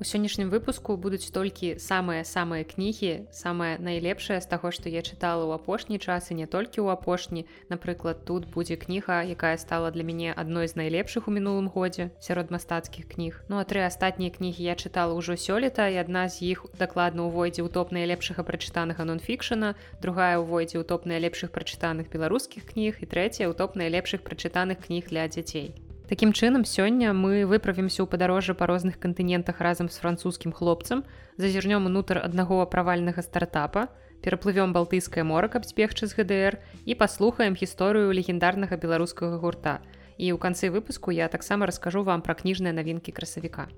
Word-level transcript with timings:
У 0.00 0.04
сённяшнім 0.04 0.50
выпуску 0.50 0.96
будуць 0.96 1.30
толькі 1.30 1.78
самыя 1.78 2.24
самыя 2.26 2.64
кнігі, 2.66 3.28
самае 3.30 3.78
найлепшае 3.78 4.40
з 4.40 4.48
таго, 4.50 4.72
што 4.74 4.90
я 4.90 4.98
чытала 4.98 5.46
ў 5.46 5.54
апошні 5.54 5.98
час 6.02 6.32
і 6.32 6.38
не 6.40 6.46
толькі 6.50 6.82
ў 6.82 6.96
апошні. 6.96 7.46
Напрыклад, 7.70 8.24
тут 8.24 8.50
будзе 8.50 8.74
кніга, 8.74 9.22
якая 9.22 9.54
стала 9.62 9.94
для 9.94 10.02
мяне 10.02 10.34
адной 10.34 10.66
з 10.66 10.74
найлепшых 10.74 11.28
у 11.28 11.34
мінулым 11.36 11.70
годзе 11.70 12.10
сярод 12.18 12.50
мастацкіх 12.50 13.06
кніг. 13.14 13.44
Ну 13.46 13.60
а 13.60 13.64
тры 13.68 13.86
астатнія 13.86 14.34
кнігі 14.34 14.66
я 14.66 14.74
чытала 14.74 15.14
ўжо 15.14 15.38
сёлета 15.38 15.86
і 15.86 16.02
адна 16.02 16.26
з 16.26 16.50
іх 16.50 16.66
дакладна 16.80 17.28
ўвойдзе 17.30 17.62
ў 17.62 17.70
топ 17.70 17.94
найлепшага 17.94 18.42
прачытанага 18.42 19.06
нон-фікшана, 19.06 19.78
другая 20.02 20.42
ўвойдзе 20.42 20.82
ў 20.82 20.84
топ 20.88 21.06
найлепшых 21.06 21.54
прачытаных 21.54 22.10
беларускіх 22.10 22.66
кніг 22.74 22.98
і 22.98 23.06
трэцяя 23.06 23.46
ў 23.46 23.54
топ 23.54 23.78
найлепшых 23.78 24.26
прачытаных 24.26 24.82
кніг 24.82 25.14
для 25.14 25.28
дзяцей. 25.28 25.91
Такім 26.12 26.34
чынам 26.36 26.68
сёння 26.68 27.16
мы 27.16 27.48
выправімся 27.48 28.04
ў 28.04 28.06
падарожжа 28.12 28.52
па 28.52 28.68
розных 28.68 29.00
кантынентах 29.00 29.64
разам 29.64 29.88
з 29.88 29.96
французскім 29.96 30.52
хлопцам, 30.52 31.08
зазірнём 31.40 31.88
унутр 31.88 32.20
аднаго 32.20 32.60
правальнага 32.68 33.24
стартапа, 33.24 33.88
пераплывём 34.20 34.76
балтыйскае 34.76 35.24
мора, 35.24 35.48
каб 35.48 35.64
збегчы 35.64 36.04
з 36.04 36.12
ГДР 36.12 36.60
і 36.84 36.92
паслухаем 37.00 37.56
гісторыю 37.56 38.12
легендарнага 38.12 38.76
беларускага 38.76 39.40
гурта. 39.40 39.80
І 40.20 40.28
ў 40.28 40.36
канцы 40.36 40.68
выпуску 40.68 41.16
я 41.16 41.32
таксама 41.32 41.64
раскажу 41.64 42.04
вам 42.04 42.20
пра 42.20 42.36
кніжныя 42.36 42.76
навінкі 42.76 43.08
красавіка. 43.16 43.72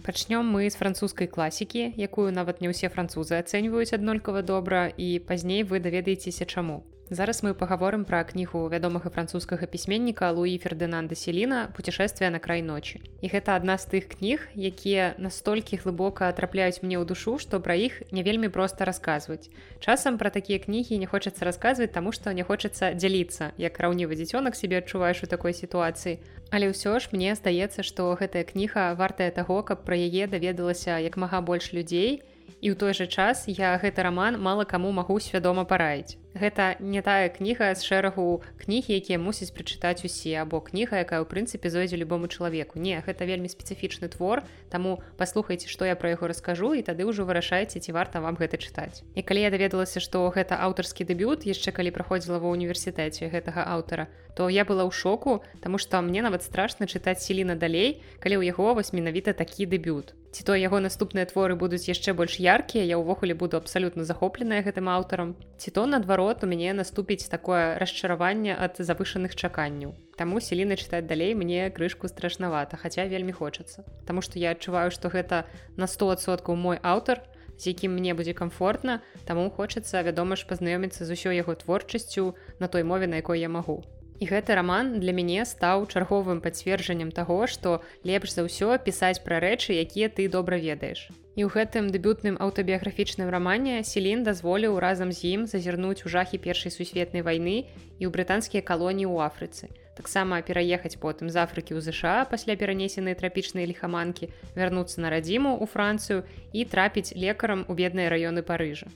Пачнём 0.00 0.48
мы 0.48 0.72
з 0.72 0.80
французскай 0.80 1.28
класікі, 1.28 1.92
якую 1.92 2.32
нават 2.32 2.64
не 2.64 2.72
ўсе 2.72 2.88
французы 2.88 3.36
ацэньваюць 3.36 3.92
аднолькава 3.92 4.40
добра 4.40 4.88
і 4.88 5.20
пазней 5.20 5.60
вы 5.60 5.76
даведаецеся 5.76 6.48
чаму. 6.48 6.88
Зараз 7.10 7.40
мы 7.42 7.54
паговорым 7.56 8.04
пра 8.04 8.20
кнігу 8.20 8.68
вядомага 8.68 9.08
французскага 9.08 9.64
пісьменніка 9.64 10.28
Луі 10.28 10.60
Фердынанда 10.60 11.16
Селіна 11.16 11.72
путешествия 11.72 12.28
на 12.28 12.38
край 12.38 12.60
ночи. 12.60 13.00
І 13.24 13.32
гэта 13.32 13.56
адна 13.56 13.80
з 13.80 13.88
тых 13.88 14.12
кніг, 14.12 14.44
якія 14.52 15.16
настолькі 15.16 15.80
глыбока 15.80 16.28
трапляюць 16.36 16.84
мне 16.84 17.00
ў 17.00 17.08
душу, 17.08 17.40
што 17.40 17.64
пра 17.64 17.80
іх 17.80 18.04
не 18.12 18.20
вельмі 18.20 18.52
проста 18.52 18.84
расказваць. 18.84 19.48
Часам 19.80 20.20
пра 20.20 20.28
такія 20.28 20.60
кнігі 20.60 21.00
не 21.00 21.08
хочацца 21.08 21.48
расказваць, 21.48 21.96
таму 21.96 22.12
што 22.12 22.36
не 22.36 22.44
хочацца 22.44 22.92
дзяліцца, 22.92 23.56
як 23.56 23.80
раўнівы 23.80 24.12
дзіцёнак 24.12 24.52
себе 24.52 24.84
адчуваеш 24.84 25.24
у 25.24 25.32
такой 25.32 25.56
сітуацыі. 25.56 26.20
Але 26.52 26.68
ўсё 26.76 27.00
ж 27.00 27.08
мне 27.16 27.32
здаецца, 27.32 27.80
што 27.80 28.12
гэтая 28.20 28.44
кніга 28.44 28.92
вартая 28.92 29.32
таго, 29.32 29.64
каб 29.64 29.88
пра 29.88 29.96
яе 29.96 30.28
даведалася 30.28 31.00
як 31.00 31.16
мага 31.16 31.40
больш 31.40 31.72
людзей, 31.72 32.20
і 32.60 32.72
ў 32.72 32.76
той 32.76 32.92
жа 32.92 33.06
час 33.06 33.44
я 33.48 33.76
гэты 33.80 34.02
раман 34.02 34.36
мала 34.36 34.64
каму 34.68 34.92
магу 34.92 35.20
свядома 35.20 35.64
параіць. 35.64 36.20
Гэта 36.38 36.78
не 36.78 37.02
тая 37.02 37.28
кніга 37.34 37.74
з 37.74 37.82
шэрагу 37.82 38.42
кнігі, 38.62 38.94
якія 38.94 39.18
мусіць 39.18 39.50
прачытаць 39.50 40.06
усе 40.06 40.38
або 40.38 40.62
кніга, 40.62 41.02
якая 41.02 41.18
ў 41.18 41.26
прынцыпе 41.26 41.66
зойдзе 41.66 41.98
любому 41.98 42.30
чалавеку. 42.30 42.78
Не, 42.78 43.02
гэта 43.02 43.26
вельмі 43.26 43.50
спецыфічны 43.50 44.06
твор, 44.06 44.46
таму 44.70 45.02
паслухайце, 45.18 45.66
што 45.66 45.82
я 45.82 45.98
пра 45.98 46.14
яго 46.14 46.30
раскажу 46.30 46.78
і 46.78 46.86
тады 46.86 47.02
ўжо 47.02 47.26
вырашайце, 47.26 47.82
ці 47.82 47.90
варта 47.90 48.22
вам 48.22 48.38
гэта 48.38 48.54
чытаць. 48.62 49.02
І 49.18 49.26
калі 49.26 49.42
я 49.42 49.50
даведалася, 49.50 49.98
што 49.98 50.22
гэта 50.30 50.62
аўтарскі 50.62 51.02
дэбют 51.02 51.42
яшчэ 51.42 51.74
калі 51.74 51.90
праходзіла 51.90 52.38
ва 52.38 52.54
ўніверсітэце 52.54 53.26
гэтага 53.34 53.66
аўтара, 53.66 54.06
то 54.38 54.46
я 54.46 54.62
была 54.62 54.86
ў 54.86 54.94
шоку, 54.94 55.42
таму 55.58 55.82
што 55.82 55.98
мне 56.06 56.22
нават 56.22 56.46
страшна 56.46 56.86
чытаць 56.86 57.18
селіна 57.18 57.58
далей, 57.58 57.98
калі 58.22 58.38
ў 58.38 58.54
яго 58.54 58.78
вось 58.78 58.94
менавіта 58.94 59.34
такі 59.34 59.66
дэбют 59.66 60.14
ці 60.32 60.44
то 60.44 60.56
яго 60.56 60.80
наступныя 60.80 61.26
творы 61.30 61.56
будуць 61.56 61.88
яшчэ 61.88 62.12
больш 62.12 62.36
яркія 62.42 62.84
я 62.84 62.98
ўвогуле 63.00 63.34
буду 63.34 63.56
абсалютна 63.56 64.04
захопленая 64.04 64.60
гэтым 64.62 64.88
аўтарам. 64.92 65.34
Ці 65.56 65.70
то 65.70 65.86
наадварот 65.86 66.44
у 66.44 66.50
мяне 66.50 66.72
наступіць 66.72 67.28
такое 67.32 67.78
расчараванне 67.80 68.52
ад 68.52 68.76
завышаных 68.78 69.34
чаканняў. 69.34 69.96
Таму 70.20 70.40
селіна 70.40 70.76
чытаць 70.76 71.08
далей 71.08 71.34
мне 71.34 71.70
крышку 71.70 72.08
страшнавата 72.08 72.76
хаця 72.76 73.08
вельмі 73.08 73.32
хочацца. 73.32 73.84
Таму 74.06 74.20
што 74.20 74.38
я 74.38 74.52
адчуваю 74.52 74.90
што 74.92 75.08
гэта 75.08 75.44
на 75.76 75.88
100соткаў 75.88 76.56
мой 76.56 76.78
аўтар 76.82 77.24
з 77.58 77.74
якім 77.74 77.98
мне 77.98 78.14
будзе 78.14 78.32
комфортна 78.34 79.02
таму 79.26 79.50
хочацца 79.50 80.02
вядома 80.06 80.38
ж 80.38 80.46
пазнаёміцца 80.46 81.04
з 81.04 81.18
усёй 81.18 81.36
яго 81.42 81.58
творчасцю 81.58 82.34
на 82.62 82.68
той 82.68 82.86
мове 82.86 83.10
на 83.10 83.18
якой 83.20 83.42
я 83.42 83.50
магу 83.50 83.82
І 84.18 84.26
гэты 84.26 84.58
раман 84.58 84.98
для 84.98 85.14
мяне 85.14 85.46
стаў 85.46 85.86
чарговым 85.86 86.42
пацверджаннем 86.42 87.14
таго, 87.14 87.46
што 87.46 87.78
лепш 88.02 88.34
за 88.34 88.42
ўсё 88.42 88.74
пісаць 88.82 89.22
пра 89.22 89.38
рэчы, 89.38 89.78
якія 89.78 90.10
ты 90.10 90.26
добра 90.26 90.58
ведаеш. 90.58 91.06
І 91.38 91.46
ў 91.46 91.54
гэтым 91.54 91.86
дэбютным 91.94 92.34
аўтабіяграфічным 92.42 93.30
рамане 93.30 93.86
Селін 93.86 94.26
дазволіў 94.26 94.82
разам 94.82 95.14
з 95.14 95.38
ім 95.38 95.46
зазірнуць 95.46 96.02
у 96.02 96.10
жахі 96.10 96.42
першай 96.42 96.74
сусветнай 96.74 97.22
вайны 97.22 97.70
і 98.02 98.02
ў 98.02 98.10
брытанскія 98.10 98.58
калоніі 98.58 99.06
ў 99.06 99.22
Афрыцы. 99.22 99.70
Таксама 99.94 100.42
пераехаць 100.42 100.98
потым 100.98 101.30
з 101.30 101.38
Афрыкі 101.38 101.78
ў 101.78 101.80
ЗША 101.86 102.26
пасля 102.26 102.58
перанесенай 102.58 103.14
трапічнай 103.14 103.70
ліхаманкі, 103.70 104.34
вярнуцца 104.58 104.98
на 104.98 105.14
радзіму 105.14 105.54
ў 105.62 105.64
Францыю 105.70 106.26
і 106.50 106.66
трапіць 106.66 107.14
лекарам 107.14 107.62
у 107.70 107.78
бедныя 107.78 108.10
раёны 108.10 108.42
Парыжа. 108.42 108.90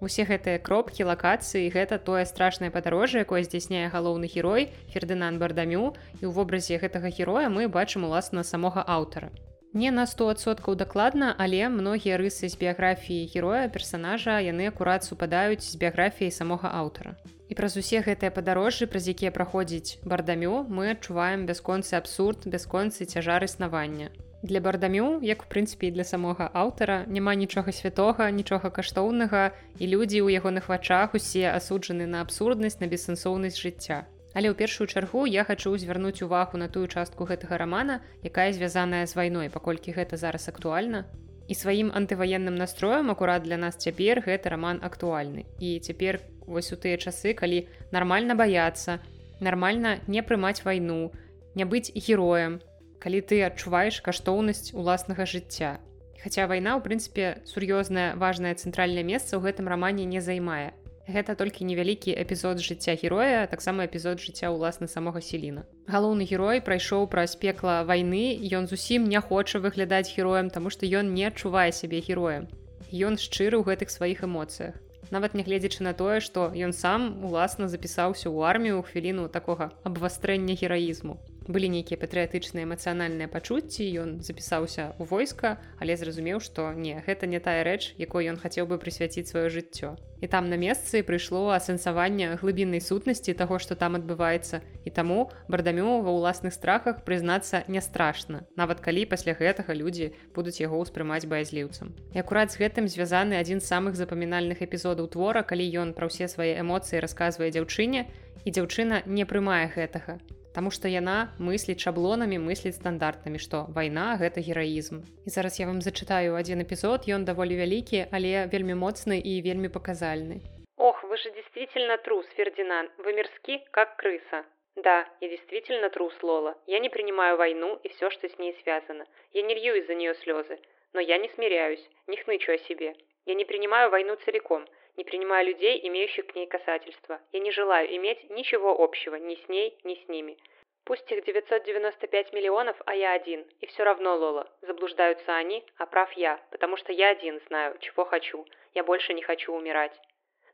Усе 0.00 0.22
гэтыя 0.22 0.62
кропкі 0.62 1.08
лакацыі 1.10 1.66
гэта 1.74 1.98
тое 1.98 2.22
страшнае 2.22 2.70
падарожжа, 2.70 3.26
якое 3.26 3.42
здзяйсняе 3.42 3.90
галоўны 3.90 4.30
герой 4.30 4.70
Фердынан 4.94 5.42
бардамю 5.42 5.98
і 6.22 6.22
ў 6.22 6.30
вобразе 6.30 6.78
гэтага 6.78 7.10
героя 7.10 7.50
мы 7.50 7.66
бачым 7.66 8.06
уласна 8.06 8.46
самога 8.46 8.86
аўтара. 8.86 9.34
Не 9.74 9.90
на 9.90 10.06
100соткаў 10.06 10.78
дакладна, 10.78 11.34
але 11.36 11.68
многія 11.68 12.16
рысы 12.16 12.48
з 12.48 12.54
біяграфіі 12.56 13.26
героя 13.34 13.66
персанажа 13.68 14.38
яны 14.38 14.70
акурат 14.70 15.04
супадаюць 15.04 15.66
з 15.66 15.74
біяграфіяй 15.82 16.30
самога 16.30 16.70
аўтара. 16.70 17.18
І 17.50 17.58
праз 17.58 17.76
усе 17.76 18.00
гэтыя 18.06 18.30
падарожжы, 18.30 18.86
праз 18.86 19.10
якія 19.10 19.34
праходзіць 19.34 19.98
бардамю, 20.06 20.62
мы 20.70 20.94
адчуваем 20.94 21.44
бясконцы 21.50 21.98
абсурд, 21.98 22.46
бясконцы 22.46 23.04
цяжар 23.04 23.44
існавання. 23.44 24.14
Для 24.42 24.60
бардамю, 24.60 25.18
як 25.20 25.42
у 25.42 25.46
прынцыпе 25.50 25.90
для 25.90 26.04
самога 26.04 26.46
аўтара, 26.54 27.02
няма 27.10 27.34
нічога 27.34 27.72
святога, 27.72 28.30
нічога 28.30 28.70
каштоўнага 28.70 29.50
і 29.82 29.84
людзі 29.90 30.22
ў 30.22 30.38
ягоных 30.38 30.70
вачах 30.70 31.18
усе 31.18 31.50
асуджаны 31.50 32.06
на 32.06 32.22
абсурднасць, 32.22 32.78
на 32.78 32.86
бессэнсоўнасць 32.86 33.58
жыцця. 33.58 34.06
Але 34.38 34.46
ў 34.46 34.54
першую 34.54 34.86
чаргу 34.86 35.26
я 35.26 35.42
хачу 35.42 35.74
звярнуць 35.74 36.22
увагу 36.22 36.54
на 36.54 36.70
тую 36.70 36.86
частку 36.86 37.26
гэтага 37.26 37.58
рамана, 37.58 37.98
якая 38.22 38.54
звязаная 38.54 39.02
з 39.10 39.18
вайной, 39.18 39.50
паколькі 39.50 39.90
гэта 39.98 40.14
зараз 40.14 40.46
актуальна. 40.46 41.10
І 41.50 41.58
сваім 41.58 41.90
антываенным 41.90 42.54
настроем 42.54 43.10
акурат 43.10 43.42
для 43.42 43.58
нас 43.58 43.74
цяпер 43.74 44.22
гэты 44.22 44.54
раман 44.54 44.78
актуальны. 44.86 45.50
І 45.58 45.82
цяпер 45.82 46.22
вось 46.46 46.70
у 46.70 46.78
тыя 46.78 46.94
часы, 46.94 47.34
калі 47.34 47.66
нармальна 47.90 48.38
баяцца, 48.38 49.02
нармальна 49.42 49.98
не 50.06 50.22
прымаць 50.22 50.62
вайну, 50.62 51.10
не 51.58 51.66
быць 51.66 51.90
героем, 51.90 52.62
калі 53.02 53.20
ты 53.22 53.42
адчуваеш 53.46 54.00
каштоўнасць 54.02 54.74
уласнага 54.74 55.26
жыцця. 55.26 55.78
Хаця 56.18 56.50
вайна 56.50 56.74
ў 56.74 56.82
прынцыпе 56.82 57.46
сур'ёзнае 57.46 58.18
важнае 58.18 58.54
цэнтральнае 58.58 59.06
месца 59.06 59.38
ў 59.38 59.46
гэтым 59.46 59.70
рамане 59.70 60.04
не 60.04 60.18
займае. 60.18 60.74
Гэта 61.08 61.38
толькі 61.40 61.64
невялікі 61.64 62.12
эпізод 62.20 62.60
жыцця 62.60 62.98
героя, 63.00 63.46
таксама 63.46 63.86
эпізод 63.86 64.20
жыцця 64.20 64.50
ўласна 64.52 64.90
самога 64.92 65.22
селіна. 65.24 65.62
Галоўны 65.88 66.26
герой 66.28 66.60
прайшоў 66.60 67.06
праз 67.08 67.38
пекла 67.38 67.80
вайны, 67.88 68.36
ён 68.58 68.68
зусім 68.68 69.08
не 69.08 69.22
хоча 69.22 69.62
выглядаць 69.62 70.10
героем, 70.10 70.50
таму 70.50 70.68
што 70.68 70.84
ён 70.84 71.14
не 71.14 71.24
адчувае 71.30 71.70
сябе 71.72 72.02
героем. 72.04 72.50
Ён 72.92 73.16
шчыры 73.16 73.56
ў 73.56 73.64
гэтых 73.64 73.88
сваіх 73.88 74.26
эмоцыях. 74.26 74.76
Нават 75.08 75.32
нягледзячы 75.32 75.80
на 75.86 75.94
тое, 75.96 76.20
што 76.20 76.52
ён 76.52 76.76
сам 76.76 77.24
уласна 77.24 77.72
запісаўся 77.72 78.28
ў 78.28 78.44
армію 78.44 78.82
ў 78.82 78.86
хвіліну 78.90 79.32
такога 79.32 79.72
абвастрэння 79.88 80.60
гераізму 80.60 81.16
былі 81.48 81.72
нейкія 81.72 81.96
патрыятычныя 81.96 82.68
эмацыянальныя 82.68 83.28
пачуцці 83.32 83.84
ён 84.04 84.20
запісаўся 84.20 84.92
ў 85.00 85.04
войска 85.08 85.56
але 85.80 85.96
зразумеў 85.96 86.44
што 86.44 86.70
не 86.76 87.00
гэта 87.08 87.24
не 87.24 87.40
тая 87.40 87.64
рэч 87.64 87.96
якой 87.96 88.28
ён 88.28 88.36
хацеў 88.36 88.68
бы 88.68 88.76
прысвяціць 88.76 89.26
сваё 89.32 89.48
жыццё. 89.48 89.96
І 90.20 90.26
там 90.26 90.50
на 90.50 90.58
месцы 90.60 91.00
прыйшло 91.06 91.54
асэнсаванне 91.56 92.36
глыбіннай 92.42 92.82
сутнасці 92.84 93.32
таго 93.38 93.58
што 93.62 93.78
там 93.78 93.96
адбываецца. 93.96 94.60
І 94.84 94.90
таму 94.90 95.30
бардамю 95.48 96.02
ва 96.04 96.12
ўласных 96.12 96.52
страхах 96.52 97.04
прызнацца 97.08 97.64
не 97.68 97.80
страшна 97.80 98.44
нават 98.56 98.84
калі 98.84 99.06
пасля 99.06 99.32
гэтага 99.38 99.72
людзі 99.72 100.12
будуць 100.34 100.60
яго 100.60 100.82
ўспрымаць 100.84 101.24
баязліўцам. 101.24 101.94
І 102.12 102.20
акурат 102.20 102.52
з 102.52 102.60
гэтым 102.60 102.92
звязаны 102.92 103.40
адзін 103.40 103.64
з 103.64 103.70
самых 103.72 103.96
запамінальных 103.96 104.60
эпізодаў 104.60 105.08
твора 105.08 105.46
калі 105.46 105.64
ён 105.80 105.94
пра 105.94 106.10
ўсе 106.12 106.28
свае 106.28 106.58
эмоцыі 106.60 107.00
расказвае 107.00 107.48
дзяўчыне 107.54 108.04
і 108.44 108.50
дзяўчына 108.50 109.06
не 109.06 109.24
прымае 109.24 109.70
гэтага 109.72 110.18
Таму 110.54 110.70
што 110.70 110.88
яна 110.88 111.32
мысліць 111.38 111.80
шаблонамі 111.84 112.38
мысліць 112.38 112.76
стандартамі, 112.80 113.38
што 113.38 113.66
вайна 113.76 114.16
гэта 114.20 114.40
гераізм. 114.40 115.02
І 115.26 115.30
зараз 115.30 115.60
я 115.60 115.66
вам 115.66 115.80
зачытаю 115.84 116.34
адзін 116.40 116.64
эпізод, 116.64 117.08
ён 117.08 117.24
даволі 117.24 117.58
вялікі, 117.60 118.06
але 118.12 118.46
вельмі 118.52 118.74
моцны 118.74 119.20
і 119.20 119.42
вельмі 119.42 119.68
паказальны. 119.68 120.40
Ох, 120.76 121.04
вы 121.04 121.16
же 121.16 121.30
действительно 121.30 121.98
трус, 121.98 122.26
Фердинанд, 122.36 122.90
вы 122.98 123.12
мерзки, 123.12 123.60
как 123.70 123.96
крыса. 123.96 124.44
Да, 124.76 125.08
я 125.20 125.28
действительно 125.28 125.90
трус, 125.90 126.14
Лола. 126.22 126.56
Я 126.66 126.78
не 126.78 126.88
принимаю 126.88 127.36
войну 127.36 127.80
и 127.82 127.88
все, 127.88 128.10
что 128.10 128.28
с 128.28 128.38
ней 128.38 128.56
связано. 128.62 129.06
Я 129.32 129.42
не 129.42 129.54
лью 129.54 129.74
из-за 129.74 129.94
нее 129.94 130.14
слезы. 130.14 130.58
Но 130.92 131.00
я 131.00 131.18
не 131.18 131.28
смиряюсь, 131.30 131.84
не 132.06 132.16
хнычу 132.16 132.52
о 132.52 132.58
себе. 132.58 132.94
Я 133.26 133.34
не 133.34 133.44
принимаю 133.44 133.90
войну 133.90 134.16
целиком. 134.24 134.64
Не 134.98 135.04
принимаю 135.04 135.46
людей, 135.46 135.78
имеющих 135.84 136.26
к 136.26 136.34
ней 136.34 136.48
касательство. 136.48 137.20
Я 137.30 137.38
не 137.38 137.52
желаю 137.52 137.88
иметь 137.94 138.28
ничего 138.30 138.72
общего 138.82 139.14
ни 139.14 139.36
с 139.36 139.48
ней, 139.48 139.78
ни 139.84 139.94
с 139.94 140.08
ними. 140.08 140.36
Пусть 140.84 141.08
их 141.12 141.22
995 141.22 142.32
миллионов, 142.32 142.76
а 142.84 142.96
я 142.96 143.12
один. 143.12 143.46
И 143.60 143.66
все 143.66 143.84
равно, 143.84 144.16
Лола, 144.16 144.50
заблуждаются 144.60 145.36
они, 145.36 145.64
а 145.76 145.86
прав 145.86 146.10
я, 146.14 146.40
потому 146.50 146.76
что 146.76 146.92
я 146.92 147.10
один 147.10 147.40
знаю, 147.46 147.78
чего 147.78 148.04
хочу. 148.04 148.44
Я 148.74 148.82
больше 148.82 149.14
не 149.14 149.22
хочу 149.22 149.52
умирать. 149.52 149.96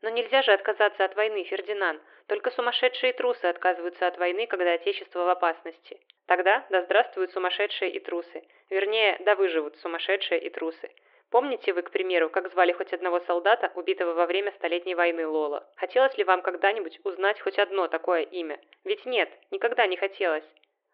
Но 0.03 0.09
нельзя 0.09 0.43
же 0.43 0.53
отказаться 0.53 1.03
от 1.03 1.15
войны, 1.15 1.43
Фердинанд. 1.45 1.99
Только 2.27 2.51
сумасшедшие 2.51 3.13
трусы 3.13 3.45
отказываются 3.45 4.05
от 4.05 4.19
войны, 4.19 4.45
когда 4.45 4.73
Отечество 4.73 5.25
в 5.25 5.29
опасности. 5.29 5.99
Тогда 6.27 6.63
да 6.69 6.83
здравствуют 6.83 7.31
сумасшедшие 7.31 7.89
и 7.89 7.99
трусы. 7.99 8.43
Вернее, 8.69 9.17
да 9.21 9.35
выживут 9.35 9.75
сумасшедшие 9.77 10.39
и 10.39 10.51
трусы. 10.51 10.91
Помните 11.31 11.73
вы, 11.73 11.81
к 11.81 11.91
примеру, 11.91 12.29
как 12.29 12.51
звали 12.51 12.71
хоть 12.71 12.93
одного 12.93 13.19
солдата, 13.21 13.71
убитого 13.75 14.13
во 14.13 14.25
время 14.25 14.51
Столетней 14.53 14.95
войны 14.95 15.27
Лола? 15.27 15.67
Хотелось 15.75 16.17
ли 16.17 16.23
вам 16.23 16.41
когда-нибудь 16.41 16.99
узнать 17.03 17.39
хоть 17.41 17.57
одно 17.57 17.87
такое 17.87 18.21
имя? 18.21 18.59
Ведь 18.83 19.05
нет, 19.05 19.29
никогда 19.51 19.87
не 19.87 19.97
хотелось. 19.97 20.45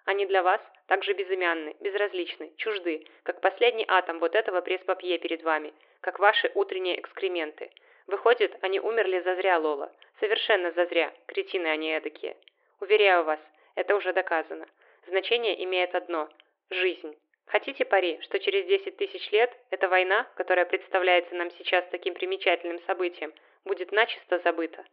Они 0.06 0.26
для 0.26 0.42
вас 0.42 0.62
также 0.88 1.14
безымянны, 1.14 1.76
безразличны, 1.80 2.54
чужды, 2.58 3.06
как 3.24 3.42
последний 3.42 3.86
атом 3.88 4.20
вот 4.20 4.36
этого 4.36 4.62
пресс-папье 4.62 5.20
перед 5.20 5.44
вами, 5.44 5.74
как 6.00 6.20
ваши 6.20 6.52
утренние 6.56 7.00
экскременты. 7.00 7.70
Выходит, 8.08 8.58
они 8.62 8.80
умерли 8.80 9.20
зазря, 9.20 9.60
Лола. 9.60 9.92
Совершенно 10.20 10.72
зазря, 10.72 11.14
кретины 11.28 11.68
они 11.68 11.92
эдакие. 11.92 12.36
Уверяю 12.80 13.24
вас, 13.24 13.40
это 13.76 13.96
уже 13.96 14.12
доказано. 14.12 14.68
Значение 15.08 15.64
имеет 15.64 15.94
одно– 15.94 16.30
жизнь. 16.70 17.16
Хотите 17.46 17.86
пари, 17.86 18.20
что 18.22 18.40
через 18.40 18.66
10 18.66 18.98
тысяч 18.98 19.32
лет 19.32 19.52
эта 19.70 19.90
война, 19.90 20.28
которая 20.36 20.66
представляется 20.66 21.36
нам 21.36 21.52
сейчас 21.52 21.86
таким 21.92 22.14
примечательным 22.14 22.80
событием, 22.88 23.34
будет 23.66 23.92
начисто 23.92 24.40
забыта? 24.40 24.86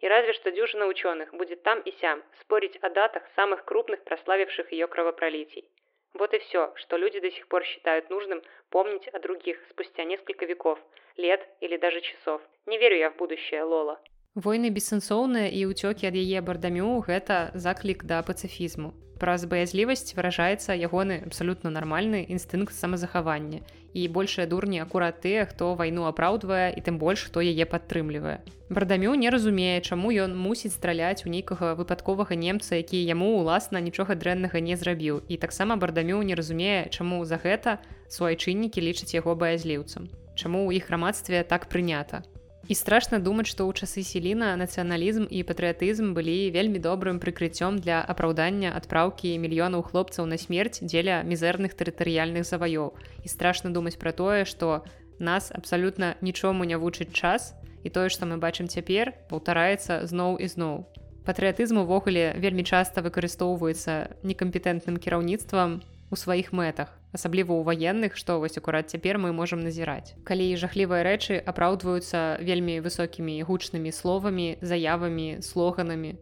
И 0.00 0.08
разве 0.08 0.32
что 0.34 0.50
дюжина 0.50 0.86
ученых 0.86 1.32
будет 1.32 1.62
там 1.62 1.80
и 1.80 1.92
сям 1.92 2.22
спорить 2.40 2.76
о 2.82 2.90
датах 2.90 3.22
самых 3.34 3.64
крупных 3.64 4.04
прославивших 4.04 4.70
ее 4.70 4.86
кровопролитий. 4.86 5.68
Вот 6.12 6.32
и 6.32 6.38
все, 6.38 6.72
что 6.76 6.96
люди 6.96 7.18
до 7.18 7.30
сих 7.30 7.48
пор 7.48 7.64
считают 7.64 8.10
нужным 8.10 8.42
помнить 8.70 9.08
о 9.08 9.18
других 9.18 9.58
спустя 9.70 10.04
несколько 10.04 10.44
веков, 10.46 10.78
лет 11.16 11.44
или 11.60 11.76
даже 11.76 12.00
часов. 12.00 12.40
Не 12.66 12.78
верю 12.78 12.96
я 12.96 13.10
в 13.10 13.16
будущее, 13.16 13.62
Лола. 13.64 14.00
Войны 14.34 14.66
бессэнсоўныя 14.74 15.46
і 15.46 15.70
ўцёкі 15.70 16.10
ад 16.10 16.16
яе 16.18 16.42
бардамю 16.42 16.98
гэта 17.06 17.54
заклік 17.54 18.02
да 18.02 18.18
пацыфізму. 18.26 18.90
Праз 19.22 19.46
баязлівасць 19.46 20.10
выражаецца 20.18 20.74
ягоны 20.74 21.22
абсалютна 21.22 21.70
нармальны 21.70 22.26
інстынкт 22.26 22.74
самазахавання. 22.74 23.62
І 23.94 24.08
большая 24.10 24.50
дурні 24.50 24.82
акурат 24.82 25.22
тыя, 25.22 25.46
хто 25.46 25.78
вайну 25.78 26.10
апраўдвае 26.10 26.74
і 26.74 26.82
тым 26.82 26.98
больш, 26.98 27.30
хто 27.30 27.46
яе 27.46 27.62
падтрымлівае. 27.62 28.42
Бардамю 28.74 29.14
не 29.14 29.30
разумее, 29.30 29.78
чаму 29.86 30.10
ён 30.10 30.34
мусіць 30.34 30.74
страляць 30.74 31.22
у 31.22 31.30
нейкага 31.30 31.78
выпадковага 31.78 32.34
немца, 32.34 32.74
які 32.74 32.98
яму 33.06 33.38
уласна 33.38 33.78
нічога 33.78 34.18
дрэннага 34.18 34.58
не 34.58 34.74
зрабіў. 34.74 35.22
І 35.30 35.38
таксама 35.38 35.78
бардамю 35.78 36.18
не 36.26 36.34
разумее, 36.34 36.90
чаму 36.90 37.22
за 37.22 37.38
гэта 37.38 37.78
суайчыннікі 38.10 38.82
лічаць 38.82 39.14
яго 39.14 39.38
баязліўцам. 39.38 40.10
Чаму 40.34 40.66
ў 40.66 40.82
іх 40.82 40.90
грамадстве 40.90 41.46
так 41.46 41.70
прынята. 41.70 42.26
І 42.68 42.74
страшна 42.74 43.18
думаць, 43.20 43.50
што 43.52 43.68
ў 43.68 43.76
часы 43.76 44.00
селіна 44.00 44.56
нацыяналізм 44.56 45.28
і 45.28 45.44
патрыятызм 45.44 46.16
былі 46.16 46.48
вельмі 46.48 46.80
добрым 46.80 47.20
прыкрыццём 47.20 47.76
для 47.76 48.00
апраўдання 48.00 48.72
адпраўкі 48.72 49.36
мільёнаў 49.36 49.84
хлопцаў 49.84 50.24
на 50.24 50.40
смерць 50.40 50.80
дзеля 50.80 51.20
мізэрных 51.28 51.76
тэрытарыяльных 51.76 52.48
заваёў. 52.48 52.96
І 53.20 53.28
страшна 53.28 53.68
думаць 53.68 54.00
пра 54.00 54.16
тое, 54.16 54.48
што 54.48 54.80
нас 55.20 55.52
абсалютна 55.52 56.16
нічому 56.24 56.64
не 56.64 56.80
вучыць 56.80 57.12
час 57.12 57.52
і 57.84 57.92
тое, 57.92 58.08
што 58.08 58.24
мы 58.24 58.40
бачым 58.40 58.64
цяпер, 58.72 59.12
паўтараецца 59.28 60.08
зноў 60.08 60.40
і 60.40 60.48
зноў. 60.48 60.88
Патрыятызм 61.28 61.84
увогуле 61.84 62.32
вельмі 62.40 62.64
часта 62.64 63.04
выкарыстоўваецца 63.04 64.24
некампетэнтным 64.24 64.96
кіраўніцтвам 64.96 65.84
у 66.14 66.16
сваіх 66.16 66.54
мэтах 66.54 66.94
асабліва 67.10 67.54
ў 67.58 67.62
ваенных 67.66 68.18
што 68.18 68.38
вось 68.42 68.58
акурат 68.58 68.90
цяпер 68.94 69.18
мы 69.18 69.34
можемм 69.34 69.62
назіраць. 69.66 70.14
Калі 70.22 70.46
жахлівыя 70.54 71.02
рэчы 71.06 71.38
апраўдваюцца 71.42 72.38
вельмі 72.38 72.78
высокімі 72.84 73.38
гучнымі 73.48 73.90
словамі 73.90 74.48
заявамі 74.62 75.42
слоганамі 75.42 76.14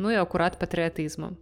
ну 0.00 0.12
і 0.12 0.20
акурат 0.20 0.56
патрыятызмам. 0.60 1.36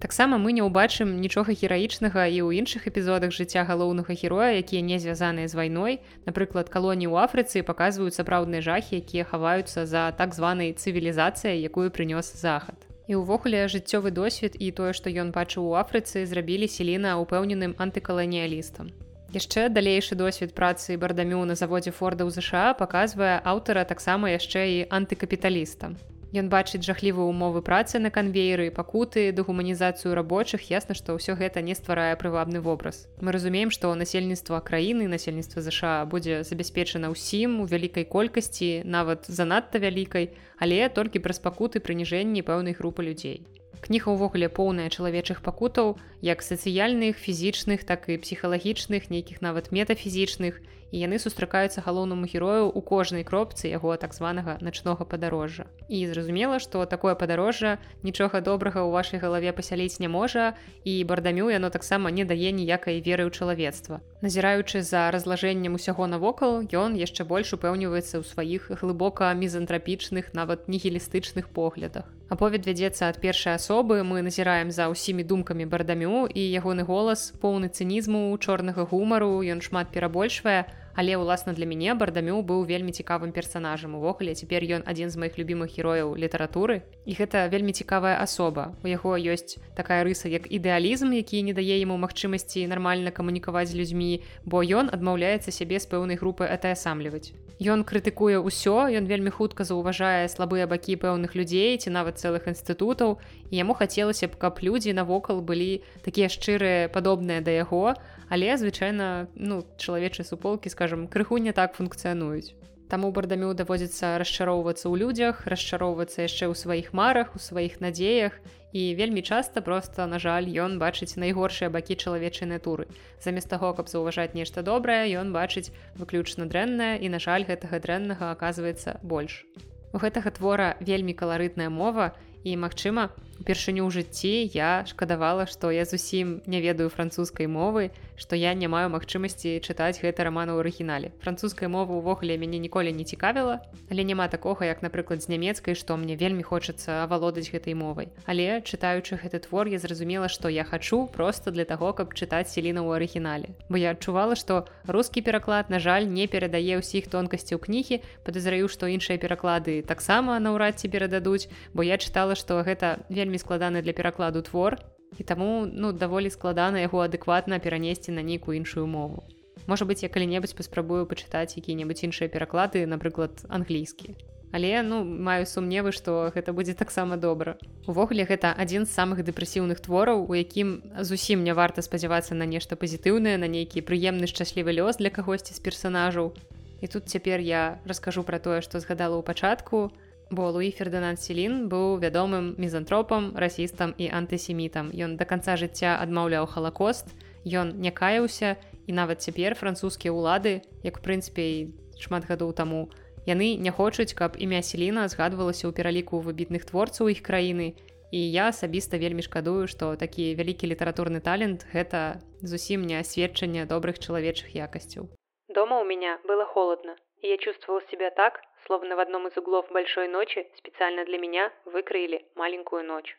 Таксама 0.00 0.38
мы 0.38 0.52
не 0.56 0.62
ўбачым 0.62 1.18
нічога 1.20 1.52
гераічнага 1.52 2.24
і 2.30 2.40
ў 2.46 2.62
іншых 2.62 2.86
эпізодах 2.86 3.34
жыцця 3.34 3.66
галоўнага 3.68 4.14
героя 4.14 4.56
якія 4.56 4.80
не 4.80 4.96
звязаныя 5.02 5.48
з 5.48 5.58
вайной. 5.58 6.00
Напрыклад 6.24 6.72
калоніі 6.72 7.12
ў 7.12 7.26
афрыцы 7.26 7.66
паказваюць 7.66 8.16
сапраўдныя 8.16 8.64
жахі 8.64 9.02
якія 9.02 9.28
хаваюцца 9.28 9.84
за 9.84 10.08
так 10.16 10.38
званай 10.38 10.72
цывілізацыяй 10.72 11.60
якую 11.60 11.90
прынёс 11.92 12.32
захад 12.38 12.87
І 13.08 13.16
ўвогуле 13.16 13.64
жыццёвы 13.72 14.12
досвед 14.12 14.52
і 14.60 14.68
тое, 14.76 14.92
што 14.92 15.08
ён 15.08 15.32
бачыў 15.32 15.64
у 15.64 15.76
Афрыцы, 15.80 16.28
зрабілі 16.28 16.68
селіна 16.68 17.16
ўпэўненым 17.24 17.72
антыкаланіялістам. 17.80 18.92
Яшчэ 19.32 19.72
далейшы 19.72 20.12
досвед 20.12 20.52
працы 20.52 21.00
бардамю 21.00 21.40
на 21.48 21.56
заводзе 21.56 21.92
Форда 21.92 22.28
ў 22.28 22.36
ЗША 22.36 22.76
паказвае 22.76 23.40
аўтара 23.40 23.88
таксама 23.88 24.28
яшчэ 24.36 24.60
і 24.68 24.78
антыкапіталістам. 24.92 25.96
Ён 26.36 26.50
бачыць 26.52 26.84
жахлівыя 26.84 27.24
умовы 27.24 27.62
працы 27.64 27.96
на 27.98 28.10
канвееры, 28.12 28.68
пакуты, 28.70 29.32
дэгуманізацыю 29.32 30.12
рабочых, 30.12 30.60
ясна, 30.68 30.92
што 30.92 31.16
ўсё 31.16 31.32
гэта 31.40 31.64
не 31.64 31.72
стварае 31.72 32.20
прывабны 32.20 32.60
вобраз. 32.60 33.08
Мы 33.24 33.32
разумеем, 33.32 33.72
што 33.72 33.94
насельніцтва 33.96 34.60
краіны, 34.60 35.08
насельніцтва 35.08 35.64
ЗША 35.64 36.04
будзе 36.04 36.44
забяспечана 36.44 37.08
ўсім 37.08 37.64
у 37.64 37.64
вялікай 37.64 38.04
колькасці, 38.04 38.84
нават 38.84 39.24
занадта 39.24 39.80
вялікай, 39.80 40.36
але 40.60 40.92
толькі 40.92 41.24
праз 41.24 41.40
пакуты 41.40 41.80
прыніжэнні 41.80 42.44
пэўнай 42.44 42.76
групы 42.76 43.08
людзей. 43.08 43.48
Кніга 43.80 44.12
ўвогуле 44.12 44.52
поўная 44.52 44.92
чалавечых 44.92 45.40
пакутаў, 45.40 45.96
як 46.20 46.44
сацыяльных, 46.44 47.16
фізічных, 47.16 47.88
так 47.88 48.04
і 48.12 48.20
псіхалагічных, 48.20 49.08
нейкіх 49.08 49.40
нават 49.40 49.72
метафізічных, 49.72 50.60
і 50.90 50.98
яны 50.98 51.18
сустракаюцца 51.18 51.84
галоўнаму 51.84 52.24
герою 52.24 52.72
ў 52.72 52.80
кожнай 52.80 53.24
кропцы 53.24 53.68
яго 53.68 53.96
так 53.96 54.14
званага 54.14 54.58
начнога 54.60 55.04
падарожжа. 55.04 55.66
І 55.88 56.06
зразумела, 56.08 56.58
што 56.58 56.84
такое 56.86 57.14
падарожжа 57.14 57.78
нічога 58.02 58.40
добрага 58.40 58.84
ў 58.84 58.90
вашай 58.92 59.20
галаве 59.20 59.52
пасяліць 59.52 60.00
не 60.00 60.08
можа 60.08 60.54
і 60.84 61.04
бардамю 61.04 61.50
яно 61.52 61.70
таксама 61.70 62.10
не 62.10 62.24
дае 62.24 62.52
ніякай 62.52 63.00
веры 63.00 63.28
ў 63.28 63.32
чалавецтва. 63.32 64.00
Назіраючы 64.20 64.82
за 64.82 65.10
разлажэннем 65.14 65.78
усяго 65.78 66.06
навокал, 66.10 66.64
ён 66.74 66.98
яшчэ 66.98 67.22
больш 67.22 67.54
упэўніваецца 67.54 68.18
ў 68.18 68.24
сваіх 68.26 68.70
глыбока 68.82 69.30
мізантрапічных, 69.34 70.34
нават 70.34 70.66
нігілістычных 70.66 71.52
поглядах. 71.54 72.10
Аповед 72.28 72.66
вядзецца 72.66 73.08
ад 73.08 73.20
першай 73.22 73.56
асобы, 73.56 74.02
мы 74.04 74.20
назіраем 74.20 74.68
за 74.74 74.90
ўсімі 74.92 75.24
думкамі 75.24 75.64
бардамю 75.64 76.26
і 76.28 76.42
ягоны 76.60 76.84
голас 76.84 77.32
поўны 77.40 77.72
цынізму, 77.72 78.36
чорнага 78.36 78.84
гумару, 78.84 79.40
ён 79.40 79.64
шмат 79.64 79.88
перабольшвае, 79.94 80.68
але 80.98 81.14
ўласна 81.14 81.54
для 81.54 81.70
мяне 81.70 81.94
бардамю 81.94 82.42
быў 82.42 82.66
вельмі 82.66 82.90
цікавым 82.90 83.30
персонажам 83.30 83.94
увогуле 83.94 84.34
цяпер 84.34 84.66
ён 84.66 84.82
адзін 84.82 85.14
з 85.14 85.22
моихх 85.22 85.38
любимых 85.38 85.70
герояў 85.78 86.18
літаратуры 86.18 86.82
і 87.06 87.12
гэта 87.14 87.46
вельмі 87.46 87.70
цікавая 87.70 88.18
асоба 88.18 88.74
у 88.82 88.90
яго 88.90 89.14
ёсць 89.14 89.62
такая 89.78 90.02
рыса 90.02 90.26
як 90.26 90.50
ідэалізм 90.50 91.14
які 91.14 91.46
не 91.46 91.54
дае 91.54 91.78
яму 91.78 92.02
магчымасці 92.02 92.66
нармальна 92.66 93.14
камунікаваць 93.14 93.70
з 93.70 93.78
людзьмі 93.78 94.12
бо 94.42 94.66
ён 94.66 94.90
адмаўляецца 94.90 95.54
сябе 95.54 95.78
з 95.78 95.86
пэўнай 95.86 96.18
групы 96.18 96.50
атаясамліваць. 96.50 97.30
Ён 97.58 97.82
крытыкуе 97.82 98.38
ўсё 98.38 98.86
ён 98.98 99.10
вельмі 99.10 99.30
хутка 99.34 99.66
заўважае 99.66 100.30
слабыя 100.30 100.66
бакі 100.70 100.94
пэўных 100.94 101.34
людзей 101.34 101.78
ці 101.78 101.90
нават 101.90 102.22
цэлых 102.22 102.46
інстытутаў. 102.46 103.18
І 103.50 103.54
яму 103.62 103.74
хацелася 103.74 104.30
б 104.30 104.38
каб 104.38 104.62
людзі 104.62 104.94
навокал 104.94 105.42
былі 105.42 105.82
такія 106.06 106.30
шчырыя 106.30 106.86
падобныя 106.94 107.42
да 107.42 107.50
яго 107.50 107.98
але 108.28 108.56
звычайна 108.56 109.28
ну 109.34 109.64
чалавечыя 109.76 110.24
суполкі 110.24 110.68
скажем 110.68 111.08
крыху 111.08 111.38
не 111.38 111.52
так 111.52 111.74
функцыянуюць. 111.74 112.54
Таму 112.88 113.10
бардамю 113.12 113.52
даводзіцца 113.52 114.16
расчароўвацца 114.16 114.88
ў 114.88 114.96
людзях 114.96 115.44
расчароўвацца 115.44 116.24
яшчэ 116.24 116.48
ў 116.48 116.54
сваіх 116.56 116.96
марах 116.96 117.36
у 117.36 117.40
сваіх 117.40 117.84
надзеях. 117.84 118.40
І 118.72 118.96
вельмі 118.96 119.20
часта 119.20 119.60
просто 119.60 120.06
на 120.08 120.16
жаль 120.16 120.48
ён 120.48 120.80
бачыць 120.80 121.20
найгоршыя 121.20 121.68
бакі 121.68 122.00
чалавечай 122.00 122.48
натуры. 122.48 122.88
Замест 123.20 123.48
таго 123.52 123.72
каб 123.76 123.92
заўважаць 123.92 124.32
нешта 124.32 124.64
добрае 124.64 125.04
ён 125.20 125.36
бачыць 125.36 125.72
выключна 126.00 126.48
дрэннае 126.48 126.96
і 127.00 127.12
на 127.12 127.20
жаль 127.20 127.44
гэтага 127.44 127.80
дрэннага 127.80 128.32
аказваецца 128.32 129.00
больш. 129.04 129.44
У 129.92 130.00
гэтага 130.00 130.32
твора 130.32 130.76
вельмі 130.80 131.12
каларытная 131.12 131.68
мова 131.68 132.12
і 132.44 132.56
магчыма 132.56 133.12
упершыню 133.40 133.86
ў 133.86 133.90
жыцці 133.94 134.50
я 134.54 134.84
шкадавала 134.86 135.46
што 135.46 135.70
я 135.70 135.84
зусім 135.88 136.42
не 136.46 136.60
ведаю 136.60 136.90
французскай 136.90 137.46
мовы 137.46 137.90
што 138.18 138.34
я 138.34 138.52
не 138.54 138.66
маю 138.66 138.90
магчымасці 138.90 139.62
чытаць 139.62 140.02
гэты 140.02 140.26
раман 140.26 140.50
у 140.50 140.58
арыгінале. 140.58 141.14
Французская 141.22 141.70
мова 141.70 141.94
ўвогуле 141.94 142.34
мяне 142.34 142.58
ніколі 142.58 142.92
не 142.92 143.06
цікавіла 143.06 143.62
але 143.90 144.02
няма 144.02 144.28
такога 144.28 144.66
як 144.66 144.82
напрыклад 144.82 145.22
з 145.22 145.30
нямецкай 145.30 145.78
што 145.78 145.96
мне 145.96 146.18
вельмі 146.18 146.42
хочацца 146.42 147.06
авалодаць 147.06 147.48
гэтай 147.48 147.78
мовай. 147.78 148.10
Але 148.26 148.60
чытаючы 148.60 149.22
гэты 149.22 149.38
твор 149.46 149.70
я 149.70 149.78
зразумела 149.78 150.28
што 150.28 150.50
я 150.50 150.64
хачу 150.64 151.06
просто 151.06 151.50
для 151.54 151.64
таго 151.64 151.92
каб 151.94 152.12
чытаць 152.18 152.50
селіна 152.50 152.82
ў 152.82 152.98
арыгінале. 152.98 153.54
Бо 153.70 153.78
я 153.78 153.94
адчувала 153.94 154.34
што 154.34 154.66
рускі 154.86 155.22
пераклад 155.22 155.70
на 155.70 155.78
жаль 155.78 156.10
не 156.10 156.26
перадае 156.26 156.82
ўсіх 156.82 157.06
тонкасцяў 157.06 157.62
кнігі. 157.62 158.02
Падазраю 158.26 158.66
што 158.66 158.90
іншыя 158.90 159.16
пераклады 159.16 159.80
таксама 159.86 160.38
наўрад 160.42 160.82
ці 160.82 160.90
перададуць 160.90 161.46
бо 161.72 161.86
я 161.86 162.02
чытала 162.02 162.34
што 162.34 162.66
гэта 162.66 162.98
вельмі 163.08 163.27
складаны 163.36 163.84
для 163.84 163.92
перакладу 163.92 164.40
твор 164.40 164.80
і 165.18 165.22
таму 165.24 165.68
ну 165.68 165.92
даволі 165.92 166.32
складана 166.32 166.80
яго 166.80 167.04
адэкватна 167.04 167.60
перанесці 167.60 168.16
на 168.16 168.24
нейкую 168.24 168.56
іншую 168.56 168.86
мову. 168.88 169.28
Можа 169.68 169.84
быць, 169.84 170.00
я 170.00 170.08
калі-небудзь 170.08 170.56
паспрабую 170.56 171.04
пачытаць 171.04 171.60
які-небудзь 171.60 172.08
іншыя 172.08 172.32
пераклады, 172.32 172.86
напрыклад, 172.88 173.44
англійскі. 173.52 174.16
Але 174.52 174.80
ну 174.82 175.04
маю 175.04 175.44
сумневы, 175.44 175.92
што 175.92 176.32
гэта 176.32 176.56
будзе 176.56 176.72
таксама 176.72 177.20
добра. 177.20 177.58
Увогуле 177.84 178.24
гэта 178.24 178.54
адзін 178.56 178.88
з 178.88 178.96
самых 178.96 179.20
дэпрэсіўных 179.20 179.80
твораў, 179.84 180.24
у 180.24 180.32
якім 180.32 180.80
зусім 181.04 181.44
не 181.44 181.52
варта 181.52 181.84
спадзявацца 181.84 182.32
на 182.32 182.48
нешта 182.48 182.76
пазітыўнае, 182.76 183.36
на 183.36 183.44
нейкі 183.44 183.84
прыемны 183.84 184.24
шчаслівы 184.24 184.72
лёс 184.72 184.96
для 184.96 185.12
кагосьці 185.12 185.52
з 185.52 185.60
персанажаў. 185.60 186.32
І 186.80 186.86
тут 186.86 187.12
цяпер 187.12 187.40
я 187.40 187.80
раскажу 187.84 188.24
пра 188.24 188.38
тое, 188.38 188.64
што 188.64 188.80
згадала 188.80 189.20
ў 189.20 189.22
пачатку, 189.26 189.92
бо 190.30 190.50
Луі 190.50 190.70
Фердынан 190.70 191.16
Селін 191.16 191.68
быў 191.68 191.98
вядомым 191.98 192.54
мізантропам, 192.58 193.32
расістам 193.36 193.94
і 193.98 194.10
антысемітам. 194.12 194.92
Ён 194.92 195.16
да 195.16 195.24
канца 195.24 195.56
жыцця 195.56 195.96
адмаўляў 196.00 196.46
халакост, 196.46 197.14
Ён 197.44 197.80
не 197.80 197.90
каяўся 197.90 198.56
і 198.86 198.92
нават 198.92 199.22
цяпер 199.22 199.54
французскія 199.54 200.12
ўлады, 200.12 200.60
як 200.82 200.98
у 200.98 201.02
прынцыпе 201.04 201.72
шмат 201.96 202.26
гадоў 202.28 202.52
таму, 202.52 202.90
яны 203.26 203.56
не 203.56 203.70
хочуць, 203.70 204.12
каб 204.12 204.36
імя 204.36 204.62
Селіна 204.62 205.08
згадвалася 205.08 205.68
ў 205.68 205.72
пераліку 205.72 206.20
выбітных 206.20 206.66
творцаў 206.68 207.08
іх 207.08 207.22
краіны. 207.22 207.76
І 208.10 208.20
я 208.32 208.48
асабіста 208.48 208.96
вельмі 208.96 209.22
шкадую, 209.22 209.68
што 209.68 209.92
такі 209.96 210.32
вялікі 210.34 210.68
літаратурны 210.72 211.20
талент 211.20 211.68
гэта 211.72 212.20
зусім 212.40 212.84
не 212.88 212.96
асведчанне 213.00 213.68
добрых 213.68 214.00
чалавечых 214.00 214.56
якасцяў. 214.56 215.12
Дома 215.48 215.80
у 215.80 215.84
меня 215.84 216.18
было 216.24 216.44
холодно, 216.44 216.96
и 217.20 217.28
я 217.28 217.36
чувствовал 217.36 217.80
себя 217.90 218.10
так, 218.10 218.40
словно 218.66 218.96
в 218.96 219.00
одном 219.00 219.26
из 219.28 219.36
углов 219.36 219.66
большой 219.70 220.08
ночи 220.08 220.46
специально 220.56 221.04
для 221.04 221.18
меня 221.18 221.52
выкроили 221.64 222.24
маленькую 222.34 222.84
ночь. 222.84 223.16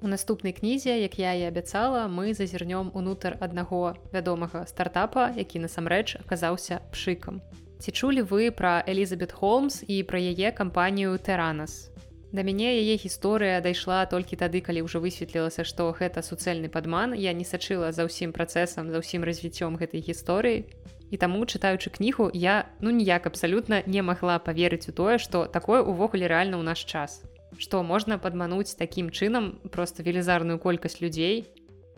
У 0.00 0.08
наступнай 0.08 0.52
кнізе, 0.52 0.98
як 0.98 1.18
я 1.18 1.34
і 1.34 1.42
абяцала, 1.42 2.06
мы 2.06 2.34
зазірнём 2.34 2.90
унутр 2.94 3.36
аднаго 3.40 3.96
вядомага 4.12 4.66
стартапа, 4.66 5.34
які 5.34 5.58
насамрэч 5.58 6.22
аказаўся 6.22 6.78
пшыкам. 6.94 7.42
Ці 7.82 7.90
чулі 7.90 8.22
вы 8.22 8.50
пра 8.54 8.82
Элізабет 8.86 9.32
Холмс 9.32 9.82
і 9.82 10.02
пра 10.06 10.22
яе 10.22 10.54
кампанію 10.54 11.18
Тэранас. 11.18 11.90
Да 12.30 12.46
мяне 12.46 12.78
яе 12.78 12.94
гісторыя 12.94 13.58
дайшла 13.64 14.06
толькі 14.06 14.36
тады, 14.36 14.60
калі 14.62 14.86
ўжо 14.86 15.02
высветлілася, 15.02 15.64
што 15.64 15.90
гэта 15.90 16.22
суцэльны 16.22 16.70
падман, 16.70 17.14
я 17.18 17.32
не 17.32 17.42
сачыла 17.42 17.90
за 17.90 18.06
ўсім 18.06 18.30
працэсам, 18.30 18.94
за 18.94 19.02
ўсім 19.02 19.26
развіццём 19.26 19.74
гэтай 19.82 19.98
гісторыі 19.98 20.62
і 21.10 21.16
таму 21.16 21.44
чытаючы 21.44 21.90
кнігу 21.90 22.30
я 22.34 22.68
ну 22.80 22.90
ніяк 22.90 23.26
абсалютна 23.26 23.82
не 23.86 24.02
магла 24.02 24.38
поверыць 24.38 24.88
у 24.88 24.92
тое 24.92 25.18
што 25.18 25.46
такое 25.46 25.80
увогуле 25.82 26.26
рэальна 26.26 26.60
ў 26.60 26.64
наш 26.64 26.84
час. 26.84 27.22
Што 27.58 27.82
можна 27.82 28.18
падмануць 28.18 28.76
такім 28.76 29.10
чынам 29.10 29.58
просто 29.72 30.02
велізарную 30.02 30.58
колькасць 30.58 31.00
людзей 31.00 31.48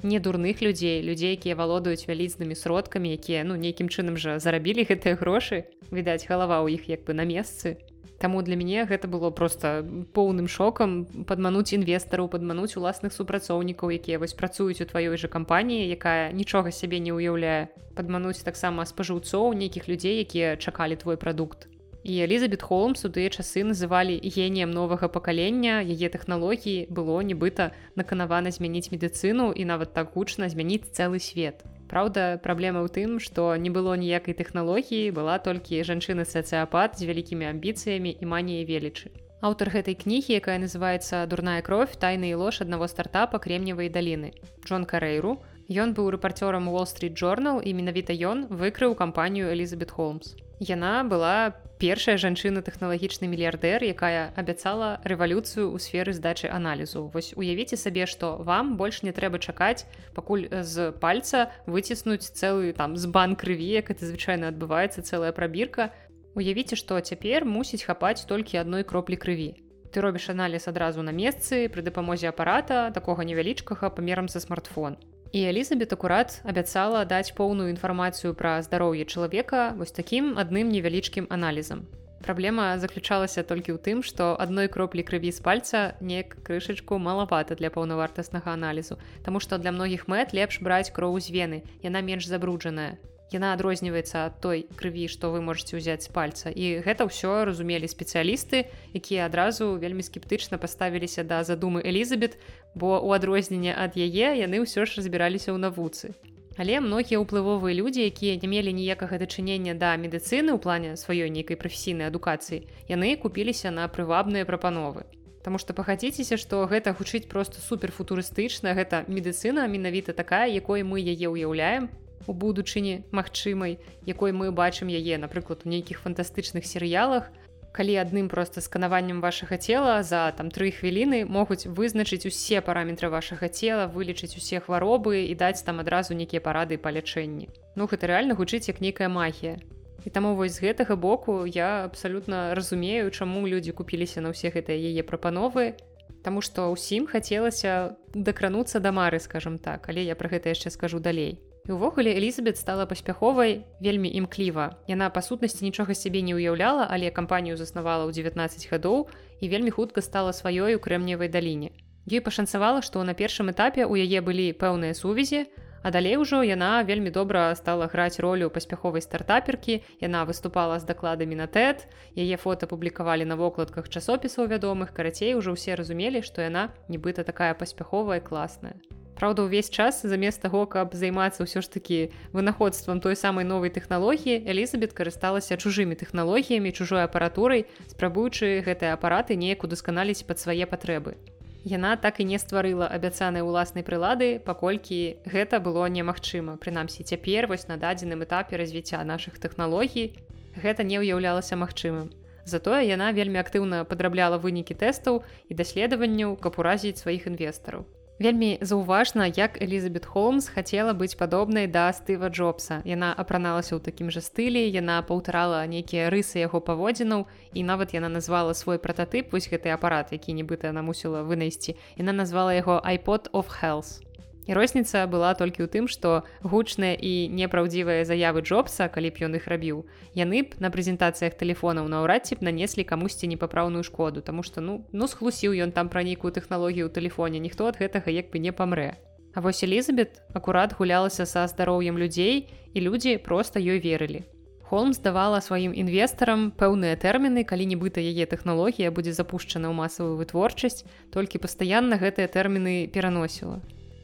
не 0.02 0.18
дурных 0.18 0.62
людзей 0.62 1.02
людзей 1.02 1.36
якія 1.36 1.54
валодаюць 1.54 2.08
вялізнымі 2.08 2.54
сродкамі 2.54 3.12
якія 3.12 3.44
ну 3.44 3.56
нейкім 3.56 3.88
чынам 3.88 4.16
жа 4.16 4.38
зарабілі 4.38 4.86
гэтыя 4.90 5.18
грошы 5.20 5.66
відаць 5.90 6.24
галава 6.24 6.64
ў 6.64 6.80
іх 6.80 6.88
як 6.88 7.04
бы 7.04 7.12
на 7.12 7.28
месцы 7.28 7.76
Таму 8.20 8.42
для 8.44 8.56
мяне 8.60 8.84
гэта 8.84 9.08
было 9.08 9.30
просто 9.30 9.80
поўным 10.12 10.44
шокам 10.44 11.08
падмануць 11.24 11.72
інвестараў 11.72 12.28
падмануць 12.28 12.76
уласных 12.76 13.16
супрацоўнікаў 13.16 13.96
якія 13.96 14.20
вось 14.20 14.36
працуюць 14.36 14.84
у 14.84 14.88
тваёй 14.90 15.16
жа 15.16 15.32
кампаніі 15.32 15.88
якая 15.96 16.28
нічога 16.36 16.68
сябе 16.68 17.00
не 17.00 17.16
ўяўляе 17.16 17.72
падмануць 17.96 18.44
таксама 18.44 18.84
спажыўцоў 18.84 19.56
нейкіх 19.56 19.88
людзей 19.88 20.20
якія 20.20 20.60
чакалі 20.60 21.00
твой 21.00 21.16
прадукт. 21.16 21.64
І 22.04 22.20
Элізабет 22.28 22.60
Холмс 22.60 23.08
у 23.08 23.12
тыя 23.12 23.32
часы 23.32 23.64
называлі 23.64 24.20
геніем 24.20 24.68
новага 24.68 25.08
пакалення 25.08 25.80
яе 25.80 26.12
тэхналогіі 26.12 26.92
было 26.92 27.20
нібыта 27.24 27.72
наканавана 27.96 28.52
змяніць 28.52 28.92
медыцыну 28.92 29.52
і 29.52 29.64
нават 29.64 29.96
так 29.96 30.12
гучна 30.12 30.52
змяніць 30.52 30.92
цэлы 30.92 31.24
свет 31.24 31.64
Праўда, 31.90 32.38
праблема 32.38 32.86
ў 32.86 32.88
тым, 32.94 33.18
што 33.18 33.58
не 33.58 33.70
было 33.74 33.98
ніякай 33.98 34.38
тэхналогіі, 34.38 35.10
была 35.10 35.42
толькі 35.42 35.82
жанчына-сацыяпат 35.82 36.94
з 36.94 37.10
вялікімі 37.10 37.50
амбіцыямі 37.50 38.14
і 38.14 38.24
маніяй 38.30 38.62
велічы. 38.68 39.10
Аўтар 39.42 39.72
гэтай 39.74 39.96
кнігі, 39.98 40.36
якая 40.38 40.60
называецца 40.62 41.26
дурная 41.26 41.58
кровь 41.66 41.96
тайны 41.98 42.30
і 42.30 42.38
лож 42.38 42.60
аднаго 42.62 42.86
стартапа 42.86 43.42
кремневай 43.42 43.90
даліны. 43.90 44.36
Джон 44.62 44.86
Карэйру. 44.86 45.40
Ён 45.70 45.94
быў 45.96 46.14
рэпарцёрам 46.14 46.70
Wall 46.70 46.86
Street 46.86 47.18
Journal 47.18 47.58
і 47.58 47.74
менавіта 47.74 48.14
ён 48.14 48.46
выкрыў 48.46 48.94
кампанію 48.94 49.50
Элізабет 49.50 49.90
Холмс. 49.90 50.36
Яна 50.60 51.02
была 51.02 51.56
першая 51.80 52.20
жанчына 52.20 52.60
тэхналагічны 52.60 53.24
мільярдэр, 53.32 53.82
якая 53.88 54.36
абяцала 54.36 55.00
рэвалюцыю 55.00 55.72
ў 55.72 55.76
сферы 55.80 56.12
здачы 56.12 56.52
аналізу. 56.52 57.08
Вось 57.08 57.32
уявіце 57.32 57.80
сабе, 57.80 58.04
што 58.04 58.36
вам 58.36 58.76
больш 58.76 59.00
не 59.02 59.16
трэба 59.16 59.40
чакаць, 59.40 59.88
пакуль 60.12 60.46
з 60.52 60.92
пальца 61.00 61.48
выціснуць 61.64 62.28
цэлы 62.36 62.76
там 62.76 63.00
з 63.00 63.08
бан 63.08 63.34
крыві, 63.34 63.80
як 63.80 63.90
это 63.90 64.04
звычайна 64.04 64.52
адбываецца 64.52 65.00
цэлая 65.00 65.32
прабірка. 65.32 65.90
Уявіце, 66.36 66.76
што 66.76 67.00
цяпер 67.00 67.48
мусіць 67.48 67.82
хапаць 67.88 68.28
толькі 68.28 68.60
адной 68.60 68.84
кроплі 68.84 69.16
крыві. 69.16 69.56
Ты 69.90 70.04
робіш 70.04 70.30
аналіз 70.30 70.68
адразу 70.70 71.02
на 71.02 71.10
месцы 71.10 71.66
пры 71.66 71.82
дапамозе 71.82 72.30
апарата 72.30 72.92
такога 72.94 73.26
невялічкага 73.26 73.90
памерам 73.90 74.28
за 74.30 74.38
смартфон. 74.38 75.00
І 75.32 75.46
Элізабет 75.46 75.92
акурат 75.94 76.40
абяцала 76.42 77.04
даць 77.06 77.30
поўную 77.38 77.70
інфармацыю 77.70 78.34
пра 78.34 78.58
здароўе 78.66 79.06
чалавека 79.06 79.78
вось 79.78 79.94
такім 79.94 80.34
адным 80.42 80.72
невялічкім 80.74 81.30
аналізам. 81.30 81.86
Праблема 82.26 82.74
заключалася 82.82 83.46
толькі 83.46 83.72
ў 83.72 83.78
тым, 83.78 84.02
што 84.02 84.34
адной 84.34 84.66
кроплі 84.66 85.06
крыві 85.06 85.30
з 85.30 85.38
пальца 85.38 85.94
неяк 86.02 86.34
крышачку 86.42 86.98
малавата 86.98 87.54
для 87.54 87.70
паўнавартаснага 87.70 88.58
аналізу, 88.58 88.98
Таму 89.22 89.38
што 89.38 89.62
для 89.62 89.70
многіх 89.70 90.10
мэт 90.10 90.34
лепш 90.34 90.58
браць 90.58 90.90
кроў 90.90 91.14
з 91.22 91.30
вены, 91.30 91.62
яна 91.86 92.02
менш 92.02 92.26
забруджаная 92.26 92.98
яна 93.32 93.52
адрозніваецца 93.54 94.26
ад 94.26 94.40
той 94.42 94.66
крыві 94.76 95.06
што 95.08 95.30
вы 95.30 95.40
можете 95.40 95.78
ўзяць 95.78 96.06
з 96.06 96.10
пальца. 96.10 96.50
І 96.50 96.82
гэта 96.86 97.06
ўсё 97.06 97.46
разумелі 97.46 97.86
спецыялісты 97.86 98.66
якія 98.94 99.26
адразу 99.30 99.78
вельмі 99.78 100.02
скептычна 100.02 100.58
паставіліся 100.58 101.24
да 101.24 101.42
задумы 101.44 101.82
Элізабет 101.86 102.38
бо 102.74 102.98
у 102.98 103.14
адрозненне 103.14 103.72
ад 103.76 103.94
яе 103.94 104.34
яны 104.42 104.66
ўсё 104.66 104.84
ж 104.84 104.98
разбіраліся 104.98 105.54
ў 105.54 105.58
навуцы. 105.62 106.12
Але 106.58 106.82
многія 106.82 107.22
ўплывовыя 107.22 107.72
людзі 107.72 108.04
якія 108.04 108.36
не 108.42 108.48
мелі 108.50 108.74
ніякага 108.74 109.16
дачынення 109.22 109.78
да 109.78 109.94
медыцыны 109.96 110.52
ў 110.52 110.58
плане 110.58 110.98
сваёй 110.98 111.30
нейкай 111.30 111.56
прафесійнай 111.56 112.10
адукацыі 112.10 112.66
яны 112.90 113.16
купіліся 113.16 113.70
на 113.70 113.86
прывабныя 113.86 114.44
прапановы. 114.44 115.06
Таму 115.40 115.56
што 115.56 115.72
пагадзіцеся, 115.72 116.36
што 116.36 116.66
гэта 116.68 116.92
гучыць 116.92 117.24
проста 117.24 117.64
суперфутурыстычна, 117.64 118.76
гэта 118.76 119.08
медыцына 119.08 119.64
менавіта 119.72 120.12
такая, 120.12 120.52
якой 120.52 120.84
мы 120.84 121.00
яе 121.00 121.32
ўяўляем, 121.32 121.88
у 122.26 122.32
будучыні 122.32 123.04
магчымай 123.12 123.78
якой 124.06 124.32
мы 124.32 124.50
бачым 124.52 124.88
яе 124.88 125.18
напрыклад 125.18 125.62
у 125.64 125.68
нейкіх 125.68 126.00
фантастычных 126.04 126.66
серыялах 126.66 127.30
калі 127.72 127.96
адным 128.02 128.28
просто 128.28 128.60
сканаваннем 128.60 129.20
вашага 129.20 129.56
цела 129.56 130.02
за 130.02 130.32
там 130.36 130.50
тры 130.50 130.70
хвіліны 130.74 131.24
могуць 131.24 131.66
вызначыць 131.66 132.26
усе 132.26 132.60
параметры 132.60 133.10
вашага 133.10 133.48
цела 133.48 133.86
вылечыць 133.86 134.34
усе 134.36 134.60
хваробы 134.60 135.30
і 135.30 135.34
даць 135.34 135.62
там 135.62 135.78
адразу 135.80 136.14
нейкія 136.14 136.40
парады 136.40 136.78
па 136.78 136.90
лячэнні. 136.90 137.48
Ну 137.76 137.86
гэта 137.86 138.10
рэальна 138.10 138.34
гучыць 138.34 138.66
як 138.68 138.80
нейкая 138.80 139.08
магія. 139.08 139.58
І 140.04 140.10
таму 140.10 140.34
вось 140.34 140.58
з 140.58 140.64
гэтага 140.66 140.96
боку 140.96 141.46
я 141.46 141.84
абсалютна 141.84 142.54
разумею 142.54 143.10
чаму 143.10 143.46
людзі 143.46 143.72
купіліся 143.72 144.20
на 144.20 144.34
ўсе 144.34 144.50
гэтыя 144.50 144.76
яе 144.76 145.02
прапановы 145.06 145.76
Таму 146.20 146.42
што 146.44 146.68
ўсім 146.68 147.06
хацелася 147.08 147.96
дакрануцца 148.12 148.80
да 148.80 148.92
мары 148.92 149.20
скажем 149.20 149.56
так 149.58 149.88
але 149.88 150.04
я 150.04 150.16
пра 150.16 150.28
гэта 150.28 150.52
яшчэ 150.52 150.68
скажу 150.68 151.00
далей 151.00 151.38
І 151.68 151.76
ўвогуле 151.76 152.16
Элізабет 152.16 152.56
стала 152.56 152.86
паспяховай 152.86 153.64
вельмі 153.80 154.08
імкліва. 154.08 154.80
Яна 154.88 155.10
па 155.10 155.20
сутнасці 155.22 155.64
нічога 155.64 155.94
сябе 155.94 156.24
не 156.24 156.34
ўяўляла, 156.34 156.88
але 156.88 157.10
кампанію 157.10 157.56
заснавала 157.60 158.08
ў 158.08 158.16
19 158.16 158.70
гадоў 158.72 159.08
і 159.40 159.48
вельмі 159.48 159.70
хутка 159.70 160.00
стала 160.00 160.32
сваёй 160.32 160.76
у 160.76 160.80
крэмневай 160.80 161.28
даліне. 161.28 161.70
Ёй 162.08 162.24
пашанцавала, 162.24 162.80
што 162.80 163.04
на 163.04 163.12
першым 163.14 163.52
этапе 163.52 163.84
ў 163.84 164.08
яе 164.08 164.24
былі 164.24 164.56
пэўныя 164.56 164.96
сувязі, 164.96 165.46
А 165.82 165.90
далей 165.90 166.16
ужо 166.20 166.42
яна 166.44 166.82
вельмі 166.84 167.10
добра 167.10 167.54
стала 167.56 167.88
граць 167.88 168.20
ролю 168.20 168.50
паспяховай 168.52 169.00
стартаперкі 169.00 169.80
яна 170.04 170.24
выступала 170.28 170.76
з 170.76 170.84
дакладамі 170.84 171.40
на 171.40 171.48
тэт 171.48 171.88
яе 172.12 172.36
фото 172.36 172.68
публікавалі 172.68 173.24
на 173.24 173.40
вокладках 173.40 173.88
часопісаў 173.88 174.52
вядомых 174.52 174.92
карацей 174.92 175.32
ужо 175.40 175.56
ўсе 175.56 175.80
разумелі 175.80 176.20
што 176.20 176.44
яна 176.44 176.68
нібыта 176.92 177.24
такая 177.24 177.56
паспяховая 177.56 178.20
класная 178.20 178.76
Праўда, 179.20 179.42
увесь 179.44 179.68
час 179.68 180.00
замест 180.00 180.40
таго, 180.40 180.64
каб 180.64 180.96
займацца 180.96 181.44
ўсё 181.44 181.60
ж 181.60 181.68
такі 181.68 182.08
вынаходствам 182.32 183.04
той 183.04 183.12
самай 183.12 183.44
новай 183.44 183.68
тэхналогіі, 183.68 184.48
Элізабет 184.48 184.96
карысталася 184.96 185.60
чужымі 185.60 185.92
тэхналогіямі, 186.00 186.72
чужой 186.72 187.04
апаратурай, 187.04 187.68
спрабуючы 187.92 188.64
гэтыя 188.64 188.96
апараты 188.96 189.36
неяк 189.36 189.68
удасканаліць 189.68 190.24
пад 190.24 190.40
свае 190.40 190.64
патрэбы. 190.64 191.20
Яна 191.68 192.00
так 192.00 192.24
і 192.24 192.24
не 192.32 192.40
стварыла 192.40 192.88
абяцанай 192.88 193.44
уласнай 193.44 193.84
прылады, 193.84 194.40
паколькі 194.40 195.20
гэта 195.28 195.60
было 195.60 195.84
немагчыма. 195.84 196.56
Прынамсі, 196.56 197.04
цяпер 197.04 197.44
вось 197.44 197.68
на 197.68 197.76
дадзеным 197.76 198.24
этапе 198.24 198.56
развіцця 198.56 199.04
нашых 199.04 199.36
тэхналогій 199.36 200.16
гэта 200.56 200.80
не 200.80 200.96
ўяўлялася 200.96 201.60
магчымым. 201.60 202.08
Затое 202.48 202.88
яна 202.88 203.12
вельмі 203.12 203.44
актыўна 203.44 203.84
падрабляла 203.84 204.40
вынікі 204.40 204.80
тэстаў 204.80 205.20
і 205.52 205.52
даследаванняў, 205.60 206.40
каб 206.40 206.56
уразіць 206.56 206.96
сваіх 207.04 207.28
інвестараў. 207.28 207.84
Вельмі 208.20 208.58
заўважна, 208.60 209.26
як 209.26 209.62
Элізабет 209.62 210.04
Холмс 210.04 210.52
хацела 210.52 210.92
быць 210.92 211.16
падобнай 211.16 211.64
да 211.66 211.88
Стыва 211.88 212.28
Джобса. 212.28 212.84
Яна 212.84 213.16
апраналася 213.16 213.72
ў 213.76 213.80
такім 213.80 214.12
жа 214.12 214.20
стылі, 214.20 214.60
яна 214.60 215.00
паўтарала 215.00 215.64
нейкія 215.64 216.12
рысы 216.12 216.44
яго 216.44 216.60
паводзінаў 216.60 217.24
і 217.56 217.64
нават 217.64 217.96
яна 217.96 218.12
назвала 218.12 218.52
свой 218.52 218.76
прататып 218.76 219.32
вось 219.32 219.48
гэты 219.48 219.72
апарат, 219.72 220.12
які 220.12 220.36
нібыта 220.36 220.68
яна 220.68 220.84
мусіла 220.84 221.24
вынайсці. 221.24 221.80
Яна 221.96 222.12
назвала 222.12 222.52
яго 222.52 222.76
iPod 222.84 223.32
of 223.32 223.48
Health. 223.64 224.04
Розніца 224.48 225.04
была 225.06 225.34
толькі 225.36 225.62
ў 225.62 225.68
тым, 225.68 225.84
што 225.84 226.24
гучныя 226.40 226.96
і 226.96 227.28
непраўдзівыя 227.28 228.08
заявы 228.08 228.40
Джобса, 228.40 228.88
калі 228.88 229.12
б 229.12 229.28
ён 229.28 229.36
іх 229.36 229.46
рабіў, 229.46 229.84
яны 230.16 230.42
б 230.48 230.56
на 230.58 230.72
прэзентацыях 230.72 231.36
тэлефонаў 231.36 231.86
наўрад 231.92 232.24
ці 232.24 232.40
б 232.40 232.48
нанеслі 232.48 232.88
камусьці 232.88 233.28
непапраўную 233.28 233.84
шкоду, 233.84 234.24
Таму 234.24 234.42
што 234.42 234.60
ну 234.60 234.86
ну 234.92 235.06
схлусіў 235.06 235.52
ён 235.52 235.72
там 235.72 235.88
пра 235.92 236.02
нейкую 236.02 236.32
тэхналогію 236.32 236.88
ў 236.88 236.94
тэлефоне, 236.94 237.38
ніхто 237.38 237.68
ад 237.68 237.76
гэтага 237.76 238.08
як 238.10 238.32
бы 238.32 238.40
не 238.40 238.52
памрэ. 238.52 238.96
А 239.34 239.40
вось 239.40 239.62
Элізабет 239.62 240.22
акурат 240.34 240.74
гулялася 240.74 241.26
са 241.26 241.46
здароўем 241.46 241.98
людзей 241.98 242.50
і 242.74 242.78
людзі 242.80 243.18
проста 243.22 243.60
ёй 243.60 243.78
верылі. 243.78 244.24
Холмс 244.70 244.98
давала 244.98 245.40
сваім 245.42 245.74
інвестарам 245.74 246.50
пэўныя 246.54 246.94
тэрміны, 246.94 247.42
калі 247.42 247.66
нібыта 247.74 247.98
яе 247.98 248.26
тэхналогія 248.26 248.90
будзе 248.94 249.10
запушчана 249.10 249.66
ў 249.70 249.74
масавую 249.74 250.14
вытворчасць, 250.18 250.86
толькі 251.10 251.42
пастаянна 251.42 251.98
гэтыя 251.98 252.30
тэрміны 252.30 252.86
пераносіла. 252.86 253.58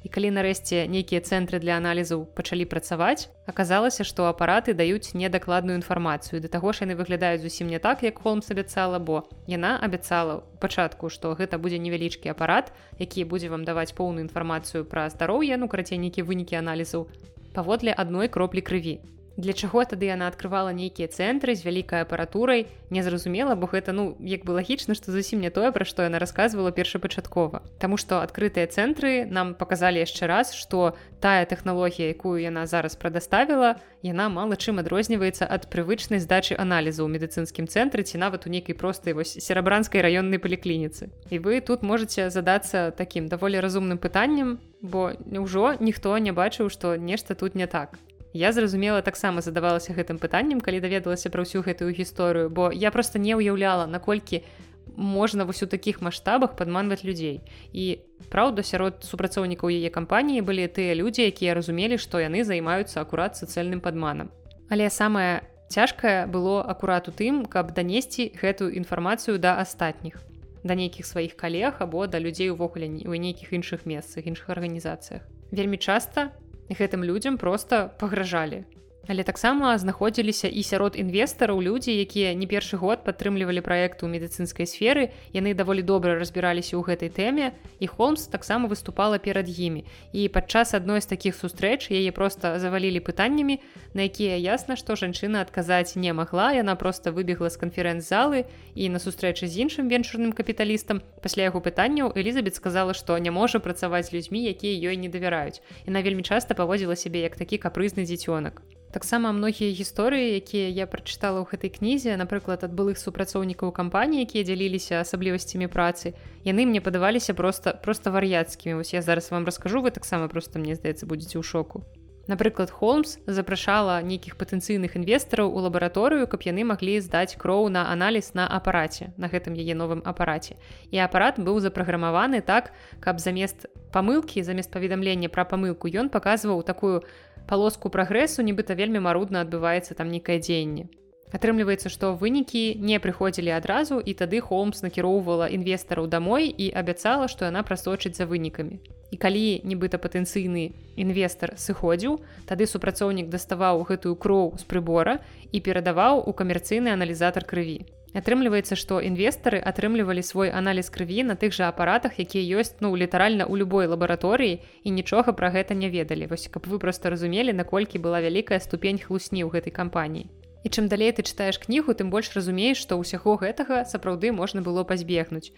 І 0.06 0.08
калі 0.14 0.28
нарэшце 0.38 0.84
нейкія 0.86 1.18
цэнтры 1.18 1.58
для 1.58 1.74
аналізаў 1.82 2.20
пачалі 2.38 2.62
працаваць, 2.70 3.26
аказалася, 3.50 4.06
што 4.06 4.30
апараты 4.30 4.70
даюць 4.70 5.18
недакладную 5.18 5.74
інфармацыю. 5.82 6.38
Да 6.38 6.46
таго 6.46 6.70
ж 6.70 6.86
яны 6.86 6.94
выглядаюць 6.94 7.42
зусім 7.42 7.66
не 7.74 7.82
так, 7.82 8.06
як 8.06 8.22
Холмс 8.22 8.46
абяцала, 8.54 9.02
бо 9.02 9.26
яна 9.50 9.74
абяцала 9.82 10.46
ў 10.46 10.62
пачатку, 10.62 11.10
што 11.10 11.34
гэта 11.34 11.58
будзе 11.58 11.82
невялічкі 11.82 12.30
апарат, 12.30 12.70
які 13.02 13.26
будзе 13.26 13.50
вам 13.50 13.66
даваць 13.66 13.98
поўную 13.98 14.30
інфармацыю 14.30 14.86
пра 14.86 15.10
здароўе, 15.10 15.58
ну 15.58 15.66
карацей 15.66 15.98
нейкія 15.98 16.22
вынікі 16.22 16.54
аналізаў 16.62 17.10
паводле 17.50 17.90
адной 17.90 18.30
кроплі 18.30 18.62
крыві 18.62 19.02
для 19.36 19.52
чаго 19.52 19.84
тады 19.84 20.08
яна 20.08 20.26
открывала 20.28 20.72
нейкія 20.72 21.08
цэнтры 21.08 21.54
з 21.54 21.64
вялікай 21.64 22.02
апаратурай 22.02 22.66
незразумела 22.90 23.54
бо 23.54 23.68
гэта 23.68 23.92
ну 23.92 24.16
як 24.20 24.48
бы 24.48 24.56
лагічна 24.56 24.96
што 24.96 25.12
зусім 25.12 25.44
не 25.44 25.50
тое 25.50 25.70
пра 25.72 25.84
што 25.84 26.08
яна 26.08 26.18
рассказывала 26.18 26.72
першапачаткова. 26.72 27.62
Таму 27.78 28.00
што 28.00 28.24
адкрытыя 28.24 28.66
цэнтры 28.66 29.28
нам 29.28 29.54
показалі 29.54 30.00
яшчэ 30.00 30.26
раз 30.26 30.56
што 30.56 30.96
тая 31.20 31.44
тэхналогія 31.44 32.16
якую 32.16 32.40
яна 32.40 32.64
зараз 32.66 32.96
прадаставіла 32.96 33.76
яна 34.02 34.28
мала 34.32 34.56
чым 34.56 34.80
адрозніваецца 34.80 35.44
ад 35.44 35.68
прывычнай 35.68 36.20
здачы 36.20 36.56
аналізу 36.56 37.04
ў 37.04 37.12
медыцынскім 37.12 37.68
цэнтры 37.68 38.08
ці 38.08 38.16
нават 38.16 38.48
у 38.48 38.50
нейкай 38.50 38.72
простай 38.72 39.12
вось 39.12 39.36
серабранскай 39.36 40.00
раённай 40.00 40.40
паліклініцы. 40.40 41.12
І 41.28 41.36
вы 41.44 41.60
тут 41.60 41.82
можете 41.82 42.30
задацца 42.30 42.90
такім 42.90 43.28
даволі 43.28 43.60
разумным 43.60 44.00
пытаннем 44.00 44.58
бо 44.80 45.12
няўжо 45.26 45.76
ніхто 45.80 46.16
не 46.18 46.32
бачыў 46.32 46.70
што 46.70 46.96
нешта 46.96 47.34
тут 47.34 47.54
не 47.54 47.66
так 47.66 47.98
Я 48.36 48.52
зразумела 48.52 49.00
таксама 49.00 49.40
задавалася 49.40 49.96
гэтым 49.96 50.20
пытаннем, 50.20 50.60
калі 50.60 50.84
даведалася 50.84 51.32
пра 51.32 51.40
ўсю 51.40 51.64
гэтую 51.64 51.88
гісторыю, 51.96 52.52
бо 52.52 52.68
я 52.68 52.92
проста 52.92 53.16
не 53.16 53.32
ўяўляла, 53.32 53.88
наколькі 53.88 54.44
можна 54.92 55.48
вось 55.48 55.64
у 55.64 55.66
такіх 55.66 56.04
маштабах 56.04 56.52
падманваць 56.52 57.00
людзей. 57.00 57.40
І 57.72 58.04
праўда, 58.28 58.60
сярод 58.60 59.08
супрацоўнікаў 59.08 59.72
яе 59.72 59.88
кампаніі 59.88 60.44
былі 60.44 60.68
тыя 60.68 60.92
людзі, 60.92 61.24
якія 61.32 61.56
разумелі, 61.56 61.96
што 61.96 62.20
яны 62.20 62.44
займаюцца 62.44 63.00
акурат 63.00 63.40
сацыяльным 63.40 63.80
падманам. 63.80 64.28
Але 64.68 64.92
самае 64.92 65.48
цяжкае 65.72 66.28
было 66.28 66.60
акурат 66.60 67.08
у 67.08 67.16
тым, 67.16 67.48
каб 67.48 67.72
данесці 67.72 68.36
гэтую 68.36 68.76
інфармацыю 68.76 69.40
да 69.40 69.56
астатніх 69.64 70.20
да 70.66 70.74
нейкіх 70.74 71.06
сваіх 71.06 71.36
калег 71.40 71.78
або 71.78 72.06
да 72.06 72.18
людзей 72.18 72.50
увогуле 72.50 72.90
у 73.06 73.14
нейкіх 73.14 73.52
іншых 73.54 73.86
месцах 73.86 74.26
іншых 74.26 74.50
арганізацыях. 74.50 75.22
Вельмі 75.52 75.78
часта 75.78 76.34
гэтым 76.70 77.04
людзям 77.04 77.38
просто 77.38 77.92
пагражалі 77.98 78.64
Але 79.08 79.22
таксама 79.22 79.78
знаходзіліся 79.78 80.48
і 80.48 80.62
сярод 80.62 80.98
інвестараў 80.98 81.62
людзі, 81.62 81.94
якія 81.94 82.34
не 82.34 82.46
першы 82.50 82.74
год 82.76 83.06
падтрымлівалі 83.06 83.62
праект 83.62 84.02
у 84.02 84.10
медыцынскай 84.10 84.66
сферы, 84.66 85.14
яны 85.30 85.54
даволі 85.54 85.86
добра 85.86 86.18
разбіраліся 86.18 86.74
ў 86.74 86.82
гэтай 86.82 87.10
тэме 87.14 87.54
і 87.78 87.86
Холмс 87.86 88.26
таксама 88.26 88.66
выступала 88.66 89.22
перад 89.22 89.46
імі. 89.46 89.86
І 90.10 90.26
падчас 90.28 90.74
адной 90.74 90.98
з 90.98 91.06
такіх 91.06 91.38
сустрэч 91.38 91.86
яе 91.94 92.10
проста 92.10 92.58
завалілі 92.58 92.98
пытаннямі, 92.98 93.62
на 93.94 94.10
якія 94.10 94.42
ясна, 94.42 94.74
што 94.74 94.98
жанчына 94.98 95.46
адказаць 95.46 95.94
не 95.94 96.10
магла, 96.10 96.50
яна 96.58 96.74
проста 96.74 97.14
выбегла 97.14 97.46
з 97.46 97.62
канферэнц-залы 97.62 98.50
і 98.74 98.90
на 98.90 98.98
сустрэчы 98.98 99.46
з 99.46 99.62
іншым 99.62 99.86
венчурным 99.86 100.34
капіталістам. 100.34 100.98
Пасля 101.22 101.46
яго 101.46 101.62
пытанняў 101.62 102.10
Элізабет 102.18 102.58
сказала, 102.58 102.90
што 102.90 103.14
не 103.22 103.30
можа 103.30 103.62
працаваць 103.62 104.10
людзьмі, 104.10 104.50
якія 104.50 104.90
ёй 104.90 104.98
не 104.98 105.06
давяраюць. 105.06 105.62
Яна 105.86 106.02
вельмі 106.02 106.26
часта 106.26 106.58
паводзіла 106.58 106.98
сябе 106.98 107.22
як 107.22 107.38
такі 107.38 107.62
капрызны 107.62 108.02
дзіцёнак 108.02 108.66
таксама 108.96 109.28
многія 109.36 109.76
гісторыі 109.76 110.40
якія 110.40 110.72
я 110.72 110.88
прачытала 110.88 111.44
ў 111.44 111.52
гэтай 111.52 111.68
кнізе 111.68 112.16
напрыклад 112.16 112.64
ад 112.64 112.72
былых 112.72 112.96
супрацоўнікаў 112.96 113.68
кампаніі 113.76 114.24
якія 114.24 114.48
дзяліліся 114.48 115.04
асаблівасцямі 115.04 115.68
працы 115.68 116.16
яны 116.48 116.64
мне 116.64 116.80
падаваліся 116.80 117.36
просто 117.36 117.76
просто 117.84 118.08
вар'яцкімі 118.16 118.80
вось 118.80 118.96
я 118.96 119.04
зараз 119.04 119.28
вам 119.28 119.44
раскажу 119.44 119.84
вы 119.84 119.92
таксама 119.92 120.32
просто 120.32 120.56
мне 120.56 120.72
здаецца 120.80 121.04
будзеце 121.04 121.36
ў 121.36 121.44
шоку. 121.44 121.84
Напрыклад 122.26 122.72
холмс 122.74 123.18
запрашала 123.26 124.02
нейкіх 124.02 124.34
патэнцыйных 124.40 124.96
інвестараў 124.98 125.52
у 125.52 125.60
лабараторыю 125.62 126.26
каб 126.26 126.42
яны 126.42 126.64
маглі 126.66 126.96
здаць 126.98 127.38
кроў 127.38 127.68
на 127.70 127.86
аналіз 127.92 128.32
на 128.34 128.48
апараце 128.48 129.12
на 129.20 129.30
гэтым 129.30 129.54
яе 129.54 129.78
новым 129.78 130.02
апараце 130.02 130.58
і 130.90 130.98
апарат 131.04 131.38
быў 131.38 131.60
запраграмаваны 131.62 132.40
так 132.42 132.72
каб 132.98 133.22
замест 133.22 133.70
памылкі 133.94 134.42
замест 134.42 134.74
паведамлення 134.74 135.30
пра 135.30 135.46
памылку 135.46 135.86
ён 135.86 136.10
паказваў 136.10 136.66
такую 136.66 137.06
палоску 137.46 137.90
прагрэсу 137.90 138.42
нібыта 138.42 138.74
вельмі 138.74 139.00
марудна 139.00 139.42
адбываецца 139.46 139.94
там 139.94 140.10
нейкае 140.10 140.38
дзеянне. 140.42 140.86
Атрымліваецца, 141.34 141.90
што 141.90 142.14
вынікі 142.14 142.78
не 142.78 142.98
прыходзілі 143.02 143.50
адразу 143.56 143.98
і 143.98 144.14
тады 144.14 144.40
Холмс 144.40 144.82
накіроўвала 144.82 145.50
інвестараў 145.50 146.06
дамой 146.06 146.46
і 146.46 146.70
абяцала, 146.70 147.26
што 147.26 147.50
яна 147.50 147.66
прасочыць 147.66 148.14
за 148.14 148.26
вынікамі. 148.30 148.78
І 149.10 149.16
калі 149.16 149.62
нібыта 149.66 149.98
патэнцыйны 149.98 150.70
інвестар 150.94 151.54
сыходзіў, 151.58 152.22
тады 152.46 152.66
супрацоўнік 152.66 153.28
даставаў 153.30 153.82
гэтую 153.90 154.14
кроў 154.14 154.54
з 154.58 154.64
прыбора 154.70 155.18
і 155.50 155.60
перадаваў 155.60 156.22
у 156.22 156.32
камерцыйны 156.32 156.94
аналізатар 156.94 157.44
крыві 157.44 157.86
атрымліваецца 158.16 158.76
што 158.80 158.98
інвестары 159.04 159.60
атрымлівалі 159.70 160.22
свой 160.24 160.48
аналіз 160.60 160.88
крыві 160.94 161.26
на 161.28 161.36
тых 161.36 161.52
жа 161.52 161.68
апаратах 161.72 162.16
якія 162.22 162.60
ёсць 162.62 162.80
ну 162.80 162.94
літаральна 162.96 163.44
ў 163.44 163.60
любой 163.60 163.86
лабараторыі 163.92 164.56
і 164.84 164.88
нічога 164.96 165.36
пра 165.36 165.52
гэта 165.52 165.76
не 165.76 165.92
ведалі. 165.92 166.26
Вось 166.32 166.48
каб 166.48 166.64
вы 166.66 166.80
просто 166.80 167.12
разумелі 167.12 167.52
наколькі 167.52 168.00
была 168.00 168.24
вялікая 168.24 168.58
ступень 168.64 168.98
хлусні 168.98 169.44
ў 169.44 169.52
гэтай 169.52 169.72
кампаніі. 169.76 170.32
І 170.64 170.72
чым 170.72 170.88
далей 170.88 171.12
ты 171.12 171.22
чытаеш 171.22 171.60
кнігу 171.60 171.92
тым 171.92 172.08
больш 172.10 172.32
разумееш 172.32 172.80
што 172.80 172.96
ўсяго 172.96 173.36
гэтага 173.36 173.84
сапраўды 173.84 174.32
можна 174.32 174.64
было 174.64 174.88
пазбегнуць. 174.88 175.52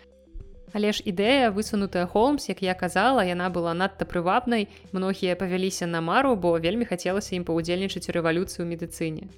Але 0.75 0.93
ж 0.93 1.01
ідэя 1.01 1.55
высунутая 1.55 2.05
холмс 2.11 2.51
як 2.51 2.61
я 2.61 2.75
казала 2.75 3.23
яна 3.25 3.49
была 3.49 3.73
надта 3.73 4.05
прывабнай. 4.05 4.69
Многія 4.93 5.39
павяліся 5.39 5.87
на 5.87 6.03
мару 6.03 6.35
бо 6.35 6.59
вельмі 6.59 6.85
хацелася 6.85 7.39
ім 7.39 7.47
паўдзельнічаць 7.49 8.11
у 8.11 8.19
рэвалюцыю 8.19 8.67
медыцыне 8.69 9.31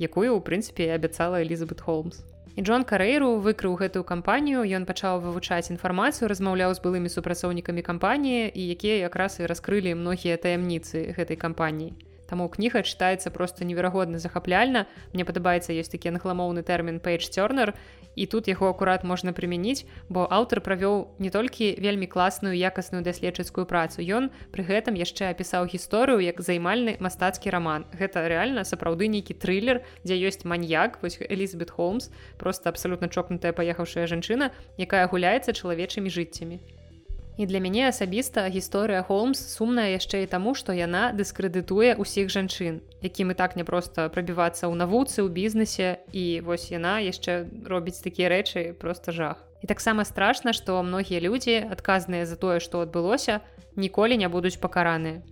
якую 0.00 0.32
у 0.34 0.40
прынцыпе 0.40 0.88
абяцала 0.96 1.44
элізабет 1.44 1.84
холмс 1.84 2.24
І 2.56 2.62
Джон 2.62 2.82
Карэйру 2.84 3.38
выкрыў 3.38 3.78
гэтую 3.78 4.02
кампанію, 4.04 4.66
ён 4.66 4.84
пачаў 4.84 5.22
вывучаць 5.22 5.70
інфармацыю, 5.70 6.26
размаўляў 6.26 6.74
з 6.74 6.82
былымі 6.82 7.08
супрацоўнікамі 7.08 7.82
кампаніі 7.86 8.50
і 8.50 8.62
якія 8.74 8.96
якраз 9.06 9.38
і 9.40 9.46
раскрылі 9.46 9.94
многія 9.94 10.36
таямніцы 10.36 11.14
гэтай 11.14 11.38
кампаніі. 11.38 11.94
Таму 12.30 12.46
кніга 12.46 12.86
чытаецца 12.86 13.34
просто 13.34 13.66
неверагодна 13.66 14.22
захапляльна. 14.22 14.86
Мне 15.10 15.26
падабаецца 15.26 15.74
ёсць 15.74 15.90
такі 15.90 16.14
англамоўны 16.14 16.62
тэрмін 16.62 17.02
Пейдж 17.02 17.26
Тёрнер 17.26 17.74
і 18.14 18.26
тут 18.30 18.46
яго 18.46 18.70
акурат 18.70 19.02
можна 19.02 19.34
прымяніць, 19.34 19.86
бо 20.08 20.26
аўтар 20.30 20.62
правёў 20.62 21.18
не 21.18 21.30
толькі 21.30 21.74
вельмі 21.82 22.06
класную 22.06 22.54
якасную 22.54 23.02
даследчыцкую 23.02 23.66
працу. 23.66 24.02
Ён 24.02 24.30
пры 24.54 24.62
гэтым 24.62 24.94
яшчэ 24.94 25.30
апісаў 25.34 25.66
гісторыю 25.66 26.22
як 26.22 26.38
займальны 26.38 26.94
мастацкі 27.02 27.50
раман. 27.50 27.86
Гэта 27.94 28.26
рэальна 28.30 28.62
сапраўды 28.62 29.10
нейкі 29.10 29.34
трылер, 29.34 29.82
дзе 30.06 30.14
ёсць 30.22 30.46
маньяк 30.46 31.02
вось 31.02 31.18
Элізабет 31.18 31.70
Холмс, 31.70 32.10
просто 32.38 32.70
абсалютна 32.70 33.10
чокнутая 33.10 33.52
паехаўшая 33.52 34.06
жанчына, 34.06 34.54
якая 34.78 35.06
гуляецца 35.10 35.50
чалавечымі 35.50 36.10
жыццямі. 36.10 36.62
І 37.40 37.46
для 37.46 37.56
мяне 37.64 37.88
асабіста 37.88 38.42
гісторыя 38.52 39.00
Холмс 39.00 39.40
сумная 39.40 39.88
яшчэ 39.96 40.18
і 40.24 40.28
таму, 40.28 40.52
што 40.52 40.76
яна 40.76 41.08
дыскрэдытуе 41.16 41.96
ўсіх 41.96 42.28
жанчын, 42.28 42.84
якім 43.00 43.32
і 43.32 43.36
так 43.38 43.56
няпроста 43.56 44.12
прабівацца 44.12 44.68
ў 44.68 44.76
навуцы, 44.76 45.24
ў 45.24 45.32
бізнесе 45.32 46.04
і 46.12 46.44
вось 46.44 46.68
яна 46.68 47.00
яшчэ 47.00 47.48
робіць 47.64 48.04
такія 48.04 48.28
рэчы 48.28 48.76
просто 48.76 49.16
жах. 49.16 49.40
І 49.64 49.72
таксама 49.72 50.04
страшна, 50.04 50.52
што 50.52 50.84
многія 50.84 51.24
людзі, 51.24 51.64
адказныя 51.64 52.28
за 52.28 52.36
тое, 52.36 52.60
што 52.60 52.84
адбылося, 52.84 53.40
ніколі 53.72 54.20
не 54.20 54.28
будуць 54.28 54.60
пакараныя. 54.60 55.24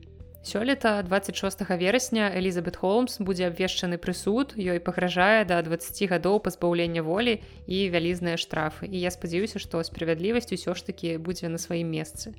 Сёлета 0.49 1.03
26 1.03 1.61
верасня 1.77 2.33
Элізабет 2.35 2.77
Холмс 2.77 3.19
будзе 3.21 3.49
абвешчаны 3.53 3.99
прысуд, 3.99 4.57
ёй 4.57 4.81
пагражае 4.81 5.45
да 5.45 5.61
20 5.61 6.09
гадоў 6.09 6.41
пазбаўлення 6.41 7.05
волі 7.05 7.45
і 7.69 7.93
вялізныя 7.93 8.41
штрафы. 8.41 8.89
І 8.89 8.97
я 8.97 9.13
спадзяюся, 9.13 9.61
што 9.61 9.85
справядлівасць 9.85 10.49
усё 10.57 10.73
ж 10.73 10.89
такі 10.89 11.21
будзе 11.21 11.53
на 11.53 11.61
сваім 11.61 11.93
месцы. 11.93 12.33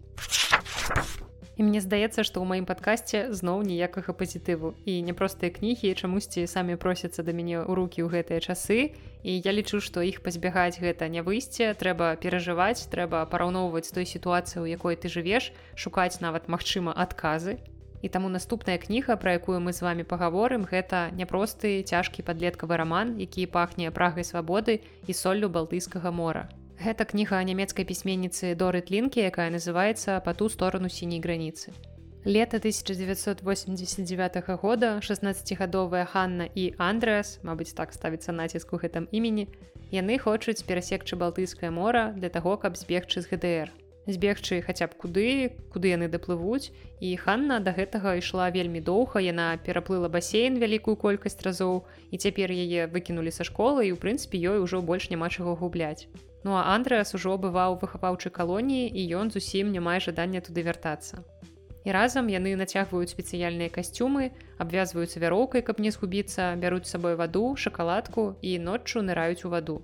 І 1.54 1.62
мне 1.62 1.86
здаецца, 1.86 2.26
што 2.26 2.42
ў 2.42 2.50
маім 2.50 2.66
падкасці 2.66 3.30
зноў 3.30 3.62
ніякага 3.62 4.18
пазітыву 4.18 4.74
і 4.90 5.06
няпростыя 5.06 5.54
кнігі 5.54 5.94
чамусьці 5.94 6.50
самі 6.50 6.82
просяцца 6.82 7.22
да 7.22 7.30
мяне 7.30 7.62
ў 7.62 7.78
рукі 7.78 8.02
ў 8.02 8.10
гэтыя 8.10 8.42
часы. 8.42 8.98
І 9.22 9.38
я 9.38 9.54
лічу, 9.54 9.86
што 9.86 10.02
іх 10.02 10.26
пазбягаць 10.26 10.82
гэта 10.82 11.06
не 11.14 11.22
выйсце, 11.22 11.78
трэба 11.78 12.18
перажываць, 12.18 12.90
трэба 12.90 13.22
параўноўваць 13.30 13.94
той 13.94 14.10
сітуацыі, 14.10 14.66
у 14.66 14.66
якой 14.66 14.98
ты 14.98 15.14
жывеш, 15.14 15.54
шукаць 15.78 16.26
нават 16.26 16.50
магчыма 16.50 16.90
адказы 16.90 17.62
І 18.02 18.10
таму 18.10 18.30
наступная 18.30 18.78
кніга, 18.78 19.20
пра 19.20 19.36
якую 19.36 19.60
мы 19.60 19.74
з 19.74 19.84
вами 19.84 20.08
пагаворым, 20.08 20.64
гэта 20.64 21.12
няпросты 21.12 21.84
цяжкі 21.84 22.24
падлеткавы 22.24 22.80
раман, 22.80 23.20
які 23.20 23.46
пахне 23.52 23.92
прагай 23.92 24.24
свабоды 24.24 24.80
і 25.08 25.14
соллю 25.14 25.52
балтыйскага 25.52 26.12
мора. 26.12 26.48
Гэта 26.80 27.04
кніга 27.04 27.44
нямецкай 27.44 27.84
пісьменніцы 27.84 28.56
Доры 28.56 28.80
Тлінкі, 28.80 29.20
якая 29.20 29.52
называецца 29.52 30.24
па 30.24 30.32
ту 30.32 30.48
сторону 30.48 30.88
сіняй 30.88 31.20
граніцы. 31.20 31.76
Лета 32.24 32.64
1989 32.64 33.44
года 34.64 35.04
16гадовая 35.04 36.06
Ханна 36.06 36.48
і 36.56 36.72
Андрэас, 36.80 37.44
Мабыць, 37.44 37.76
так 37.76 37.92
ставіцца 37.92 38.32
націск 38.32 38.72
у 38.72 38.80
гэтым 38.80 39.12
імені. 39.12 39.52
Яны 39.92 40.20
хочуць 40.20 40.64
перасекчы 40.64 41.20
балтыйскае 41.20 41.72
мора 41.72 42.16
для 42.16 42.30
таго, 42.30 42.56
каб 42.56 42.80
збегчы 42.80 43.20
з 43.20 43.28
ГДР 43.28 43.89
збегчы 44.14 44.62
хаця 44.66 44.88
б 44.90 44.98
куды 44.98 45.26
куды 45.74 45.94
яны 45.94 46.08
даплывуць. 46.10 46.72
І 47.00 47.16
Ханна 47.16 47.60
да 47.64 47.72
гэтага 47.72 48.18
ішла 48.20 48.50
вельмі 48.52 48.82
доўга 48.82 49.22
яна 49.24 49.56
пераплыла 49.66 50.10
басейн 50.10 50.60
вялікую 50.60 50.96
колькасць 51.00 51.40
разоў 51.46 51.86
і 52.12 52.18
цяпер 52.18 52.52
яе 52.52 52.88
выкінулі 52.88 53.32
са 53.32 53.48
школы 53.48 53.88
і 53.88 53.94
ў 53.94 53.98
прынцыпе 54.02 54.42
ёй 54.42 54.60
ужо 54.64 54.82
больш 54.82 55.10
няма 55.14 55.30
чаго 55.30 55.56
губляць. 55.56 56.08
Ну 56.44 56.56
а 56.56 56.66
Андрэас 56.76 57.14
ужо 57.14 57.38
бываў 57.38 57.80
выхаваўчай 57.82 58.32
калоніі 58.32 58.90
і 58.90 59.02
ён 59.22 59.32
зусім 59.32 59.72
не 59.72 59.80
мае 59.80 60.00
жадання 60.00 60.42
туды 60.42 60.64
вяртацца. 60.64 61.24
І 61.86 61.96
разам 61.96 62.28
яны 62.28 62.56
нацягваюць 62.60 63.14
спецыяльныя 63.14 63.72
касцюмы 63.72 64.32
абвязваюцца 64.58 65.24
вяроўкай 65.24 65.64
каб 65.64 65.80
не 65.80 65.92
згубіцца 65.96 66.56
бяруць 66.60 66.90
сабой 66.92 67.16
ваду 67.16 67.56
шакаладку 67.56 68.36
і 68.42 68.60
ноччу 68.60 69.06
ныраюць 69.06 69.46
у 69.48 69.54
ваду 69.56 69.80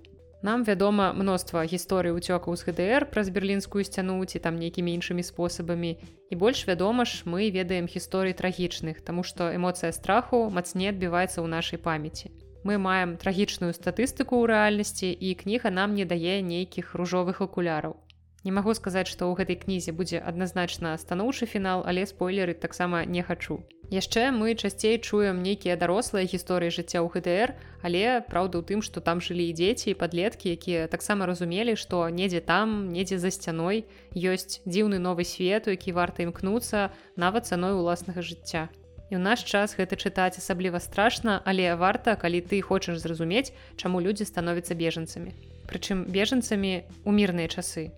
Нам 0.46 0.62
вядома 0.64 1.10
мноства 1.18 1.66
гісторый 1.66 2.14
уцёкаў 2.14 2.54
з 2.54 2.70
ГДР 2.70 3.10
праз 3.10 3.34
берлінскую 3.34 3.82
сцяну 3.82 4.22
ці 4.30 4.38
там 4.38 4.62
нейкімі 4.62 4.94
іншымі 4.94 5.26
спосабамі. 5.26 5.98
І 6.30 6.38
больш 6.38 6.70
вядома 6.70 7.02
ж, 7.10 7.26
мы 7.26 7.50
ведаем 7.50 7.90
гісторый 7.90 8.38
трагічных, 8.38 9.02
таму 9.02 9.26
што 9.26 9.50
эмоцыя 9.50 9.90
страху 9.90 10.46
мацней 10.54 10.94
адбіваецца 10.94 11.42
ў 11.42 11.50
нашай 11.50 11.82
памяці. 11.82 12.30
Мы 12.62 12.78
маем 12.78 13.18
трагічную 13.18 13.74
статыстыку 13.74 14.38
ў 14.38 14.54
рэальнасці 14.54 15.10
і 15.10 15.34
кніга 15.34 15.74
нам 15.74 15.98
не 15.98 16.06
дае 16.06 16.46
нейкіх 16.46 16.94
ружовых 16.94 17.42
акуляраў. 17.42 17.98
Не 18.46 18.52
магу 18.54 18.76
сказаць, 18.78 19.10
што 19.10 19.26
ў 19.26 19.42
гэтай 19.42 19.58
кнізе 19.58 19.92
будзе 19.98 20.20
адназначна 20.22 20.92
станоўчы 21.02 21.50
фінал, 21.50 21.82
але 21.82 22.06
спойлеры 22.06 22.54
таксама 22.54 23.02
не 23.02 23.24
хачу. 23.26 23.66
Яшчэ 23.90 24.30
мы 24.30 24.54
часцей 24.54 25.02
чуем 25.02 25.42
нейкія 25.42 25.74
дарослыя 25.82 26.30
гісторыі 26.30 26.70
жыцця 26.70 27.02
ў 27.02 27.10
ГДР, 27.10 27.58
але 27.82 28.22
праўда 28.30 28.62
ў 28.62 28.70
тым, 28.70 28.86
што 28.86 29.02
там 29.02 29.18
жылі 29.18 29.50
і 29.50 29.58
дзеці 29.58 29.90
і 29.90 29.98
падлеткі, 29.98 30.54
якія 30.54 30.86
таксама 30.94 31.26
разумелі, 31.26 31.74
што 31.74 32.06
недзе 32.14 32.38
там, 32.38 32.94
недзе 32.94 33.18
за 33.18 33.34
сцяной 33.34 33.90
ёсць 34.14 34.62
дзіўны 34.70 35.02
новы 35.02 35.26
свет, 35.26 35.66
у 35.66 35.74
які 35.74 35.98
варта 35.98 36.22
імкнуцца 36.30 36.94
нават 37.18 37.50
цаной 37.50 37.74
уласнага 37.74 38.22
жыцця. 38.22 38.70
І 39.10 39.18
ў 39.18 39.26
наш 39.26 39.42
час 39.42 39.74
гэта 39.74 39.98
чытаць 39.98 40.38
асабліва 40.38 40.78
страшна, 40.78 41.42
але 41.50 41.74
варта, 41.74 42.14
калі 42.14 42.46
ты 42.46 42.62
хочаш 42.62 43.02
зразумець, 43.02 43.58
чаму 43.74 44.06
людзі 44.06 44.30
становяцца 44.30 44.78
бежанцамі. 44.78 45.34
Прычым 45.66 46.06
бежанцамі 46.06 46.86
ў 47.06 47.10
мірныя 47.10 47.50
часы 47.50 47.90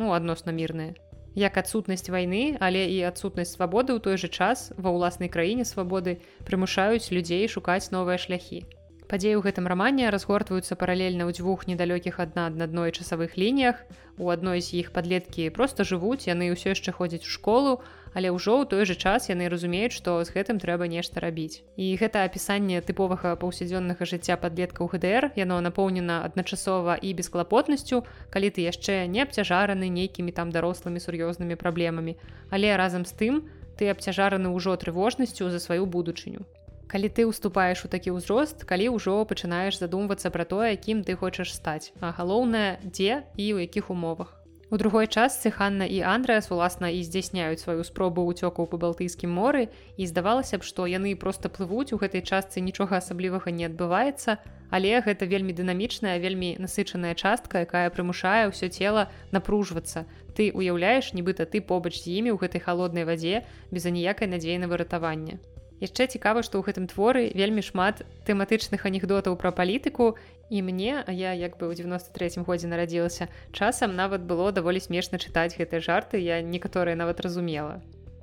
ну 0.00 0.16
адносна 0.16 0.56
мірныя. 0.56 0.96
Як 1.38 1.60
адсутнасць 1.60 2.10
вайны 2.10 2.56
але 2.58 2.88
і 2.90 2.98
адсутнасць 3.12 3.54
свабоды 3.54 3.94
ў 3.94 4.00
той 4.02 4.16
жа 4.18 4.32
час 4.32 4.72
ва 4.74 4.90
ўласнай 4.96 5.30
краіне 5.30 5.68
свабоды 5.68 6.18
прымушаюць 6.48 7.12
людзей 7.14 7.46
шукаць 7.46 7.92
новыя 7.94 8.18
шляхі. 8.18 8.64
Падзеі 9.10 9.36
ў 9.38 9.46
гэтым 9.46 9.66
рамане 9.70 10.10
разгортваюцца 10.14 10.78
паралельна 10.80 11.26
ў 11.26 11.34
дзвюх 11.34 11.66
недалёкіх 11.70 12.18
адна 12.22 12.46
ад 12.50 12.58
адной 12.66 12.94
часавых 12.94 13.34
лініях. 13.34 13.82
У 14.18 14.30
адной 14.30 14.62
з 14.62 14.82
іх 14.82 14.90
падлеткі 14.94 15.50
просто 15.54 15.86
жывуць 15.86 16.30
яны 16.30 16.50
ўсё 16.54 16.74
яшчэ 16.74 16.94
ходзяць 16.94 17.26
у 17.26 17.34
школу 17.34 17.82
але 18.14 18.30
ўжо 18.34 18.60
ў 18.60 18.64
той 18.70 18.82
жа 18.88 18.96
час 18.96 19.28
яны 19.30 19.48
разумеюць 19.52 19.94
што 19.96 20.18
з 20.24 20.34
гэтым 20.34 20.58
трэба 20.62 20.90
нешта 20.90 21.22
рабіць. 21.22 21.62
І 21.76 21.94
гэта 22.00 22.24
апісанне 22.26 22.82
тыповага 22.82 23.36
паўсядзённага 23.40 24.02
жыцця 24.02 24.36
падлетка 24.40 24.82
ў 24.82 24.88
гДр 24.94 25.30
яно 25.38 25.60
напоўнена 25.60 26.22
адначасова 26.26 26.98
і 26.98 27.14
бесклапотнасцю 27.14 28.02
калі 28.30 28.48
ты 28.50 28.66
яшчэ 28.66 29.06
не 29.06 29.22
абцяжараны 29.22 29.86
нейкімі 29.88 30.34
там 30.34 30.50
дарослымі 30.50 30.98
сур'ёзнымі 30.98 31.54
праблемамі. 31.54 32.16
Але 32.50 32.74
разам 32.76 33.06
з 33.06 33.14
тым 33.14 33.34
ты 33.78 33.88
абцяжараны 33.88 34.50
ўжо 34.50 34.76
трывожнасцю 34.76 35.50
за 35.50 35.62
сваю 35.62 35.86
будучыню. 35.86 36.44
Калі 36.90 37.08
ты 37.08 37.22
уступаеш 37.22 37.84
у 37.86 37.88
такі 37.88 38.10
ўзрост, 38.18 38.66
калі 38.66 38.90
ўжо 38.98 39.22
пачынаеш 39.22 39.78
задумвацца 39.78 40.34
пра 40.34 40.42
тое, 40.42 40.74
якім 40.74 41.06
ты 41.06 41.14
хочаш 41.14 41.54
стаць, 41.54 41.94
а 42.02 42.10
галоўнае, 42.10 42.82
дзе 42.82 43.22
і 43.38 43.46
ў 43.54 43.70
якіх 43.70 43.94
умовах. 43.94 44.39
У 44.72 44.78
другой 44.78 45.08
частцы 45.10 45.50
Ханна 45.50 45.82
і 45.82 45.98
Андрэас 46.06 46.46
уласна 46.54 46.94
і 46.94 47.02
здзяйсняюць 47.02 47.58
сваю 47.58 47.82
спробу 47.82 48.22
ўцёкаў 48.22 48.70
па 48.70 48.78
балтыйскім 48.78 49.26
моры 49.26 49.66
і 49.98 50.06
здавалася 50.06 50.62
б, 50.62 50.62
што 50.62 50.86
яны 50.86 51.18
проста 51.18 51.50
плывуць 51.50 51.90
у 51.90 51.98
гэтай 51.98 52.22
частцы 52.22 52.62
нічога 52.62 53.02
асаблівага 53.02 53.50
не 53.50 53.66
адбываецца, 53.66 54.38
але 54.70 55.02
гэта 55.02 55.26
вельмі 55.26 55.58
дынамічная, 55.58 56.14
вельмі 56.22 56.54
насычаная 56.62 57.18
частка, 57.18 57.66
якая 57.66 57.90
прымушае 57.90 58.46
ўсё 58.54 58.70
цела 58.70 59.10
напружвацца. 59.34 60.06
Ты 60.38 60.54
уяўляеш, 60.54 61.18
нібыта 61.18 61.50
ты 61.50 61.58
побач 61.58 61.98
з 61.98 62.22
імі 62.22 62.30
ў 62.30 62.38
гэтай 62.38 62.62
холоднай 62.62 63.02
вадзе 63.02 63.42
без 63.74 63.90
аніякай 63.90 64.30
надзеі 64.30 64.62
на 64.62 64.70
выратаванне. 64.70 65.42
Яшчэ 65.82 66.06
цікава, 66.14 66.46
што 66.46 66.62
ў 66.62 66.70
гэтым 66.70 66.86
творы 66.86 67.32
вельмі 67.34 67.64
шмат 67.64 68.06
тэматычных 68.28 68.86
анекдотаў 68.86 69.34
пра 69.34 69.50
палітыку 69.50 70.14
і 70.50 70.62
мне, 70.62 71.04
я 71.06 71.32
як 71.32 71.56
бы 71.56 71.70
ў 71.70 71.78
93 71.78 72.42
годзе 72.42 72.66
нарадзілася, 72.66 73.30
часам 73.54 73.94
нават 73.94 74.26
было 74.26 74.50
даволі 74.50 74.82
смешна 74.82 75.22
чытаць 75.22 75.54
гэтыя 75.54 75.80
жарты, 75.80 76.18
я 76.18 76.42
некаторыя 76.42 76.98
нават 76.98 77.22
разумела. 77.22 77.80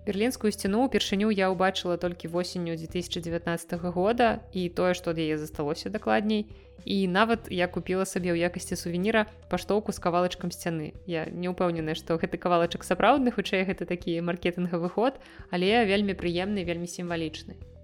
Берлінскую 0.07 0.51
сцяну 0.55 0.85
упершыню 0.87 1.27
я 1.35 1.51
ўбачыла 1.51 1.97
толькі 1.99 2.31
восенню 2.31 2.79
2019 2.79 3.75
года 3.91 4.39
і 4.55 4.67
тое, 4.71 4.95
што 4.95 5.11
ад 5.11 5.19
яе 5.19 5.35
засталося 5.35 5.91
дакладней. 5.91 6.47
І 6.87 7.07
нават 7.11 7.51
я 7.51 7.67
купіла 7.67 8.07
сабе 8.07 8.31
ў 8.31 8.47
якасці 8.47 8.79
сувеніра 8.79 9.27
паштоўку 9.51 9.91
з 9.91 9.99
кавалачкам 9.99 10.55
сцяны. 10.55 10.95
Я 11.03 11.27
не 11.27 11.51
ўпэўненая, 11.51 11.95
што 11.99 12.15
гэты 12.15 12.39
кавалачак 12.43 12.87
сапраўдны, 12.87 13.35
хутчэй 13.35 13.67
гэта 13.67 13.83
такі 13.83 14.19
маркетынгавы 14.23 14.87
ход, 14.87 15.19
але 15.51 15.83
вельмі 15.83 16.15
прыемны, 16.15 16.63
вельмі 16.63 16.87
сімвалічны. 16.87 17.76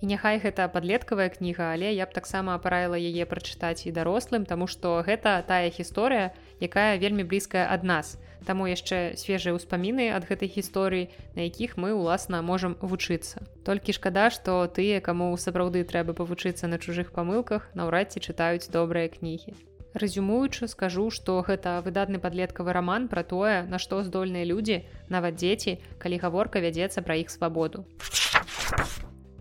І 0.00 0.08
няхай 0.08 0.38
гэта 0.40 0.64
падлеткавая 0.72 1.28
кніга, 1.28 1.76
але 1.76 1.92
я 1.92 2.08
б 2.08 2.16
таксама 2.16 2.56
параіла 2.56 2.96
яе 2.96 3.28
прачытаць 3.28 3.84
і 3.84 3.92
дарослым, 3.92 4.48
таму 4.48 4.64
што 4.64 5.04
гэта 5.04 5.44
тая 5.44 5.68
гісторыя, 5.68 6.32
якая 6.56 6.96
вельмі 6.96 7.28
блізкая 7.28 7.68
ад 7.68 7.84
нас. 7.84 8.16
Таму 8.48 8.64
яшчэ 8.64 9.20
свежыя 9.20 9.52
ўспаміны 9.52 10.08
ад 10.16 10.24
гэтай 10.24 10.48
гісторыі, 10.48 11.12
на 11.36 11.44
якіх 11.44 11.76
мы 11.76 11.92
ўласна 11.92 12.40
можам 12.40 12.80
вучыцца. 12.80 13.44
Толькі 13.68 13.92
шкада, 13.92 14.32
што 14.32 14.64
тыя, 14.72 15.04
каму 15.04 15.36
сапраўды 15.36 15.84
трэба 15.84 16.16
павучыцца 16.16 16.64
на 16.64 16.80
чужых 16.80 17.12
памылках, 17.12 17.68
наўрад 17.76 18.16
ці 18.16 18.24
чытаюць 18.24 18.72
добрыя 18.72 19.12
кнігі. 19.12 19.52
Разюмуючы, 19.92 20.64
скажу, 20.72 21.10
што 21.12 21.44
гэта 21.44 21.76
выдатны 21.84 22.16
падлеткавы 22.24 22.72
раман 22.72 23.12
пра 23.12 23.20
тое, 23.20 23.68
на 23.68 23.76
што 23.76 24.00
здольныя 24.00 24.48
людзі, 24.48 24.80
нават 25.12 25.36
дзеці, 25.36 25.76
калі 26.00 26.24
гаворка 26.24 26.64
вядзецца 26.64 27.04
пра 27.04 27.20
іх 27.20 27.28
свабоду 27.28 27.84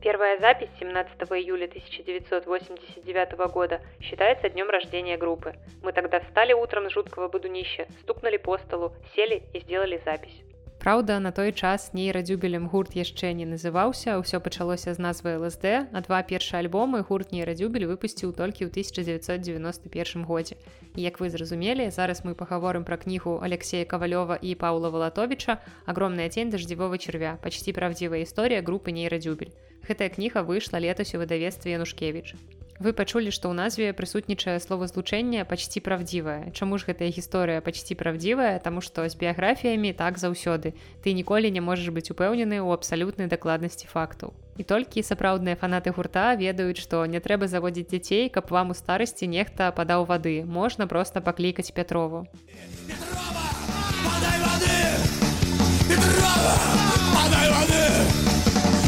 Первая 0.02 0.40
запись 0.40 0.70
17 0.80 1.20
июля 1.44 1.66
1989 1.66 3.52
года 3.52 3.82
считается 4.00 4.50
днем 4.50 4.70
рождения 4.70 5.18
группы. 5.18 5.56
Мы 5.84 5.92
тогда 5.92 6.22
встали 6.22 6.54
утром 6.54 6.90
с 6.90 6.94
жуткого 6.94 7.28
будунища, 7.28 7.86
стукнули 8.02 8.38
по 8.38 8.58
столу, 8.60 8.94
сели 9.14 9.44
и 9.54 9.60
сделали 9.60 10.02
запись. 10.06 10.42
Праўда, 10.80 11.20
на 11.20 11.32
той 11.32 11.52
час 11.52 11.92
нейрадзюбелем 11.92 12.70
гурт 12.72 12.96
яшчэ 12.96 13.34
не 13.36 13.44
называўся, 13.44 14.16
ўсё 14.16 14.40
пачалося 14.40 14.96
з 14.96 15.04
назвы 15.04 15.36
ЛСД, 15.36 15.92
а 15.92 16.00
два 16.08 16.24
першыя 16.24 16.64
альбомы 16.64 17.04
гурт 17.04 17.36
нейрадзюбель 17.36 17.84
выпусціў 17.84 18.32
толькі 18.32 18.64
ў 18.64 18.72
1991 18.72 20.24
годзе. 20.24 20.56
І 20.96 21.04
як 21.04 21.20
вы 21.20 21.28
зразумелі, 21.36 21.92
зараз 21.92 22.24
мы 22.24 22.32
пагаворым 22.32 22.88
пра 22.88 22.96
кнігу 22.96 23.44
Алексея 23.44 23.84
Кавалёва 23.84 24.40
і 24.40 24.56
Паўла 24.56 24.88
Валатовича 24.88 25.60
агромная 25.86 26.32
тень 26.32 26.50
даждзівого 26.50 26.96
чарвя, 26.96 27.36
пачці 27.44 27.76
правдзівая 27.76 28.24
гісторыя 28.24 28.64
групы 28.64 28.96
нейрадзюбель. 28.96 29.52
Гэтая 29.84 30.08
кніга 30.08 30.48
выйшла 30.48 30.80
летась 30.80 31.12
у 31.12 31.20
выдавестве 31.20 31.76
Янушкевич. 31.76 32.40
Вы 32.80 32.94
пачулі, 32.96 33.28
што 33.28 33.52
ў 33.52 33.60
назве 33.60 33.92
прысутнічае 33.92 34.56
словазлучэнне 34.64 35.44
пачці 35.44 35.84
правдзівае. 35.84 36.56
Чаму 36.56 36.80
ж 36.80 36.88
гэтая 36.88 37.12
гісторыя 37.12 37.60
пачці 37.60 37.92
правдзівая, 38.00 38.56
Таму 38.64 38.80
што 38.80 39.04
з 39.04 39.20
біяграфіямі 39.20 39.92
так 39.92 40.16
заўсёды. 40.16 40.72
Ты 41.04 41.12
ніколі 41.12 41.52
не 41.52 41.60
можаш 41.60 41.92
быць 41.92 42.08
упэўнены 42.08 42.64
ў 42.64 42.72
абсалютнай 42.72 43.28
дакладнасці 43.28 43.92
фактаў. 43.92 44.32
І 44.56 44.64
толькі 44.64 45.04
сапраўдныя 45.04 45.60
фанаты 45.60 45.92
гурта 45.92 46.40
ведаюць, 46.40 46.80
што 46.80 47.04
не 47.04 47.20
трэба 47.20 47.52
заводзіць 47.52 47.92
дзяцей, 47.92 48.32
каб 48.32 48.48
вам 48.48 48.72
у 48.72 48.76
старасці 48.80 49.28
нехта 49.28 49.76
падаў 49.76 50.08
вады. 50.08 50.48
Можна 50.48 50.88
проста 50.88 51.20
паклікаць 51.20 51.76
Пятрову. 51.76 52.32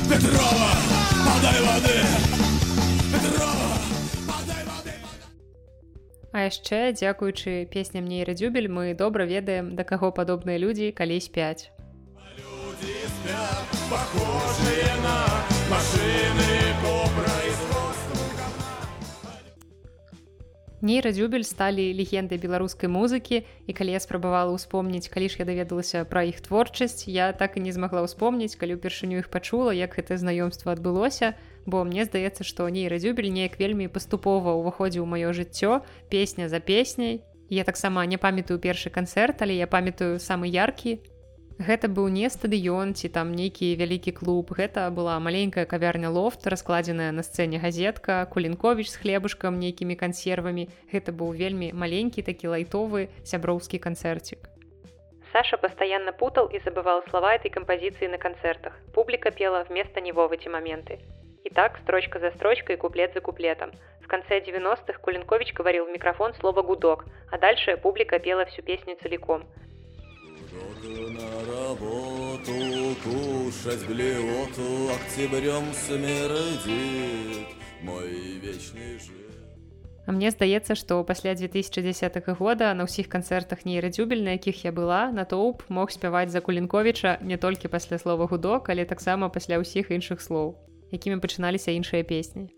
Петрова, 0.08 0.72
подай 1.28 1.60
воды! 1.68 1.96
Петрова! 3.12 3.71
А 6.32 6.48
яшчэ 6.48 6.96
дзякуючы 6.96 7.67
песням 7.67 8.08
нейрадзюбель 8.08 8.72
мы 8.72 8.94
добра 8.94 9.26
ведаем 9.26 9.76
да 9.76 9.84
каго 9.84 10.12
падобныя 10.12 10.58
людзі 10.58 10.91
калі 10.96 11.20
спяць 11.20 11.70
похожие 13.91 14.91
на 15.04 15.17
машины 15.70 16.52
нейрадзюбель 20.82 21.46
сталі 21.46 21.86
легендай 21.94 22.41
беларускай 22.41 22.89
музыкі 22.89 23.46
і 23.46 23.72
калі 23.78 23.94
я 23.94 24.02
спрабавала 24.02 24.50
ўспомніць 24.58 25.13
калі 25.13 25.30
ж 25.30 25.41
я 25.41 25.46
даведалася 25.46 26.04
пра 26.10 26.26
іх 26.26 26.41
творчасць 26.41 27.06
я 27.06 27.32
так 27.38 27.58
і 27.58 27.63
не 27.65 27.72
змагла 27.72 28.02
ўспомніць 28.06 28.58
калі 28.58 28.82
ўпершыню 28.82 29.22
іх 29.22 29.30
пачула 29.30 29.78
як 29.78 29.94
гэта 29.94 30.17
знаёмства 30.17 30.74
адбылося 30.74 31.38
бо 31.65 31.84
мне 31.84 32.06
здаецца 32.06 32.43
што 32.43 32.69
нейрадзюбель 32.69 33.32
неяк 33.32 33.60
вельмі 33.60 33.88
паступова 33.88 34.56
ўваходзіў 34.58 35.06
маё 35.06 35.34
жыццё 35.34 35.82
песня 36.10 36.50
за 36.50 36.60
песняй 36.60 37.21
я 37.52 37.63
таксама 37.63 38.06
не 38.06 38.17
памятаю 38.17 38.60
першы 38.60 38.89
канцэрт 38.89 39.41
але 39.41 39.56
я 39.60 39.67
памятаю 39.67 40.19
самы 40.19 40.47
яркі. 40.47 41.00
Гэта 41.62 41.91
быў 41.91 42.08
не 42.10 42.30
стадыён 42.32 42.95
ці 42.97 43.10
там 43.13 43.36
нейкі 43.38 43.76
вялікі 43.76 44.12
клуб. 44.17 44.50
Гэта 44.56 44.89
была 44.89 45.19
маленькая 45.19 45.65
кавярня 45.65 46.10
лофт 46.10 46.47
раскладзеная 46.47 47.12
на 47.12 47.21
сцэне 47.28 47.60
газетка 47.60 48.26
кулінковіч 48.26 48.88
з 48.89 48.95
хлебушкам 49.04 49.60
нейкімі 49.60 50.00
кансервамі. 50.00 50.69
Гэта 50.93 51.12
быў 51.12 51.36
вельмі 51.38 51.69
маленькі 51.74 52.24
такі 52.24 52.56
лайтовы 52.56 53.10
сяброўскі 53.24 53.78
канцэрцік. 53.78 54.47
Саша 55.34 55.58
постоянно 55.58 56.13
путал 56.13 56.47
и 56.47 56.60
забывал 56.65 57.04
слова 57.10 57.36
этой 57.36 57.52
композиции 57.52 58.08
на 58.08 58.17
концертах. 58.17 58.80
Публика 58.93 59.30
пела 59.30 59.65
вместо 59.69 60.02
него 60.02 60.28
в 60.28 60.32
эти 60.32 60.47
моменты. 60.47 61.00
И 61.44 61.50
так, 61.50 61.80
строчка 61.84 62.20
за 62.20 62.32
строчкой, 62.32 62.78
куплет 62.78 63.14
за 63.14 63.22
куплетом. 63.22 63.72
В 64.02 64.08
конце 64.08 64.40
90-х 64.40 65.00
Кулинкович 65.00 65.54
говорил 65.54 65.86
в 65.86 65.90
микрофон 65.90 66.34
слово 66.36 66.62
«гудок», 66.62 67.06
а 67.32 67.38
дальше 67.38 67.78
публика 67.78 68.20
пела 68.20 68.46
всю 68.46 68.62
песню 68.62 68.96
целиком. 69.02 69.44
На 70.84 71.30
работу, 71.52 72.52
кушать 73.04 73.86
блевоту, 73.88 74.94
октябрем 74.94 75.74
смердит 75.74 77.48
мой 77.82 78.10
вечный 78.42 79.00
жив. 79.00 79.18
А 80.06 80.12
мне 80.12 80.32
здаецца, 80.32 80.76
што 80.76 81.04
пасля 81.04 81.36
2010 81.36 82.26
года 82.38 82.74
на 82.74 82.84
ўсіх 82.84 83.08
канцэртах 83.08 83.66
нейрадзюбель, 83.66 84.24
на 84.24 84.36
якіх 84.36 84.66
я 84.66 84.72
была, 84.74 85.12
натоўп 85.14 85.64
мог 85.70 85.92
спяваць 85.92 86.32
за 86.32 86.42
Кулінковіча 86.42 87.20
не 87.22 87.38
толькі 87.38 87.70
пасля 87.70 87.98
слова 87.98 88.26
гудок, 88.26 88.70
але 88.70 88.84
таксама 88.86 89.30
пасля 89.30 89.62
ўсіх 89.62 89.94
іншых 89.94 90.20
слоў 90.20 90.58
якімі 90.92 91.18
пачыналіся 91.18 91.72
іншыя 91.72 92.04
песні. 92.04 92.50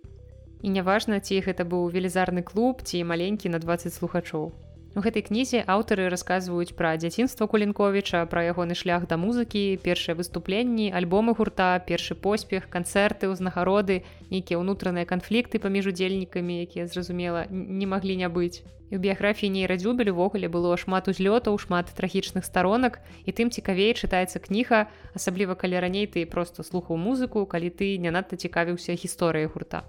І 0.62 0.70
няважна, 0.70 1.20
ці 1.20 1.42
гэта 1.44 1.68
быў 1.68 1.92
велізарны 1.92 2.42
клуб 2.42 2.82
ці 2.84 3.04
маленькі 3.04 3.50
на 3.50 3.60
20 3.60 3.94
слухачоў. 3.94 4.52
У 4.94 5.02
гэтай 5.02 5.24
кнізе 5.26 5.60
аўтары 5.74 6.04
расказваюць 6.14 6.78
пра 6.78 6.92
дзяцінства 7.02 7.48
кулінковіча 7.50 8.20
пра 8.30 8.44
ягоны 8.54 8.78
шлях 8.78 9.08
да 9.10 9.18
музыкі 9.18 9.82
першыя 9.82 10.14
выступленні 10.20 10.92
альбомы 11.00 11.34
гурта 11.40 11.82
першы 11.88 12.14
поспех 12.14 12.70
канцэрты 12.76 13.26
ўзнагароды 13.32 14.06
нейкія 14.30 14.62
ўнутраныя 14.62 15.10
канфлікты 15.10 15.58
паміж 15.64 15.90
удзельнікамі 15.94 16.60
якія 16.70 16.86
зразумела 16.86 17.50
не 17.50 17.90
маглі 17.90 18.22
не 18.22 18.30
быць. 18.30 18.62
У 18.94 19.02
біяграфіі 19.02 19.50
нейрадзюбель 19.50 20.14
увогуле 20.14 20.46
было 20.46 20.78
шмат 20.78 21.10
узлётаў 21.10 21.58
шмат 21.58 21.90
трагічных 21.98 22.46
старонак 22.46 23.02
і 23.26 23.34
тым 23.34 23.50
цікавей 23.50 23.98
чытаецца 23.98 24.46
кніга 24.46 24.86
асабліва 25.18 25.58
калі 25.58 25.82
раней 25.82 26.06
ты 26.06 26.30
просто 26.30 26.62
слухаў 26.62 27.02
музыку 27.02 27.50
калі 27.50 27.74
ты 27.74 27.98
не 27.98 28.14
надта 28.14 28.38
цікавіўся 28.38 28.94
гісторыяй 28.94 29.50
гурта 29.50 29.82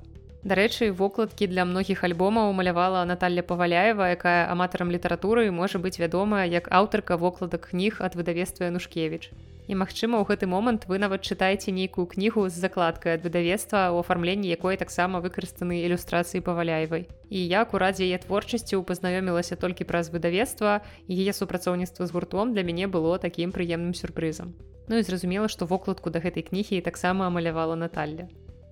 Дарэчы, 0.45 0.93
вокладкі 0.93 1.47
для 1.49 1.65
многіх 1.65 2.05
альбомаў 2.05 2.53
малявала 2.53 3.01
Наталля 3.09 3.41
Паваляева, 3.41 4.13
якая 4.13 4.45
аматарам 4.53 4.93
літаратуры 4.93 5.49
можа 5.49 5.81
быць 5.81 5.97
вядомая 5.97 6.45
як 6.45 6.69
аўтарка 6.69 7.17
вокладак 7.17 7.73
кніг 7.73 8.05
ад 8.05 8.13
выдавецтва 8.13 8.69
Янушкевіч. 8.69 9.33
І 9.65 9.73
магчыма, 9.73 10.21
у 10.21 10.29
гэты 10.29 10.45
момант 10.45 10.85
вы 10.85 11.01
нават 11.01 11.25
чытаеце 11.25 11.73
нейкую 11.73 12.05
кнігу 12.05 12.45
з 12.53 12.61
закладкай 12.61 13.17
ад 13.17 13.25
выдавецтва 13.25 13.89
ў 13.89 14.05
афармленні 14.05 14.53
якой 14.53 14.77
таксама 14.77 15.25
выкарыстаны 15.25 15.81
ілюстрацыі 15.89 16.45
паваляевай. 16.45 17.09
І 17.33 17.49
як 17.49 17.73
у 17.73 17.81
радзе 17.81 18.05
яе 18.05 18.21
творчасцю 18.21 18.85
пазнаёмілася 18.85 19.57
толькі 19.57 19.89
праз 19.89 20.13
выдавецтва 20.13 20.85
і 21.09 21.13
яе 21.25 21.33
супрацоўніцтва 21.33 22.05
з 22.05 22.13
гуртом 22.13 22.53
для 22.53 22.69
мяне 22.69 22.85
было 22.85 23.17
такім 23.17 23.49
прыемным 23.49 23.97
сюрпрызам. 23.97 24.53
Ну 24.93 25.01
і 25.01 25.09
зразумела, 25.09 25.49
што 25.49 25.65
вокладку 25.65 26.13
да 26.13 26.21
гэтай 26.21 26.45
кнігі 26.45 26.85
таксама 26.85 27.33
амалявала 27.33 27.81
Наталля. 27.81 28.29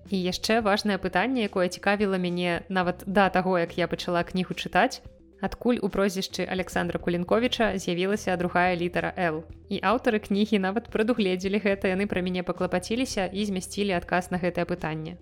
І 0.09 0.17
яшчэ 0.19 0.59
важнае 0.61 0.97
пытанне, 0.99 1.47
якое 1.47 1.67
цікавіла 1.69 2.17
мяне 2.19 2.63
нават 2.69 3.03
да 3.05 3.29
таго, 3.29 3.59
як 3.59 3.77
я 3.77 3.87
пачала 3.87 4.23
кнігу 4.23 4.53
чытаць, 4.53 5.01
адкуль 5.41 5.79
у 5.81 5.89
прозвішчы 5.89 6.47
Александра 6.47 6.99
Кулінковіча 6.99 7.77
з'явілася 7.77 8.35
другая 8.37 8.75
літара 8.75 9.13
Л. 9.17 9.43
І 9.69 9.79
аўтары 9.79 10.19
кнігі 10.19 10.59
нават 10.59 10.91
прадугледзелі 10.91 11.59
гэта, 11.63 11.91
яны 11.95 12.07
пра 12.07 12.21
мяне 12.21 12.43
паклапаціліся 12.43 13.27
і 13.31 13.45
змясцілі 13.45 13.95
адказ 13.95 14.31
на 14.31 14.39
гэтае 14.39 14.65
пытанне. 14.67 15.19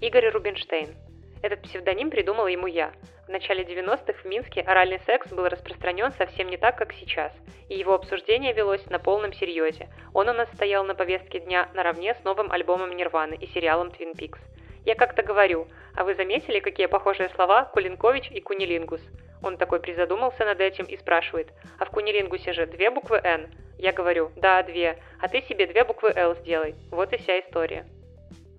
Игорь 0.00 0.32
Рубинштейн. 0.32 0.92
Этот 1.44 1.60
псевдоним 1.60 2.08
придумал 2.08 2.46
ему 2.46 2.66
я. 2.66 2.94
В 3.26 3.28
начале 3.28 3.64
90-х 3.64 4.14
в 4.14 4.24
Минске 4.24 4.62
оральный 4.62 4.98
секс 5.00 5.28
был 5.30 5.46
распространен 5.46 6.10
совсем 6.12 6.48
не 6.48 6.56
так, 6.56 6.78
как 6.78 6.94
сейчас, 6.94 7.34
и 7.68 7.76
его 7.76 7.92
обсуждение 7.92 8.54
велось 8.54 8.86
на 8.86 8.98
полном 8.98 9.34
серьезе. 9.34 9.90
Он 10.14 10.30
у 10.30 10.32
нас 10.32 10.50
стоял 10.54 10.84
на 10.84 10.94
повестке 10.94 11.40
дня 11.40 11.68
наравне 11.74 12.14
с 12.14 12.24
новым 12.24 12.50
альбомом 12.50 12.96
Нирваны 12.96 13.34
и 13.34 13.46
сериалом 13.48 13.88
Twin 13.88 14.16
Peaks. 14.16 14.38
Я 14.86 14.94
как-то 14.94 15.22
говорю, 15.22 15.68
а 15.94 16.04
вы 16.04 16.14
заметили, 16.14 16.60
какие 16.60 16.86
похожие 16.86 17.28
слова 17.28 17.66
Кулинкович 17.66 18.30
и 18.30 18.40
Кунилингус? 18.40 19.02
Он 19.42 19.58
такой 19.58 19.80
призадумался 19.80 20.46
над 20.46 20.62
этим 20.62 20.86
и 20.86 20.96
спрашивает, 20.96 21.52
а 21.78 21.84
в 21.84 21.90
Кунилингусе 21.90 22.54
же 22.54 22.64
две 22.64 22.90
буквы 22.90 23.20
«Н». 23.22 23.50
Я 23.76 23.92
говорю, 23.92 24.32
да, 24.36 24.62
две, 24.62 24.96
а 25.20 25.28
ты 25.28 25.42
себе 25.42 25.66
две 25.66 25.84
буквы 25.84 26.10
«Л» 26.16 26.36
сделай. 26.36 26.74
Вот 26.90 27.12
и 27.12 27.18
вся 27.18 27.38
история. 27.40 27.84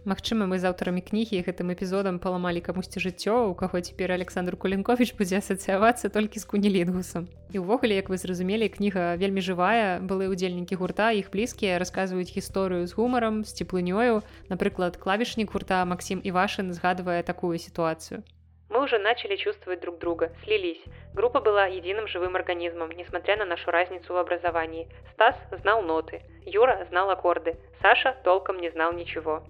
Магчыма, 0.06 0.46
мы 0.46 0.62
з 0.62 0.70
аўтарамі 0.70 1.02
кнігі 1.02 1.42
гэтым 1.42 1.74
эпізодам 1.74 2.20
паламалі 2.22 2.62
камусьці 2.62 3.02
жыццё, 3.02 3.50
у 3.50 3.56
каго 3.58 3.82
цяпер 3.82 4.14
Александр 4.14 4.54
Кулінкович 4.54 5.18
будзе 5.18 5.42
асацыявацца 5.42 6.14
толькі 6.14 6.38
з 6.38 6.46
кунілінгусам. 6.46 7.26
І 7.50 7.58
ўвогуле, 7.66 7.98
як 7.98 8.14
вы 8.14 8.22
зразумелі, 8.22 8.70
кніга 8.70 9.18
вельмі 9.18 9.42
жывая, 9.42 9.98
былыя 10.06 10.30
ўдзельнікі 10.30 10.78
гурта, 10.78 11.10
іх 11.10 11.34
блізкія 11.34 11.82
расказваюць 11.82 12.30
гісторыю 12.30 12.86
з 12.86 12.94
гумарам, 12.94 13.42
з 13.42 13.58
цеплынёю. 13.58 14.22
Напрыклад, 14.46 15.02
клавішнік 15.02 15.50
гурта 15.50 15.82
Максім 15.90 16.22
Івашын 16.22 16.70
згадвае 16.70 17.26
такую 17.26 17.58
ситуацию. 17.58 18.22
Мы 18.70 18.86
уже 18.86 19.00
начали 19.00 19.38
чувствовать 19.38 19.82
друг 19.82 19.98
друга, 19.98 20.30
слились. 20.44 20.86
Группа 21.16 21.42
была 21.42 21.66
единым 21.66 22.06
живым 22.06 22.36
организмом, 22.36 22.92
несмотря 22.92 23.38
на 23.38 23.46
нашу 23.46 23.72
разницу 23.72 24.14
в 24.14 24.18
образовании. 24.18 24.88
Стас 25.14 25.36
знал 25.62 25.82
ноты, 25.82 26.22
Юра 26.46 26.86
знал 26.90 27.10
аккорды, 27.10 27.58
Саша 27.82 28.16
толком 28.24 28.62
не 28.62 28.70
знал 28.70 28.94
ничего. 28.94 29.42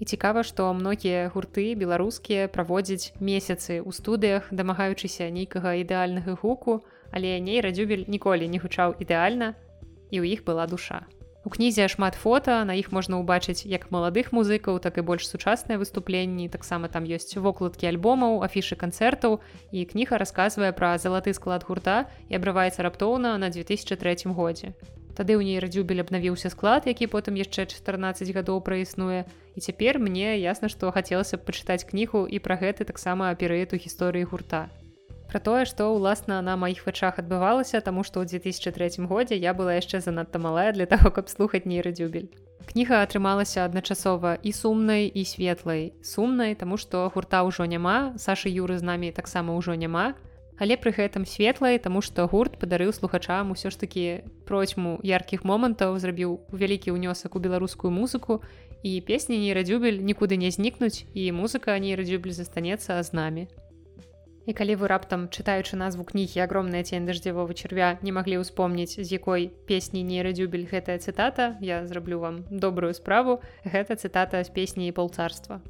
І 0.00 0.04
цікава, 0.04 0.42
што 0.42 0.72
многія 0.74 1.30
гурты 1.34 1.74
беларускія 1.78 2.48
праводзяць 2.48 3.14
месяцы 3.20 3.78
ў 3.78 3.90
студыях, 3.94 4.50
дамагаючыся 4.50 5.30
нейкага 5.30 5.78
ідэальнага 5.80 6.34
гуку, 6.42 6.82
але 7.14 7.38
нейрадзюбель 7.38 8.08
ніколі 8.10 8.50
не 8.50 8.58
гучаў 8.58 8.98
ідэальна 8.98 9.54
і 10.10 10.16
ў 10.18 10.34
іх 10.34 10.42
была 10.42 10.66
душа. 10.66 11.06
У 11.44 11.50
кнізе 11.52 11.86
шмат 11.92 12.16
фота 12.16 12.64
на 12.64 12.74
іх 12.80 12.88
можна 12.88 13.20
ўбачыць 13.20 13.68
як 13.68 13.92
маладых 13.92 14.32
музыкаў 14.32 14.80
так 14.80 14.96
і 14.96 15.04
больш 15.04 15.28
сучасныя 15.28 15.76
выступленні 15.76 16.48
таксама 16.48 16.88
там 16.88 17.04
ёсць 17.04 17.36
вокладкі 17.36 17.92
альбомаў 17.92 18.40
афішы 18.48 18.80
канцэртаў 18.80 19.38
і 19.70 19.84
кніга 19.84 20.16
расказвае 20.16 20.72
пра 20.72 20.96
залаты 20.96 21.36
склад 21.36 21.68
гурта 21.68 22.08
і 22.32 22.40
абрываецца 22.40 22.80
раптоўна 22.88 23.36
на 23.36 23.52
2003 23.52 24.32
годзе 24.32 24.72
Тады 25.14 25.38
ў 25.38 25.46
ней 25.46 25.62
радзюбель 25.62 26.02
абнавіўся 26.02 26.50
склад 26.50 26.90
які 26.90 27.06
потым 27.06 27.38
яшчэ 27.38 27.70
14 27.70 28.34
гадоў 28.34 28.58
праіснуе. 28.66 29.24
І 29.54 29.58
цяпер 29.62 30.02
мне 30.02 30.38
ясна 30.42 30.66
што 30.68 30.90
хацелася 30.90 31.38
б 31.38 31.46
пачытаць 31.46 31.86
кнігу 31.86 32.26
і 32.26 32.42
пра 32.42 32.58
гэты 32.58 32.82
таксама 32.82 33.30
перыяд 33.38 33.70
у 33.70 33.78
гісторыі 33.78 34.26
гурта. 34.26 34.66
Пра 35.30 35.38
тое 35.38 35.64
што 35.70 35.94
ўласна 35.94 36.42
на 36.42 36.58
маіх 36.58 36.82
вачах 36.86 37.22
адбывалася 37.22 37.78
таму 37.78 38.02
што 38.02 38.22
ў 38.22 38.42
2003 38.42 39.06
годзе 39.06 39.38
я 39.38 39.54
была 39.54 39.78
яшчэ 39.78 40.02
занадта 40.02 40.42
малая 40.42 40.74
для 40.74 40.86
таго 40.90 41.14
каб 41.14 41.30
слухаць 41.30 41.66
нейрадзюбель. 41.66 42.28
Кніга 42.66 43.00
атрымалася 43.06 43.64
адначасова 43.64 44.38
і 44.42 44.50
сумнай 44.50 45.06
і 45.06 45.22
светлай. 45.22 45.92
Сумнай 46.02 46.54
таму 46.58 46.76
што 46.76 47.06
гурта 47.14 47.46
ўжо 47.46 47.70
няма 47.70 48.18
сашы 48.18 48.50
юры 48.50 48.78
з 48.78 48.86
намі 48.86 49.14
таксама 49.14 49.54
ўжо 49.54 49.78
няма 49.78 50.14
але 50.58 50.76
пры 50.78 50.94
гэтым 50.94 51.26
светлай 51.26 51.78
таму 51.82 52.00
што 52.04 52.26
гурт 52.30 52.58
падарыў 52.62 52.92
слухачам 52.94 53.50
усё 53.54 53.70
ж 53.74 53.78
такі 53.80 54.04
процьму 54.46 55.00
яркіх 55.02 55.44
момантаў 55.44 55.98
зрабіў 55.98 56.38
вялікі 56.52 56.94
ўнёсак 56.94 57.34
у 57.34 57.42
беларускую 57.42 57.90
музыку 57.90 58.40
і 58.84 59.00
песні 59.00 59.40
нейрадзюбель 59.42 59.98
нікуды 60.04 60.38
не 60.38 60.50
знікнуць 60.54 61.06
і 61.14 61.32
музыка 61.32 61.74
нейрадзюбель 61.78 62.36
застанецца 62.36 63.02
з 63.02 63.12
намі. 63.12 63.44
І 64.44 64.52
калі 64.52 64.76
вы 64.76 64.92
раптам 64.92 65.32
чытаючы 65.32 65.80
назву 65.80 66.04
кнігі 66.04 66.44
агромная 66.44 66.84
цень 66.84 67.08
даждзявого 67.08 67.56
чарвя 67.56 67.96
не 68.04 68.12
маглі 68.12 68.44
ўспомніць 68.44 69.00
з 69.00 69.08
якой 69.08 69.48
песні 69.64 70.04
нейрадзюбель 70.04 70.68
гэтая 70.68 71.00
цытата 71.00 71.56
я 71.64 71.86
зраблю 71.88 72.20
вам 72.20 72.44
добрую 72.52 72.92
справу. 72.92 73.40
Гэта 73.64 73.96
цытата 73.96 74.44
з 74.44 74.52
песні 74.52 74.92
полцарства 74.92 75.64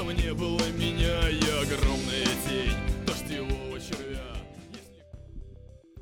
мне 0.00 0.32
было 0.32 0.58
меня 0.78 1.18
огромная 1.60 2.24
тень 2.24 2.31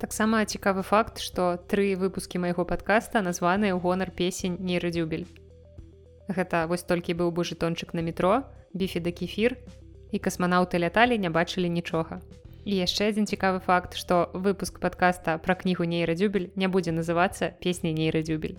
таксама 0.00 0.40
цікавы 0.44 0.82
факт 0.82 1.20
што 1.20 1.52
тры 1.68 1.92
выпускі 2.00 2.40
майго 2.42 2.64
падкаста 2.64 3.22
названыя 3.26 3.76
ў 3.76 3.80
гонар 3.84 4.10
песень 4.10 4.56
нейрадзюбель 4.58 5.28
гэта 6.32 6.64
вось 6.70 6.86
толькі 6.88 7.18
быў 7.20 7.30
бы 7.36 7.44
жытончык 7.44 7.94
на 7.94 8.02
метро 8.06 8.42
біфі 8.72 9.00
да 9.04 9.12
кефір 9.12 9.56
і 10.12 10.18
касманаўты 10.18 10.78
ляталі 10.78 11.18
не 11.18 11.30
бачылі 11.30 11.70
нічога. 11.70 12.20
І 12.64 12.76
яшчэ 12.76 13.08
адзін 13.10 13.26
цікавы 13.26 13.60
факт, 13.64 13.96
што 13.96 14.28
выпуск 14.34 14.80
падкаста 14.80 15.38
пра 15.38 15.54
кнігу 15.54 15.86
нейрадзюбель 15.88 16.50
не 16.56 16.68
будзе 16.68 16.92
называцца 16.92 17.54
песняй 17.62 17.94
нейрадзюбель. 17.96 18.58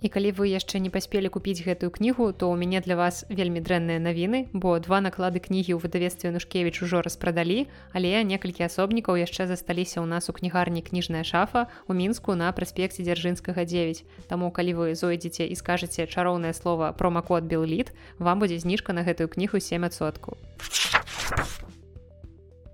І 0.00 0.08
калі 0.08 0.32
вы 0.32 0.48
яшчэ 0.48 0.80
не 0.80 0.88
паспелі 0.88 1.28
купіць 1.28 1.60
гэтую 1.60 1.92
кнігу, 1.92 2.32
то 2.32 2.48
ў 2.48 2.56
мяне 2.56 2.80
для 2.80 2.96
вас 2.96 3.28
вельмі 3.28 3.60
дрэнныя 3.60 4.00
навіны, 4.00 4.48
бо 4.56 4.80
два 4.80 5.04
наклады 5.04 5.44
кнігі 5.44 5.76
ў 5.76 5.78
выдавестве 5.84 6.32
Нушкевіч 6.32 6.80
ужо 6.80 7.04
распрадалі, 7.04 7.68
але 7.92 8.24
некалькі 8.24 8.64
асобнікаў 8.64 9.20
яшчэ 9.20 9.44
засталіся 9.44 10.00
ў 10.00 10.08
нас 10.08 10.32
у 10.32 10.36
кнігарні 10.36 10.80
кніжная 10.80 11.20
шафа 11.20 11.68
у 11.84 11.92
мінску 11.92 12.32
на 12.32 12.48
праспекце 12.56 13.04
дзяржынскага 13.04 13.68
9. 13.68 14.04
Таму 14.32 14.48
калі 14.48 14.72
вы 14.80 14.88
зойдзеце 14.96 15.44
і 15.44 15.54
скажаце 15.54 16.08
чароўнае 16.08 16.56
слово 16.56 16.96
промакод 16.96 17.44
Белліт, 17.44 17.92
вам 18.16 18.40
будзе 18.40 18.56
зніжка 18.56 18.96
на 18.96 19.04
гэтую 19.04 19.28
кнігу 19.28 19.60
7соткаў. 19.60 20.40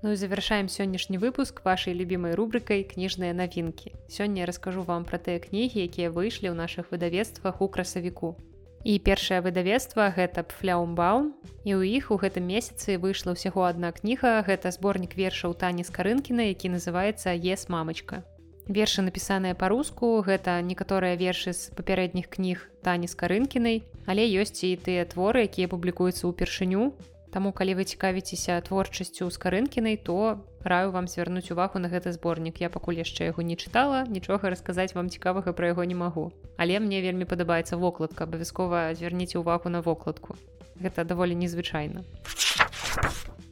Ну 0.06 0.12
і 0.12 0.16
завяршаем 0.16 0.68
сённяшні 0.70 1.18
выпуск 1.18 1.66
вашай 1.66 1.90
любімай 1.90 2.38
рубрыкай 2.38 2.86
кніжныя 2.86 3.34
навінкі. 3.34 3.90
Сёння 4.06 4.38
я 4.38 4.46
раскажу 4.46 4.86
вам 4.86 5.02
пра 5.02 5.18
тыя 5.18 5.42
кнігі, 5.42 5.82
якія 5.82 6.14
выйшлі 6.14 6.46
ў 6.46 6.54
нашых 6.54 6.94
выдавецтвах 6.94 7.58
у 7.58 7.66
красавіку. 7.66 8.38
І 8.86 9.02
першае 9.02 9.42
выдавецтва 9.42 10.14
гэта 10.14 10.46
пфляумбаум. 10.46 11.34
І 11.66 11.74
ў 11.74 11.98
іх 11.98 12.14
у 12.14 12.22
гэтым 12.22 12.46
месяцы 12.46 13.02
выйшла 13.02 13.34
ўсяго 13.34 13.66
адна 13.66 13.90
кніга, 13.90 14.46
гэта 14.46 14.70
зборнік 14.70 15.18
вершаў 15.18 15.58
тані 15.58 15.82
з 15.82 15.90
карынкіна, 15.90 16.54
які 16.54 16.70
называецца 16.78 17.34
ес 17.34 17.66
мамачка. 17.66 18.22
Вершы 18.70 19.02
напісаныя 19.02 19.58
па-руску, 19.58 20.22
гэта 20.22 20.62
некаторыя 20.62 21.18
вершы 21.18 21.50
з 21.50 21.74
папярэдніх 21.74 22.30
кніг 22.30 22.62
тані 22.86 23.10
з 23.10 23.18
карынкінай, 23.18 23.82
але 24.06 24.22
ёсць 24.22 24.62
і 24.62 24.78
тыя 24.78 25.02
творы, 25.02 25.50
якія 25.50 25.66
публікуюцца 25.66 26.30
ўпершыню, 26.30 26.94
Таму 27.30 27.52
калі 27.52 27.74
вы 27.76 27.84
цікавіцеся 27.84 28.60
творчасцю 28.60 29.30
з 29.30 29.36
карынкінай, 29.36 29.96
то 29.96 30.40
раю 30.62 30.90
вам 30.90 31.08
звярнуць 31.08 31.50
увагу 31.50 31.78
на 31.78 31.88
гэты 31.90 32.12
зборнік. 32.14 32.60
Я 32.62 32.70
пакуль 32.70 33.02
яшчэ 33.02 33.30
яго 33.30 33.42
не 33.42 33.56
чытала, 33.56 34.06
нічога 34.08 34.50
расказаць 34.50 34.94
вам 34.94 35.10
цікавага 35.10 35.52
пра 35.52 35.74
яго 35.74 35.84
не 35.84 35.94
магу. 35.94 36.32
Але 36.56 36.80
мне 36.80 37.02
вельмі 37.02 37.26
падабаецца 37.26 37.76
вокладка, 37.76 38.24
абавязкова 38.24 38.94
звярніце 38.94 39.42
ўвагу 39.42 39.68
на 39.68 39.82
вокладку. 39.82 40.38
Гэта 40.80 41.04
даволі 41.04 41.34
незвычайна. 41.34 42.06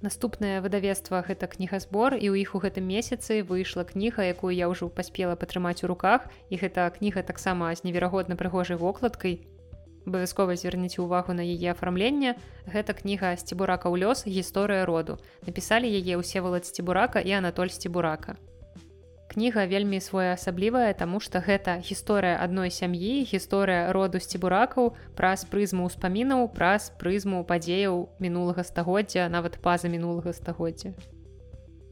Наступнае 0.04 0.60
выдавецтва 0.60 1.24
гэта 1.24 1.48
кнігазбор 1.48 2.12
і 2.12 2.28
ў 2.28 2.44
іх 2.44 2.52
у 2.52 2.60
гэтым 2.60 2.84
месяцы 2.84 3.40
выйшла 3.40 3.88
кніга, 3.88 4.20
якую 4.28 4.52
я 4.52 4.68
ўжо 4.68 4.92
паспела 4.92 5.32
падтрымаць 5.32 5.80
у 5.80 5.88
руках 5.88 6.28
і 6.52 6.60
гэта 6.60 6.92
кніга 6.92 7.24
таксама 7.24 7.72
з 7.72 7.88
неверагодна 7.88 8.36
прыгожай 8.36 8.76
вокладкай 8.76 9.40
абавязкова 10.06 10.56
звярніце 10.56 11.02
ўвагу 11.02 11.32
на 11.36 11.44
яе 11.44 11.72
афармленне. 11.72 12.36
Гэта 12.68 12.94
кніга 12.94 13.36
сцібурака 13.40 13.88
ў 13.88 14.04
лёс 14.04 14.24
гісторыя 14.28 14.84
роду 14.88 15.18
напісалі 15.46 15.88
яе 15.88 16.20
ўсе 16.20 16.40
валад 16.44 16.68
сцібурака 16.68 17.20
і 17.20 17.40
анатоль 17.40 17.72
сцібурака. 17.72 18.36
Кніга 19.34 19.66
вельмі 19.66 19.98
своеасаблівая 19.98 20.92
таму 20.94 21.18
што 21.18 21.40
гэта 21.42 21.80
гісторыя 21.82 22.38
адной 22.38 22.70
сям'і 22.70 23.24
гісторыя 23.26 23.90
роду 23.96 24.20
сцібуракаў 24.22 24.94
праз 25.18 25.42
прызму 25.50 25.88
ўспамінаў 25.88 26.46
праз 26.54 26.92
прызму 27.00 27.42
падзеяў 27.42 28.14
мінулага 28.22 28.62
стагоддзя 28.62 29.26
нават 29.32 29.58
па-за 29.64 29.90
мінулага 29.90 30.30
стагоддзя 30.36 30.94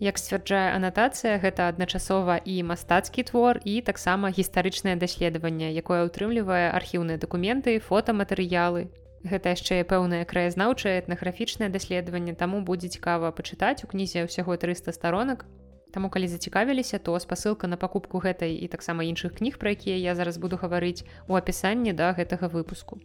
Як 0.03 0.19
сцвярджае 0.19 0.75
анатацыя, 0.75 1.38
гэта 1.38 1.69
адначасова 1.71 2.43
і 2.43 2.55
мастацкі 2.67 3.23
твор 3.23 3.61
і 3.62 3.79
таксама 3.87 4.35
гістарычнае 4.35 4.97
даследаванне, 4.99 5.71
якое 5.79 6.03
ўтрымлівае 6.11 6.75
архіўныя 6.75 7.23
дакументы, 7.23 7.79
фотаматэрыялы. 7.79 8.91
Гэта 9.23 9.55
яшчэ 9.55 9.87
пэўнае 9.87 10.27
краязнаўчае 10.27 10.99
этнаграфічнае 11.07 11.71
даследаванне, 11.71 12.35
таму 12.35 12.67
будзе 12.67 12.91
цікава 12.91 13.31
пачытаць 13.31 13.87
у 13.87 13.91
кнізе 13.95 14.27
ўсяго 14.27 14.59
300 14.59 14.91
старонак. 14.91 15.47
Таму 15.95 16.11
калі 16.11 16.27
зацікавіліся, 16.27 16.99
то 16.99 17.15
спасылка 17.23 17.71
на 17.71 17.79
пакупку 17.79 18.19
гэтай 18.19 18.59
і 18.59 18.67
таксама 18.67 19.07
іншых 19.07 19.38
кніг, 19.38 19.62
пра 19.62 19.79
якія 19.79 20.03
я 20.03 20.19
зараз 20.19 20.35
буду 20.35 20.59
гаварыць 20.59 21.07
у 21.31 21.38
апісанні 21.38 21.95
да 21.95 22.11
гэтага 22.11 22.51
выпуску. 22.51 22.99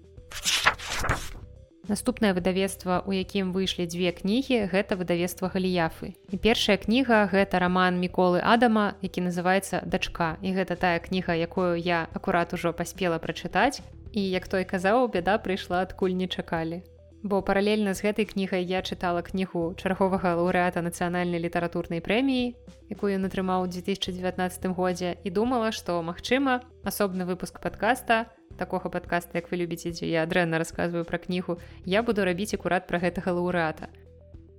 Наступнае 1.88 2.34
выдавецтва, 2.36 3.04
у 3.08 3.16
якім 3.16 3.56
выйшлі 3.56 3.88
дзве 3.88 4.12
кнігі, 4.12 4.68
гэта 4.68 5.00
выдавецтва 5.00 5.48
галіяфы. 5.48 6.20
І 6.28 6.36
першая 6.36 6.76
кніга 6.76 7.24
гэта 7.32 7.64
раман 7.64 7.96
міколы 7.96 8.44
Адама, 8.44 9.00
які 9.00 9.24
называецца 9.24 9.80
дачка. 9.88 10.36
І 10.44 10.52
гэта 10.52 10.76
тая 10.76 11.00
кніга, 11.00 11.32
якую 11.40 11.80
я 11.80 12.12
акурат 12.12 12.52
ужо 12.52 12.76
паспела 12.76 13.24
прачытаць. 13.24 13.80
І 14.12 14.20
як 14.20 14.52
той 14.52 14.68
казаў, 14.68 15.08
бяда 15.08 15.40
прыйшла 15.40 15.88
адкуль 15.88 16.12
не 16.12 16.28
чакалі. 16.28 16.84
Бо 17.24 17.42
паралельна 17.42 17.96
з 17.96 18.04
гэтай 18.04 18.28
кнігай 18.28 18.68
я 18.68 18.84
чытала 18.84 19.24
кнігу 19.24 19.74
чарговага 19.80 20.36
лаўрэата 20.38 20.84
нацыянальнай 20.84 21.40
літаратурнай 21.40 22.04
прэміі, 22.04 22.54
якую 22.92 23.16
ён 23.16 23.32
атрымаў 23.32 23.64
у 23.64 23.72
2019 23.72 24.76
годзе 24.76 25.16
і 25.24 25.30
думала, 25.32 25.72
што 25.72 26.04
магчыма, 26.04 26.62
асобны 26.84 27.26
выпуск 27.26 27.64
падкаста, 27.64 28.28
такога 28.58 28.90
падкаста 28.90 29.38
як 29.40 29.52
вы 29.52 29.62
любіце 29.64 29.94
дзе 29.94 30.10
я 30.10 30.26
дрэнна 30.26 30.58
расказваю 30.58 31.06
пра 31.06 31.22
кнігу 31.22 31.58
я 31.86 32.04
буду 32.04 32.26
рабіць 32.26 32.54
акурат 32.58 32.88
пра 32.92 33.00
гэтага 33.00 33.38
лаўрэата. 33.38 33.88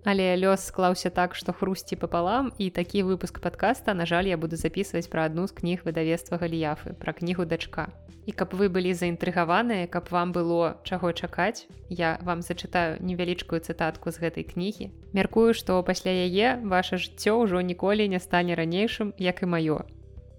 Але 0.04 0.37
лёс 0.37 0.64
склаўся 0.70 1.11
так 1.11 1.34
што 1.34 1.52
хрусці 1.52 1.96
папалам 1.96 2.52
і 2.58 2.70
такі 2.70 3.02
выпуск 3.02 3.40
падкаста 3.44 3.94
на 3.94 4.06
жаль 4.06 4.28
я 4.30 4.38
буду 4.38 4.56
записываць 4.56 5.11
пра 5.11 5.26
адну 5.28 5.46
з 5.50 5.52
кніг 5.58 5.82
выдавецтва 5.84 6.38
галіяфы 6.38 6.94
пра 6.94 7.12
кнігу 7.12 7.44
дачка. 7.44 7.88
І 8.28 8.32
каб 8.32 8.54
вы 8.54 8.68
былі 8.68 8.94
заінтрыгаваныя 8.94 9.88
каб 9.88 10.08
вам 10.14 10.32
было 10.32 10.78
чаго 10.84 11.12
чакаць 11.12 11.66
я 11.88 12.16
вам 12.22 12.42
зачытаю 12.42 13.02
невялічкую 13.02 13.61
цытатку 13.61 14.14
з 14.14 14.22
гэтай 14.22 14.44
кнігі. 14.48 14.92
Мяркую 15.12 15.52
што 15.52 15.82
пасля 15.82 16.14
яе 16.14 16.56
ваше 16.62 16.96
жыццё 16.96 17.37
ўжо 17.42 17.61
ніколі 17.61 18.08
не 18.08 18.20
стане 18.20 18.54
ранейшым 18.54 19.12
як 19.18 19.42
і 19.42 19.50
маё 19.50 19.78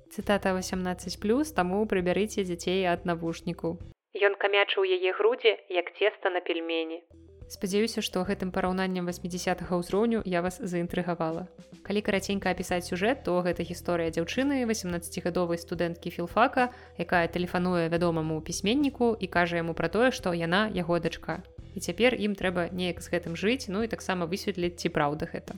цытата 0.09 0.51
18+ 0.57 1.53
таму 1.53 1.85
прыбярыце 1.85 2.43
дзяцей 2.43 2.85
ад 2.89 3.05
навушніку. 3.05 3.77
Ён 4.17 4.35
камячыў 4.41 4.83
яе 4.83 5.13
грудзі 5.13 5.53
як 5.69 5.93
цеста 5.97 6.33
на 6.33 6.41
пельмені. 6.41 7.01
Спадзяюся, 7.49 8.01
што 8.05 8.21
гэтым 8.29 8.51
параўнаннем 8.53 9.09
80 9.09 9.65
ўзроўню 9.73 10.21
я 10.25 10.41
вас 10.45 10.61
заінтрыгавала. 10.61 11.49
Калі 11.81 12.01
караценька 12.05 12.53
апісаць 12.53 12.85
сюжэт, 12.85 13.23
то 13.25 13.41
гэта 13.41 13.65
гісторыя 13.65 14.13
дзяўчыны 14.13 14.61
18гадовай 14.69 15.57
студэнткі 15.57 16.13
філфака, 16.13 16.69
якая 17.01 17.25
тэлефануе 17.25 17.89
вядомаму 17.89 18.37
пісьменніку 18.45 19.17
і 19.17 19.25
кажа 19.25 19.57
яму 19.65 19.73
пра 19.73 19.89
тое, 19.89 20.11
што 20.13 20.33
яна 20.37 20.69
яго 20.69 21.01
дачка. 21.01 21.41
І 21.73 21.81
цяпер 21.81 22.13
ім 22.13 22.37
трэба 22.37 22.69
неяк 22.69 23.01
з 23.01 23.09
гэтым 23.09 23.33
жыць, 23.33 23.65
ну 23.65 23.81
і 23.81 23.89
таксама 23.89 24.29
высветліць 24.29 24.77
ці 24.77 24.93
праўда 24.93 25.25
гэта. 25.33 25.57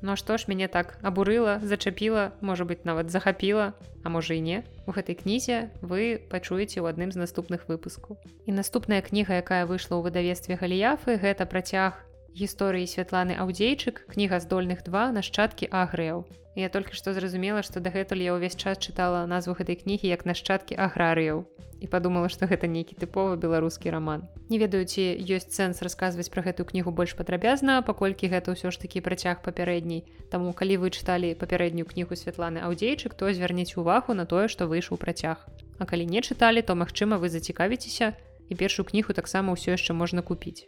Ну 0.00 0.14
што 0.14 0.38
ж 0.38 0.46
мяне 0.46 0.68
так 0.68 0.94
абурыла, 1.02 1.58
зачапіла, 1.62 2.32
можа 2.40 2.64
быть 2.64 2.84
нават 2.86 3.10
захапіла, 3.10 3.74
а 4.04 4.08
можа 4.08 4.34
і 4.34 4.40
не. 4.40 4.58
У 4.86 4.94
гэтай 4.94 5.18
кнізе 5.18 5.74
вы 5.82 6.22
пачуеце 6.30 6.78
ў 6.78 6.86
адным 6.94 7.10
з 7.10 7.18
наступных 7.18 7.66
выпускаў. 7.66 8.18
І 8.46 8.54
наступная 8.54 9.02
кніга, 9.02 9.42
якая 9.42 9.66
выйшла 9.66 9.98
ў 9.98 10.06
выдавестве 10.06 10.54
галіяфы, 10.54 11.18
гэта 11.18 11.50
працяг 11.50 11.98
гісторыі 12.30 12.86
святланы 12.86 13.34
аўдзейчык, 13.42 14.06
кніга 14.14 14.38
здольных 14.38 14.86
два 14.86 15.10
нашчадкі 15.10 15.66
агрэў. 15.74 16.30
Я 16.54 16.70
толькі 16.70 16.94
што 16.94 17.10
зразумела, 17.10 17.66
што 17.66 17.82
дагэтуль 17.82 18.22
я 18.22 18.38
ўвесь 18.38 18.54
час 18.54 18.78
чытала 18.78 19.26
назву 19.26 19.58
гэтай 19.58 19.82
кнігі 19.82 20.06
як 20.06 20.22
нашчадкі 20.22 20.78
аграрыяў 20.78 21.46
і 21.80 21.86
падумала, 21.86 22.28
што 22.28 22.46
гэта 22.50 22.66
нейкі 22.66 22.98
тыповы 22.98 23.36
беларускі 23.36 23.90
раман. 23.94 24.26
Не 24.50 24.58
ведаю, 24.58 24.84
ці 24.84 25.02
ёсць 25.22 25.54
сэнс 25.54 25.82
расказваць 25.82 26.28
пра 26.28 26.42
гэтую 26.42 26.66
кнігу 26.66 26.90
больш 26.90 27.14
падрабязна, 27.14 27.82
паколькі 27.82 28.30
гэта 28.32 28.54
ўсё 28.54 28.74
ж 28.74 28.82
такі 28.82 29.00
працяг 29.00 29.42
папярэдняй. 29.46 30.04
Таму 30.30 30.52
калі 30.52 30.82
вы 30.82 30.90
чыталі 30.90 31.34
папярэднюю 31.38 31.86
кнігу 31.86 32.18
святланы 32.18 32.64
аўдзейчык, 32.66 33.14
то 33.14 33.30
звярніце 33.30 33.78
ўвагу 33.78 34.14
на 34.18 34.26
тое, 34.26 34.48
што 34.48 34.66
выйшаў 34.66 34.98
працяг. 34.98 35.46
А 35.78 35.86
калі 35.86 36.06
не 36.06 36.20
чыталі, 36.20 36.62
то 36.62 36.74
магчыма, 36.74 37.22
вы 37.22 37.30
зацікавіцеся 37.30 38.18
і 38.48 38.54
першую 38.54 38.86
кнігу 38.86 39.14
таксама 39.14 39.54
ўсё 39.54 39.78
яшчэ 39.78 39.94
можна 39.94 40.26
купіць. 40.26 40.66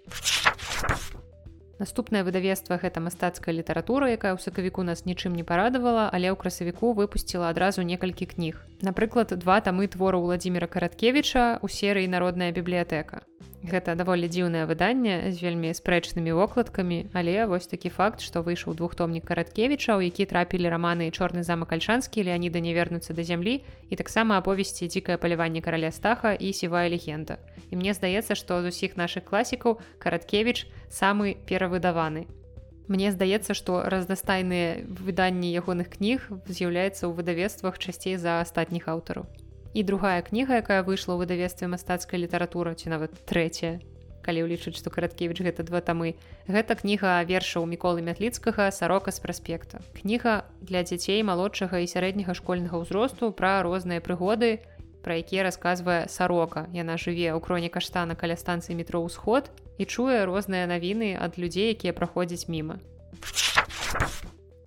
Наступнае 1.81 2.21
выдавецтва 2.29 2.77
гэта 2.77 3.01
мастацкая 3.01 3.57
літаратура, 3.57 4.13
якая 4.13 4.37
ў 4.37 4.41
сакавіку 4.45 4.85
нас 4.85 5.09
нічым 5.09 5.33
не 5.33 5.45
парадавала, 5.49 6.13
але 6.13 6.29
ў 6.29 6.37
красавіку 6.37 6.93
выпусціла 6.93 7.49
адразу 7.49 7.81
некалькі 7.81 8.29
кніг. 8.29 8.61
Напрыклад, 8.85 9.33
два 9.41 9.65
тамы 9.65 9.89
твору 9.89 10.21
Владзіміра 10.21 10.69
Караткевіча 10.69 11.65
у 11.65 11.73
серыі 11.73 12.13
народная 12.13 12.53
бібліятэка. 12.53 13.25
Гэта 13.61 13.93
даволі 13.93 14.25
дзіўнае 14.25 14.65
выданне 14.65 15.29
з 15.29 15.37
вельмі 15.45 15.77
спрэчнымі 15.77 16.33
вокладкамі, 16.33 17.13
але 17.13 17.45
вось 17.45 17.69
такі 17.69 17.93
факт, 17.93 18.25
што 18.25 18.41
выйшаў 18.41 18.73
двухтомнік 18.73 19.29
караткевіча, 19.29 20.01
у 20.01 20.01
які 20.01 20.25
трапілі 20.25 20.73
раманы 20.73 21.11
чорны 21.13 21.45
замак 21.45 21.77
альшанскі, 21.77 22.25
Леаніда 22.25 22.57
не 22.65 22.73
вернуцца 22.73 23.13
да 23.13 23.21
зямлі 23.21 23.61
і 23.93 23.99
таксама 24.01 24.41
аповесці 24.41 24.89
дзікае 24.89 25.21
паляванне 25.21 25.61
караля 25.61 25.93
стаха 25.93 26.33
і 26.33 26.57
сівая 26.57 26.89
легенда. 26.89 27.37
І 27.69 27.77
мне 27.77 27.93
здаецца, 27.93 28.33
што 28.33 28.65
з 28.65 28.73
усіх 28.73 28.97
нашых 28.97 29.29
класікаў 29.29 29.77
караткевіч 30.01 30.65
самы 30.89 31.37
перавыдаваны. 31.45 32.33
Мне 32.89 33.13
здаецца, 33.13 33.53
што 33.53 33.85
разнастайныя 33.85 34.89
выданні 34.89 35.53
ягоных 35.53 36.01
кніг 36.01 36.33
з'яўляецца 36.49 37.05
ў 37.05 37.13
выдавецтвах 37.13 37.77
часцей 37.77 38.17
за 38.17 38.41
астатніх 38.41 38.89
аўтараў 38.89 39.29
і 39.75 39.83
другая 39.83 40.23
кніга 40.23 40.61
якая 40.63 40.83
выйшла 40.83 41.15
ў 41.15 41.25
выдавестве 41.25 41.71
мастацкая 41.71 42.21
літаратура 42.21 42.75
ці 42.75 42.93
нават 42.93 43.15
трэцяя 43.29 43.79
калі 44.21 44.45
ўлічыць 44.45 44.77
што 44.77 44.93
караткевіч 44.93 45.41
гэта 45.47 45.65
два 45.65 45.81
тамы 45.81 46.17
гэта 46.49 46.77
кніга 46.77 47.21
вершаў 47.25 47.65
міколы 47.71 48.05
мятліцкага 48.05 48.69
сарока 48.75 49.15
з 49.15 49.23
праспекта 49.25 49.81
кніга 49.97 50.45
для 50.61 50.83
дзяцей 50.85 51.23
малодшага 51.23 51.81
і 51.81 51.91
сярэдняга 51.91 52.37
школьнага 52.37 52.83
ўзросту 52.85 53.33
пра 53.33 53.63
розныя 53.65 54.05
прыгоды 54.05 54.61
пра 55.03 55.17
якія 55.17 55.43
расказвае 55.43 56.09
сарока. 56.09 56.69
Яна 56.73 56.97
жыве 57.01 57.33
ў 57.33 57.41
кроне 57.41 57.73
каштана 57.73 58.15
каля 58.15 58.37
станцыі 58.37 58.77
метро 58.77 59.01
ўсход 59.01 59.49
і 59.81 59.85
чуе 59.89 60.25
розныя 60.29 60.69
навіны 60.69 61.17
ад 61.17 61.41
людзей 61.41 61.73
якія 61.73 61.97
праходзяць 61.97 62.49
міма. 62.53 62.77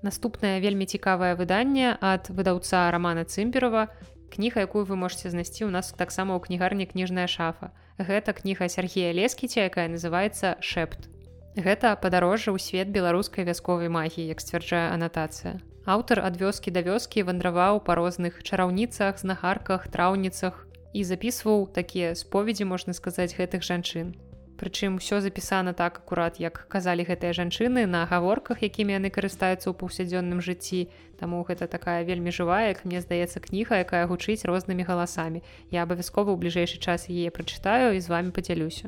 Наступнае 0.03 0.59
вельмі 0.59 0.89
цікавае 0.89 1.37
выданне 1.39 1.95
ад 2.01 2.27
выдаўца 2.27 2.89
рамана 2.91 3.23
цымперова 3.23 3.87
кніга 4.33 4.65
якую 4.65 4.83
вы 4.89 4.97
можете 4.97 5.29
знайсці 5.29 5.69
у 5.69 5.71
нас 5.71 5.93
таксама 5.93 6.33
ў 6.35 6.41
кнігарні 6.49 6.89
кніжная 6.89 7.29
шафа 7.29 7.69
гэта 8.01 8.33
кніга 8.33 8.67
Сергея 8.67 9.13
лескіця 9.13 9.69
якая 9.69 9.87
называется 9.87 10.57
шэпт 10.59 11.13
гэта 11.55 11.93
падарожжа 12.01 12.49
ў 12.49 12.57
свет 12.57 12.89
беларускай 12.89 13.45
вясковай 13.45 13.89
магіі 13.89 14.25
як 14.33 14.41
сцвярджае 14.41 14.89
анатацыя. 14.89 15.61
Аўтар 15.85 16.23
ад 16.25 16.39
вёскі 16.39 16.73
да 16.73 16.81
вёскі 16.81 17.27
вандраваў 17.27 17.83
па 17.85 17.93
розных 17.99 18.41
чараўніцах 18.41 19.19
знахарках 19.19 19.87
траўніцах 19.91 20.65
і 20.93 21.03
запісваў 21.03 21.67
такія 21.75 22.15
споведзі 22.15 22.65
можна 22.65 22.93
сказаць 22.93 23.35
гэтых 23.37 23.61
жанчын 23.61 24.15
Прычым 24.63 24.95
усё 24.95 25.19
запісана 25.19 25.73
так 25.75 25.97
акурат, 25.99 26.39
як 26.39 26.63
казалі 26.71 27.03
гэтыя 27.03 27.35
жанчыны 27.35 27.83
на 27.83 28.05
гаворках, 28.07 28.63
якімі 28.63 28.95
яны 28.95 29.11
карыстаюцца 29.11 29.67
ў 29.67 29.75
паўсядзённым 29.75 30.39
жыцці. 30.39 30.87
Таму 31.19 31.43
гэта 31.43 31.67
такая 31.67 32.07
вельмі 32.07 32.31
жывая, 32.31 32.71
як 32.71 32.87
мне 32.87 33.03
здаецца 33.03 33.43
кніга, 33.43 33.83
якая 33.83 34.07
гучыць 34.07 34.47
рознымі 34.47 34.87
галасамі. 34.87 35.43
Я 35.67 35.83
абавязкова 35.83 36.31
ў 36.31 36.39
бліжэйшы 36.39 36.79
час 36.79 37.11
яе 37.11 37.27
прачытаю 37.27 37.91
і 37.91 37.99
з 37.99 38.07
вами 38.07 38.31
падзялюся. 38.31 38.87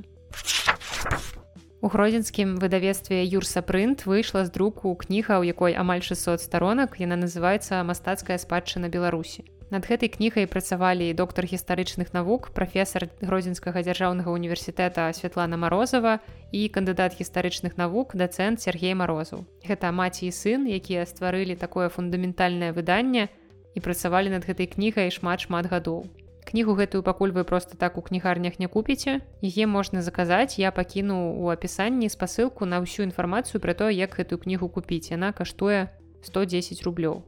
У 1.83 1.91
гродзенскім 1.91 2.55
выдавецтве 2.55 3.27
Юрса 3.27 3.59
прынт 3.59 4.07
выйшла 4.07 4.47
з 4.47 4.55
друку 4.55 4.95
кніга, 4.95 5.43
у 5.43 5.43
якой 5.43 5.75
амаль 5.75 6.07
600 6.07 6.39
сторонак 6.39 7.03
яна 7.03 7.19
называецца 7.19 7.83
мастацкая 7.83 8.39
спадчына 8.39 8.87
Беларусі. 8.87 9.43
Над 9.73 9.87
гэтай 9.89 10.13
кнігай 10.13 10.45
працавалі 10.45 11.09
доктар 11.17 11.49
гістарычных 11.49 12.13
навук, 12.13 12.53
прафесор 12.53 13.09
гродзенскага 13.17 13.81
дзяржаўнага 13.81 14.29
універсітэта 14.29 15.09
Святлана 15.17 15.57
Марозова 15.57 16.21
і 16.53 16.69
кандыдат 16.69 17.17
гістарычных 17.17 17.73
навук 17.73 18.13
дацэнт 18.13 18.61
Сергей 18.61 18.93
Марозаў. 18.93 19.49
Гэта 19.65 19.89
маці 19.89 20.29
і 20.29 20.31
сын, 20.31 20.69
якія 20.69 21.09
стварылі 21.09 21.57
такое 21.57 21.89
фундаментальнае 21.89 22.77
выданне 22.77 23.33
і 23.73 23.81
працавалі 23.81 24.37
над 24.37 24.45
гэтай 24.45 24.69
кнігай 24.69 25.09
шмат 25.09 25.49
шмат 25.49 25.65
гадоў. 25.65 26.05
Кнігу 26.45 26.77
гэтую 26.77 27.01
пакуль 27.01 27.33
вы 27.33 27.43
просто 27.43 27.73
так 27.75 27.97
у 27.97 28.05
кнігарнях 28.05 28.59
не 28.61 28.69
купіце. 28.69 29.25
Яе 29.41 29.65
можна 29.65 30.05
заказаць, 30.05 30.61
я 30.61 30.69
пакіну 30.69 31.33
ў 31.41 31.57
апісанні 31.57 32.05
спасылку 32.13 32.69
на 32.69 32.85
ўсю 32.85 33.01
інфармацыю 33.01 33.57
пра 33.57 33.73
то, 33.73 33.89
як 33.89 34.13
гэтую 34.13 34.37
кнігу 34.45 34.69
купіць. 34.69 35.09
Яна 35.09 35.33
каштуе 35.33 35.89
110 36.21 36.85
рублёў. 36.85 37.25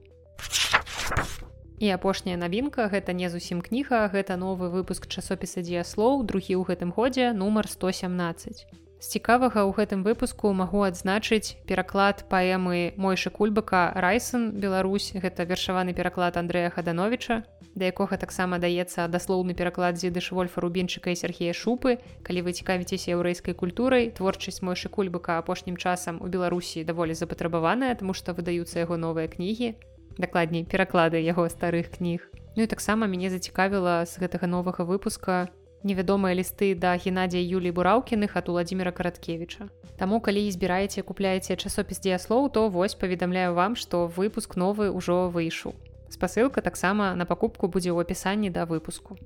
І 1.77 1.89
апошняя 1.93 2.37
навінка 2.41 2.89
гэта 2.89 3.13
не 3.13 3.29
зусім 3.29 3.61
кніга, 3.61 4.09
гэта 4.09 4.33
новы 4.33 4.73
выпуск 4.73 5.05
часопіса 5.05 5.61
дзеяслоў, 5.61 6.25
другі 6.25 6.57
ў 6.57 6.63
гэтым 6.73 6.89
годзе 6.89 7.33
нумар 7.37 7.69
117. 7.69 8.65
З 8.97 9.05
цікавага 9.13 9.61
ў 9.61 9.77
гэтым 9.77 10.01
выпуску 10.01 10.49
магу 10.57 10.81
адзначыць 10.81 11.53
пераклад 11.69 12.25
паэмы 12.33 12.97
Мойшы 12.97 13.29
кульбака 13.29 13.93
Райсон 13.93 14.57
Беларусь, 14.57 15.13
гэта 15.13 15.45
вершаваны 15.45 15.93
пераклад 15.93 16.41
Андрэя 16.41 16.73
Хадановича, 16.73 17.45
да 17.77 17.85
якога 17.93 18.17
таксама 18.17 18.57
даецца 18.57 19.05
даслоўны 19.05 19.53
пераклад 19.53 20.01
зіды 20.01 20.17
швольфа 20.17 20.65
рубінчыка 20.65 21.13
і 21.13 21.19
Сергея 21.21 21.53
шупы. 21.53 22.01
Калі 22.25 22.41
вы 22.49 22.57
цікавіцеся 22.57 23.13
яўрэйскай 23.13 23.53
культурай, 23.53 24.09
творчасць 24.09 24.65
Мойшы 24.65 24.89
кульбака 24.89 25.37
апошнім 25.37 25.77
часам 25.77 26.17
у 26.25 26.25
Беларусі 26.25 26.81
даволі 26.81 27.13
запатрабаваная, 27.13 27.93
таму 27.93 28.17
што 28.17 28.33
выдаюцца 28.33 28.81
яго 28.81 28.97
новыя 28.97 29.29
кнігі 29.29 29.77
дакладней 30.17 30.65
пераклады 30.65 31.21
яго 31.21 31.47
старых 31.49 31.93
кніг. 31.97 32.27
Ну 32.57 32.63
і 32.63 32.67
таксама 32.67 33.07
мяне 33.07 33.29
зацікавіла 33.29 34.05
з 34.05 34.17
гэтага 34.17 34.49
новага 34.49 34.83
выпуска 34.83 35.47
невядомыя 35.83 36.33
лісты 36.33 36.73
да 36.75 36.97
геннадзя 36.97 37.37
юлій 37.37 37.71
бураўкіных 37.71 38.33
ад 38.33 38.49
уладзіміра 38.49 38.91
караткевіча. 38.91 39.69
Таму 39.97 40.19
калі 40.21 40.43
збіраеце 40.51 41.01
купляеце 41.01 41.55
часопіс 41.55 42.01
дзеяслоў 42.01 42.49
то 42.49 42.69
вось 42.69 42.95
паведамляю 42.95 43.53
вам 43.53 43.75
што 43.75 44.07
выпуск 44.07 44.57
новы 44.57 44.89
ўжо 44.89 45.29
выйшаў. 45.29 45.77
Спасылка 46.09 46.61
таксама 46.61 47.13
на 47.15 47.25
пакупку 47.25 47.67
будзе 47.67 47.91
ў 47.93 48.01
апісанні 48.01 48.49
да 48.49 48.65
выпуску. 48.65 49.17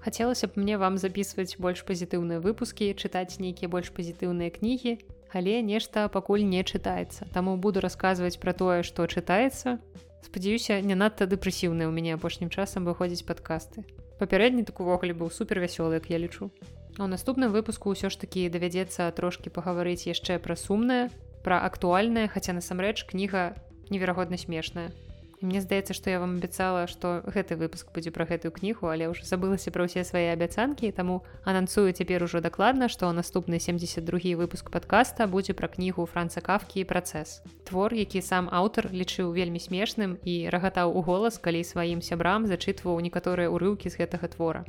Хацелася 0.00 0.48
б 0.48 0.56
мне 0.56 0.78
вам 0.80 0.96
записываць 0.96 1.60
больш 1.60 1.84
пазітыўныя 1.84 2.40
выпускі 2.40 2.94
чытаць 2.96 3.38
нейкія 3.38 3.68
больш 3.68 3.92
пазітыўныя 3.92 4.50
кнігі 4.50 4.98
але 5.32 5.62
нешта 5.62 6.08
пакуль 6.08 6.44
не 6.44 6.62
чытаецца. 6.62 7.26
Таму 7.32 7.56
буду 7.56 7.80
расказваць 7.80 8.38
пра 8.42 8.52
тое 8.52 8.82
што 8.82 9.06
чытаецца. 9.06 9.78
Спадзяюся 10.24 10.80
не 10.80 10.94
надта 10.94 11.26
дэпрэсіўныя 11.30 11.88
ў 11.88 11.92
мяне 11.94 12.14
апошнім 12.14 12.50
часам 12.50 12.84
выходзіць 12.84 13.26
падкасты. 13.26 13.86
Папярэдні 14.20 14.64
так 14.68 14.80
увогуле 14.80 15.16
быў 15.16 15.32
супер 15.32 15.60
вясёлы 15.64 16.02
як 16.02 16.10
я 16.10 16.18
лічу. 16.18 16.50
У 16.98 17.06
наступным 17.06 17.52
выпуску 17.54 17.94
ўсё 17.94 18.10
ж 18.12 18.20
такі 18.20 18.50
давядзецца 18.52 19.08
трошкі 19.16 19.48
пагаварыць 19.54 20.04
яшчэ 20.04 20.36
пра 20.42 20.58
сумнае 20.58 21.08
пра 21.44 21.62
актуальнае 21.64 22.28
хаця 22.28 22.52
насамрэч 22.52 23.08
кніга 23.08 23.56
неверагодна 23.88 24.36
смешная 24.36 24.92
мне 25.40 25.60
здаецца 25.60 25.96
што 25.96 26.10
я 26.10 26.20
вам 26.20 26.36
абяцала 26.36 26.86
што 26.86 27.22
гэты 27.24 27.56
выпуск 27.56 27.92
будзе 27.94 28.12
пра 28.12 28.28
гэтую 28.28 28.52
кнігу 28.52 28.92
але 28.92 29.08
ўжо 29.08 29.24
забылася 29.24 29.72
пра 29.72 29.88
ўсе 29.88 30.04
свае 30.04 30.32
абяцанкі 30.36 30.92
таму 30.92 31.24
анансую 31.44 31.92
цяпер 31.92 32.24
ужо 32.28 32.40
дакладна 32.44 32.88
што 32.92 33.10
наступны 33.16 33.58
72 33.58 34.36
выпуск 34.36 34.70
подкаста 34.70 35.26
будзе 35.26 35.56
пра 35.56 35.68
кнігу 35.72 36.04
франца 36.04 36.44
кафкі 36.44 36.84
і 36.84 36.88
працэс 36.88 37.40
твор 37.64 37.96
які 37.96 38.20
сам 38.20 38.52
аўтар 38.52 38.92
лічыў 38.92 39.32
вельмі 39.32 39.58
смешным 39.58 40.18
і 40.24 40.48
рагатаў 40.52 40.92
у 40.92 41.02
голас 41.02 41.38
калі 41.38 41.64
сваім 41.64 42.02
сябрам 42.04 42.46
зачытваў 42.46 43.00
некаторыя 43.00 43.48
ўрыўкі 43.50 43.90
з 43.90 44.00
гэтага 44.02 44.28
твора. 44.34 44.62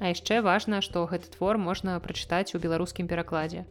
А 0.00 0.10
яшчэ 0.10 0.40
важна 0.42 0.80
што 0.82 1.06
гэты 1.10 1.30
твор 1.36 1.58
можна 1.58 1.98
прачытаць 2.00 2.54
у 2.54 2.60
беларускім 2.62 3.06
перакладзе. 3.10 3.64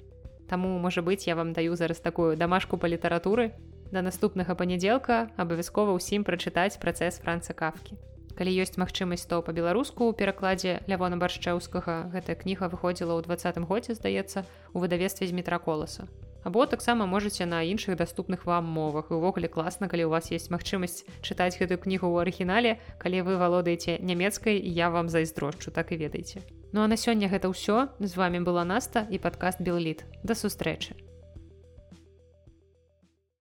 Таму 0.48 0.78
можа 0.80 1.02
быць 1.02 1.28
я 1.28 1.36
вам 1.36 1.54
даю 1.54 1.76
зараз 1.76 2.00
такую 2.00 2.36
дамашку 2.38 2.78
па 2.78 2.88
літаратуры 2.88 3.52
да 3.94 4.02
наступнага 4.02 4.58
панядзелка 4.58 5.30
абавязкова 5.38 5.94
ўсім 5.94 6.26
прачытаць 6.26 6.82
працэс 6.82 7.22
франца 7.22 7.54
кафкі. 7.54 8.02
Калі 8.34 8.52
ёсць 8.66 8.82
магчымасць 8.82 9.30
то 9.30 9.46
па-беларуску 9.46 10.10
ў 10.10 10.18
перакладзе 10.18 10.82
лявона 10.90 11.22
баршчэўскага 11.22 12.10
гэтая 12.18 12.34
кніга 12.42 12.74
выходзіла 12.74 13.14
ў 13.14 13.22
двадцатым 13.30 13.70
годзе 13.70 13.94
здаецца 13.94 14.50
у 14.74 14.82
выдавестве 14.82 15.30
з 15.30 15.38
метра 15.38 15.62
коласа. 15.62 16.10
або 16.44 16.66
таксама 16.66 17.06
можете 17.06 17.46
на 17.46 17.64
іншых 17.64 17.96
даступных 17.96 18.46
вам 18.46 18.66
мовах. 18.66 19.12
Увогуле 19.12 19.48
класна 19.48 19.88
калі 19.88 20.06
у 20.06 20.10
вас 20.10 20.32
есть 20.32 20.52
магчымасць 20.52 21.06
чытаць 21.22 21.56
гэтую 21.56 21.80
кнігу 21.80 22.10
ў 22.10 22.26
арыгінале 22.26 22.82
калі 23.00 23.22
вы 23.22 23.38
валодаеце 23.38 24.02
нямецкай 24.02 24.60
я 24.60 24.90
вам 24.90 25.08
зайздрошчу 25.08 25.72
так 25.72 25.92
і 25.94 26.02
ведаеце. 26.04 26.42
Ну 26.74 26.82
а 26.82 26.88
на 26.88 26.98
сёння 26.98 27.30
гэта 27.30 27.48
ўсё. 27.48 27.94
З 28.00 28.14
вами 28.18 28.44
была 28.44 28.66
наста 28.66 29.08
і 29.08 29.22
падкаст 29.22 29.62
белліт 29.62 30.04
да 30.24 30.36
сустрэчы 30.36 31.13